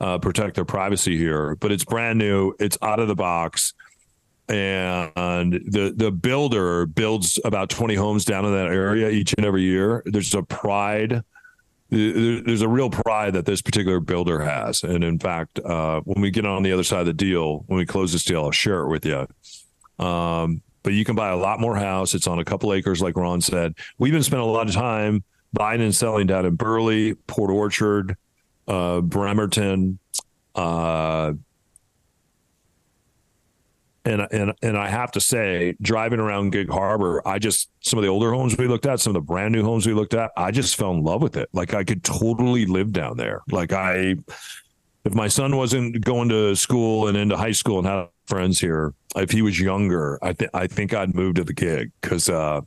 uh, 0.02 0.18
protect 0.20 0.56
their 0.56 0.66
privacy 0.66 1.18
here. 1.18 1.56
But 1.56 1.72
it's 1.72 1.86
brand 1.86 2.20
new, 2.20 2.54
it's 2.60 2.78
out 2.82 3.00
of 3.00 3.08
the 3.08 3.16
box, 3.16 3.74
and 4.48 5.54
the 5.54 5.94
the 5.96 6.12
builder 6.12 6.86
builds 6.86 7.40
about 7.46 7.70
20 7.70 7.96
homes 7.96 8.26
down 8.26 8.46
in 8.46 8.52
that 8.52 8.68
area 8.68 9.10
each 9.10 9.34
and 9.38 9.46
every 9.46 9.64
year. 9.64 10.04
There's 10.06 10.34
a 10.36 10.44
pride 10.44 11.24
there's 11.92 12.62
a 12.62 12.68
real 12.68 12.90
pride 12.90 13.34
that 13.34 13.46
this 13.46 13.62
particular 13.62 14.00
builder 14.00 14.40
has. 14.42 14.84
And 14.84 15.04
in 15.04 15.18
fact, 15.18 15.60
uh, 15.60 16.02
when 16.02 16.22
we 16.22 16.30
get 16.30 16.46
on 16.46 16.62
the 16.62 16.72
other 16.72 16.84
side 16.84 17.02
of 17.02 17.06
the 17.08 17.14
deal, 17.14 17.64
when 17.68 17.78
we 17.78 17.86
close 17.86 18.12
this 18.12 18.24
deal, 18.24 18.44
I'll 18.44 18.52
share 18.52 18.82
it 18.82 18.90
with 18.90 19.06
you. 19.06 19.28
Um, 20.06 20.62
but 20.84 20.94
you 20.94 21.06
can 21.06 21.16
buy 21.16 21.30
a 21.30 21.38
lot 21.38 21.60
more 21.60 21.76
house. 21.76 22.14
It's 22.14 22.28
on 22.28 22.40
a 22.40 22.46
couple 22.46 22.74
acres, 22.74 23.02
like 23.02 23.16
Ron 23.16 23.42
said. 23.42 23.76
We've 23.98 24.14
been 24.14 24.24
spending 24.24 24.48
a 24.48 24.52
lot 24.52 24.68
of 24.68 24.74
time 24.74 25.24
buying 25.54 25.82
and 25.82 25.96
selling 25.96 26.28
down 26.28 26.46
in 26.46 26.56
Burley, 26.56 27.16
Port 27.28 27.52
Orchard, 27.52 28.16
uh, 28.68 29.02
Bremerton, 29.02 30.00
uh, 30.56 31.34
and 34.06 34.28
and 34.32 34.54
and 34.62 34.78
I 34.78 34.90
have 34.90 35.12
to 35.12 35.20
say, 35.20 35.76
driving 35.82 36.20
around 36.20 36.52
Gig 36.52 36.70
Harbor, 36.70 37.22
I 37.28 37.40
just 37.40 37.70
some 37.82 38.00
of 38.00 38.04
the 38.04 38.10
older 38.10 38.32
homes 38.32 38.58
we 38.58 38.68
looked 38.68 38.86
at, 38.86 39.00
some 39.00 39.12
of 39.12 39.22
the 39.22 39.26
brand 39.26 39.54
new 39.54 39.64
homes 39.64 39.86
we 39.86 39.94
looked 39.94 40.14
at, 40.14 40.32
I 40.38 40.52
just 40.52 40.76
fell 40.76 40.92
in 40.92 41.04
love 41.04 41.22
with 41.22 41.38
it. 41.38 41.50
Like 41.54 41.74
I 41.74 41.84
could 41.84 42.04
totally 42.04 42.66
live 42.66 42.92
down 42.92 43.18
there. 43.18 43.42
Like 43.52 43.74
I, 43.74 44.16
if 45.04 45.14
my 45.14 45.28
son 45.28 45.56
wasn't 45.58 46.04
going 46.04 46.30
to 46.30 46.56
school 46.56 47.08
and 47.08 47.18
into 47.18 47.38
high 47.38 47.52
school 47.52 47.80
and 47.80 47.88
had 47.88 48.08
friends 48.30 48.60
here, 48.60 48.94
if 49.16 49.32
he 49.32 49.42
was 49.42 49.60
younger, 49.60 50.20
I 50.22 50.34
think 50.34 50.52
I 50.54 50.68
think 50.68 50.94
I'd 50.94 51.14
move 51.14 51.36
to 51.36 51.44
the 51.44 51.54
gig 51.54 51.92
because 52.00 52.30
uh, 52.30 52.62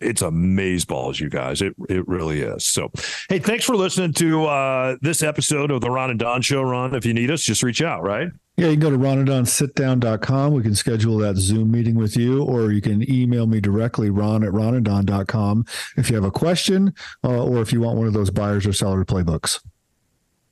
it's 0.00 0.22
a 0.22 0.30
maze 0.30 0.84
balls, 0.84 1.18
you 1.18 1.28
guys. 1.28 1.62
It 1.62 1.74
it 1.88 2.06
really 2.06 2.42
is. 2.42 2.64
So, 2.64 2.90
hey, 3.28 3.38
thanks 3.38 3.64
for 3.64 3.76
listening 3.76 4.12
to 4.14 4.46
uh, 4.46 4.96
this 5.00 5.22
episode 5.22 5.70
of 5.70 5.80
the 5.80 5.90
Ron 5.90 6.10
and 6.10 6.18
Don 6.18 6.42
Show. 6.42 6.62
Ron, 6.62 6.94
if 6.94 7.04
you 7.04 7.14
need 7.14 7.30
us, 7.30 7.42
just 7.42 7.62
reach 7.62 7.82
out. 7.82 8.02
Right. 8.02 8.28
Yeah, 8.56 8.66
you 8.66 8.72
can 8.72 8.80
go 8.80 8.90
to 8.90 8.98
ronanddonsitdown.com. 8.98 10.52
We 10.52 10.62
can 10.62 10.74
schedule 10.74 11.16
that 11.18 11.36
Zoom 11.36 11.70
meeting 11.70 11.94
with 11.94 12.14
you, 12.14 12.42
or 12.44 12.72
you 12.72 12.82
can 12.82 13.10
email 13.10 13.46
me 13.46 13.58
directly, 13.58 14.10
ron 14.10 14.44
at 14.44 14.50
ronanddon.com, 14.50 15.64
if 15.96 16.10
you 16.10 16.16
have 16.16 16.24
a 16.24 16.30
question 16.30 16.92
uh, 17.24 17.42
or 17.42 17.62
if 17.62 17.72
you 17.72 17.80
want 17.80 17.96
one 17.96 18.06
of 18.06 18.12
those 18.12 18.28
buyers 18.28 18.66
or 18.66 18.74
seller 18.74 19.02
playbooks. 19.04 19.60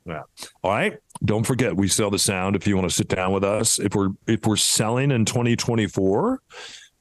Yeah. 0.07 0.23
All 0.63 0.71
right. 0.71 0.97
Don't 1.25 1.47
forget, 1.47 1.77
we 1.77 1.89
sell 1.89 2.11
the 2.11 2.19
sound 2.19 2.57
if 2.57 2.67
you 2.67 2.77
want 2.77 2.89
to 2.89 2.95
sit 2.95 3.09
down 3.09 3.33
with 3.33 3.45
us. 3.45 3.79
If 3.79 3.95
we're 3.95 4.11
if 4.27 4.47
we're 4.47 4.57
selling 4.57 5.11
in 5.11 5.25
2024, 5.25 6.41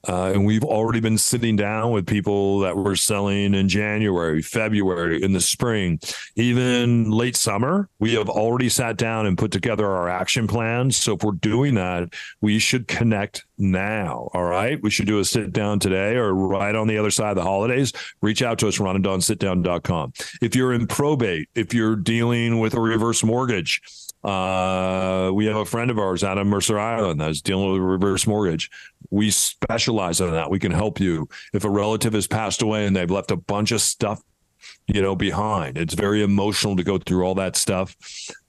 uh, 0.07 0.31
and 0.33 0.45
we've 0.45 0.63
already 0.63 0.99
been 0.99 1.17
sitting 1.17 1.55
down 1.55 1.91
with 1.91 2.05
people 2.05 2.59
that 2.59 2.75
were 2.77 2.95
selling 2.95 3.53
in 3.53 3.67
January, 3.67 4.41
February, 4.41 5.21
in 5.21 5.33
the 5.33 5.41
spring, 5.41 5.99
even 6.35 7.11
late 7.11 7.35
summer. 7.35 7.89
We 7.99 8.13
have 8.13 8.29
already 8.29 8.69
sat 8.69 8.95
down 8.95 9.25
and 9.25 9.37
put 9.37 9.51
together 9.51 9.85
our 9.85 10.07
action 10.07 10.47
plans. 10.47 10.95
So 10.95 11.15
if 11.15 11.23
we're 11.23 11.31
doing 11.33 11.75
that, 11.75 12.13
we 12.41 12.57
should 12.59 12.87
connect 12.87 13.45
now. 13.57 14.29
All 14.33 14.43
right. 14.43 14.81
We 14.81 14.91
should 14.91 15.07
do 15.07 15.19
a 15.19 15.25
sit 15.25 15.51
down 15.51 15.79
today 15.79 16.15
or 16.15 16.33
right 16.33 16.75
on 16.75 16.87
the 16.87 16.97
other 16.97 17.11
side 17.11 17.31
of 17.31 17.35
the 17.35 17.43
holidays. 17.43 17.91
Reach 18.21 18.41
out 18.41 18.59
to 18.59 18.67
us, 18.67 18.77
ronanddonsitdown.com. 18.77 20.13
If 20.41 20.55
you're 20.55 20.73
in 20.73 20.87
probate, 20.87 21.49
if 21.55 21.73
you're 21.73 21.95
dealing 21.95 22.59
with 22.59 22.75
a 22.75 22.79
reverse 22.79 23.23
mortgage, 23.23 23.81
uh, 24.23 25.31
we 25.33 25.45
have 25.45 25.55
a 25.55 25.65
friend 25.65 25.91
of 25.91 25.99
ours 25.99 26.23
out 26.23 26.37
of 26.37 26.47
Mercer 26.47 26.79
Island 26.79 27.21
that's 27.21 27.41
dealing 27.41 27.71
with 27.71 27.81
a 27.81 27.83
reverse 27.83 28.27
mortgage. 28.27 28.69
We 29.09 29.29
specialize 29.31 30.19
in 30.19 30.31
that. 30.31 30.49
We 30.49 30.59
can 30.59 30.71
help 30.71 30.99
you. 30.99 31.29
If 31.53 31.63
a 31.63 31.69
relative 31.69 32.13
has 32.13 32.27
passed 32.27 32.61
away 32.61 32.85
and 32.85 32.95
they've 32.95 33.09
left 33.09 33.31
a 33.31 33.37
bunch 33.37 33.71
of 33.71 33.81
stuff, 33.81 34.21
you 34.87 35.01
know, 35.01 35.15
behind, 35.15 35.77
it's 35.77 35.93
very 35.93 36.23
emotional 36.23 36.75
to 36.75 36.83
go 36.83 36.97
through 36.97 37.23
all 37.23 37.35
that 37.35 37.55
stuff. 37.55 37.95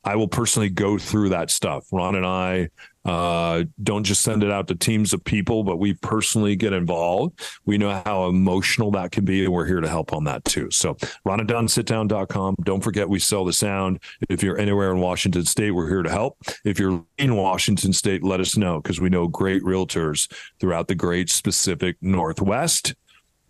I 0.04 0.16
will 0.16 0.28
personally 0.28 0.70
go 0.70 0.98
through 0.98 1.30
that 1.30 1.50
stuff. 1.50 1.86
Ron 1.92 2.14
and 2.14 2.26
I 2.26 2.70
uh, 3.08 3.64
don't 3.82 4.04
just 4.04 4.20
send 4.20 4.44
it 4.44 4.50
out 4.50 4.68
to 4.68 4.74
teams 4.74 5.14
of 5.14 5.24
people, 5.24 5.64
but 5.64 5.78
we 5.78 5.94
personally 5.94 6.54
get 6.56 6.74
involved. 6.74 7.40
We 7.64 7.78
know 7.78 8.02
how 8.04 8.26
emotional 8.26 8.90
that 8.90 9.12
can 9.12 9.24
be, 9.24 9.44
and 9.44 9.52
we're 9.52 9.64
here 9.64 9.80
to 9.80 9.88
help 9.88 10.12
on 10.12 10.24
that 10.24 10.44
too. 10.44 10.70
So, 10.70 10.92
ronanddonsitdown.com. 11.26 12.56
Don't 12.62 12.84
forget, 12.84 13.08
we 13.08 13.18
sell 13.18 13.46
the 13.46 13.52
sound. 13.54 14.00
If 14.28 14.42
you're 14.42 14.58
anywhere 14.58 14.92
in 14.92 15.00
Washington 15.00 15.46
State, 15.46 15.70
we're 15.70 15.88
here 15.88 16.02
to 16.02 16.10
help. 16.10 16.36
If 16.66 16.78
you're 16.78 17.02
in 17.16 17.34
Washington 17.34 17.94
State, 17.94 18.22
let 18.22 18.40
us 18.40 18.58
know 18.58 18.82
because 18.82 19.00
we 19.00 19.08
know 19.08 19.26
great 19.26 19.62
realtors 19.62 20.30
throughout 20.60 20.88
the 20.88 20.94
great 20.94 21.40
Pacific 21.42 21.96
Northwest 22.02 22.94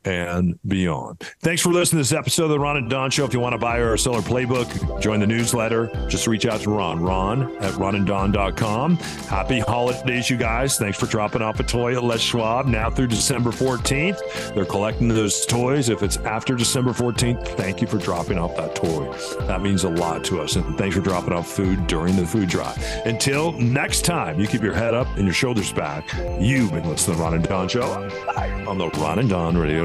and 0.04 0.58
beyond. 0.66 1.22
Thanks 1.40 1.62
for 1.62 1.72
listening 1.72 2.02
to 2.02 2.08
this 2.08 2.18
episode 2.18 2.44
of 2.44 2.50
the 2.50 2.60
Ron 2.60 2.76
and 2.76 2.90
Don 2.90 3.10
Show. 3.10 3.24
If 3.24 3.32
you 3.32 3.40
want 3.40 3.54
to 3.54 3.58
buy 3.58 3.80
our 3.80 3.96
seller 3.96 4.20
playbook, 4.20 5.00
join 5.00 5.20
the 5.20 5.26
newsletter. 5.26 5.90
Just 6.08 6.26
reach 6.26 6.46
out 6.46 6.60
to 6.62 6.70
Ron, 6.70 7.00
ron 7.00 7.56
at 7.58 7.74
ronanddon.com. 7.74 8.96
Happy 8.96 9.60
holidays, 9.60 10.30
you 10.30 10.36
guys. 10.36 10.78
Thanks 10.78 10.98
for 10.98 11.06
dropping 11.06 11.42
off 11.42 11.60
a 11.60 11.62
toy 11.62 11.96
at 11.96 12.04
Les 12.04 12.20
Schwab 12.20 12.66
now 12.66 12.90
through 12.90 13.08
December 13.08 13.50
14th. 13.50 14.54
They're 14.54 14.64
collecting 14.64 15.08
those 15.08 15.44
toys. 15.46 15.88
If 15.88 16.02
it's 16.02 16.16
after 16.18 16.54
December 16.54 16.92
14th, 16.92 17.46
thank 17.56 17.80
you 17.80 17.86
for 17.86 17.98
dropping 17.98 18.38
off 18.38 18.56
that 18.56 18.74
toy. 18.74 19.12
That 19.46 19.62
means 19.62 19.84
a 19.84 19.90
lot 19.90 20.24
to 20.24 20.40
us. 20.40 20.56
And 20.56 20.76
thanks 20.78 20.96
for 20.96 21.02
dropping 21.02 21.32
off 21.32 21.48
food 21.48 21.86
during 21.86 22.16
the 22.16 22.26
food 22.26 22.48
drive. 22.48 22.78
Until 23.04 23.52
next 23.52 24.04
time, 24.04 24.38
you 24.40 24.46
keep 24.46 24.62
your 24.62 24.74
head 24.74 24.94
up 24.94 25.06
and 25.16 25.24
your 25.24 25.34
shoulders 25.34 25.72
back. 25.72 26.08
You've 26.40 26.72
been 26.72 26.88
listening 26.88 27.16
to 27.16 27.18
the 27.18 27.22
Ron 27.22 27.34
and 27.34 27.44
Don 27.46 27.68
Show 27.68 28.10
on 28.68 28.78
the 28.78 28.88
Ron 28.90 29.18
and 29.18 29.28
Don 29.28 29.56
Radio 29.56 29.84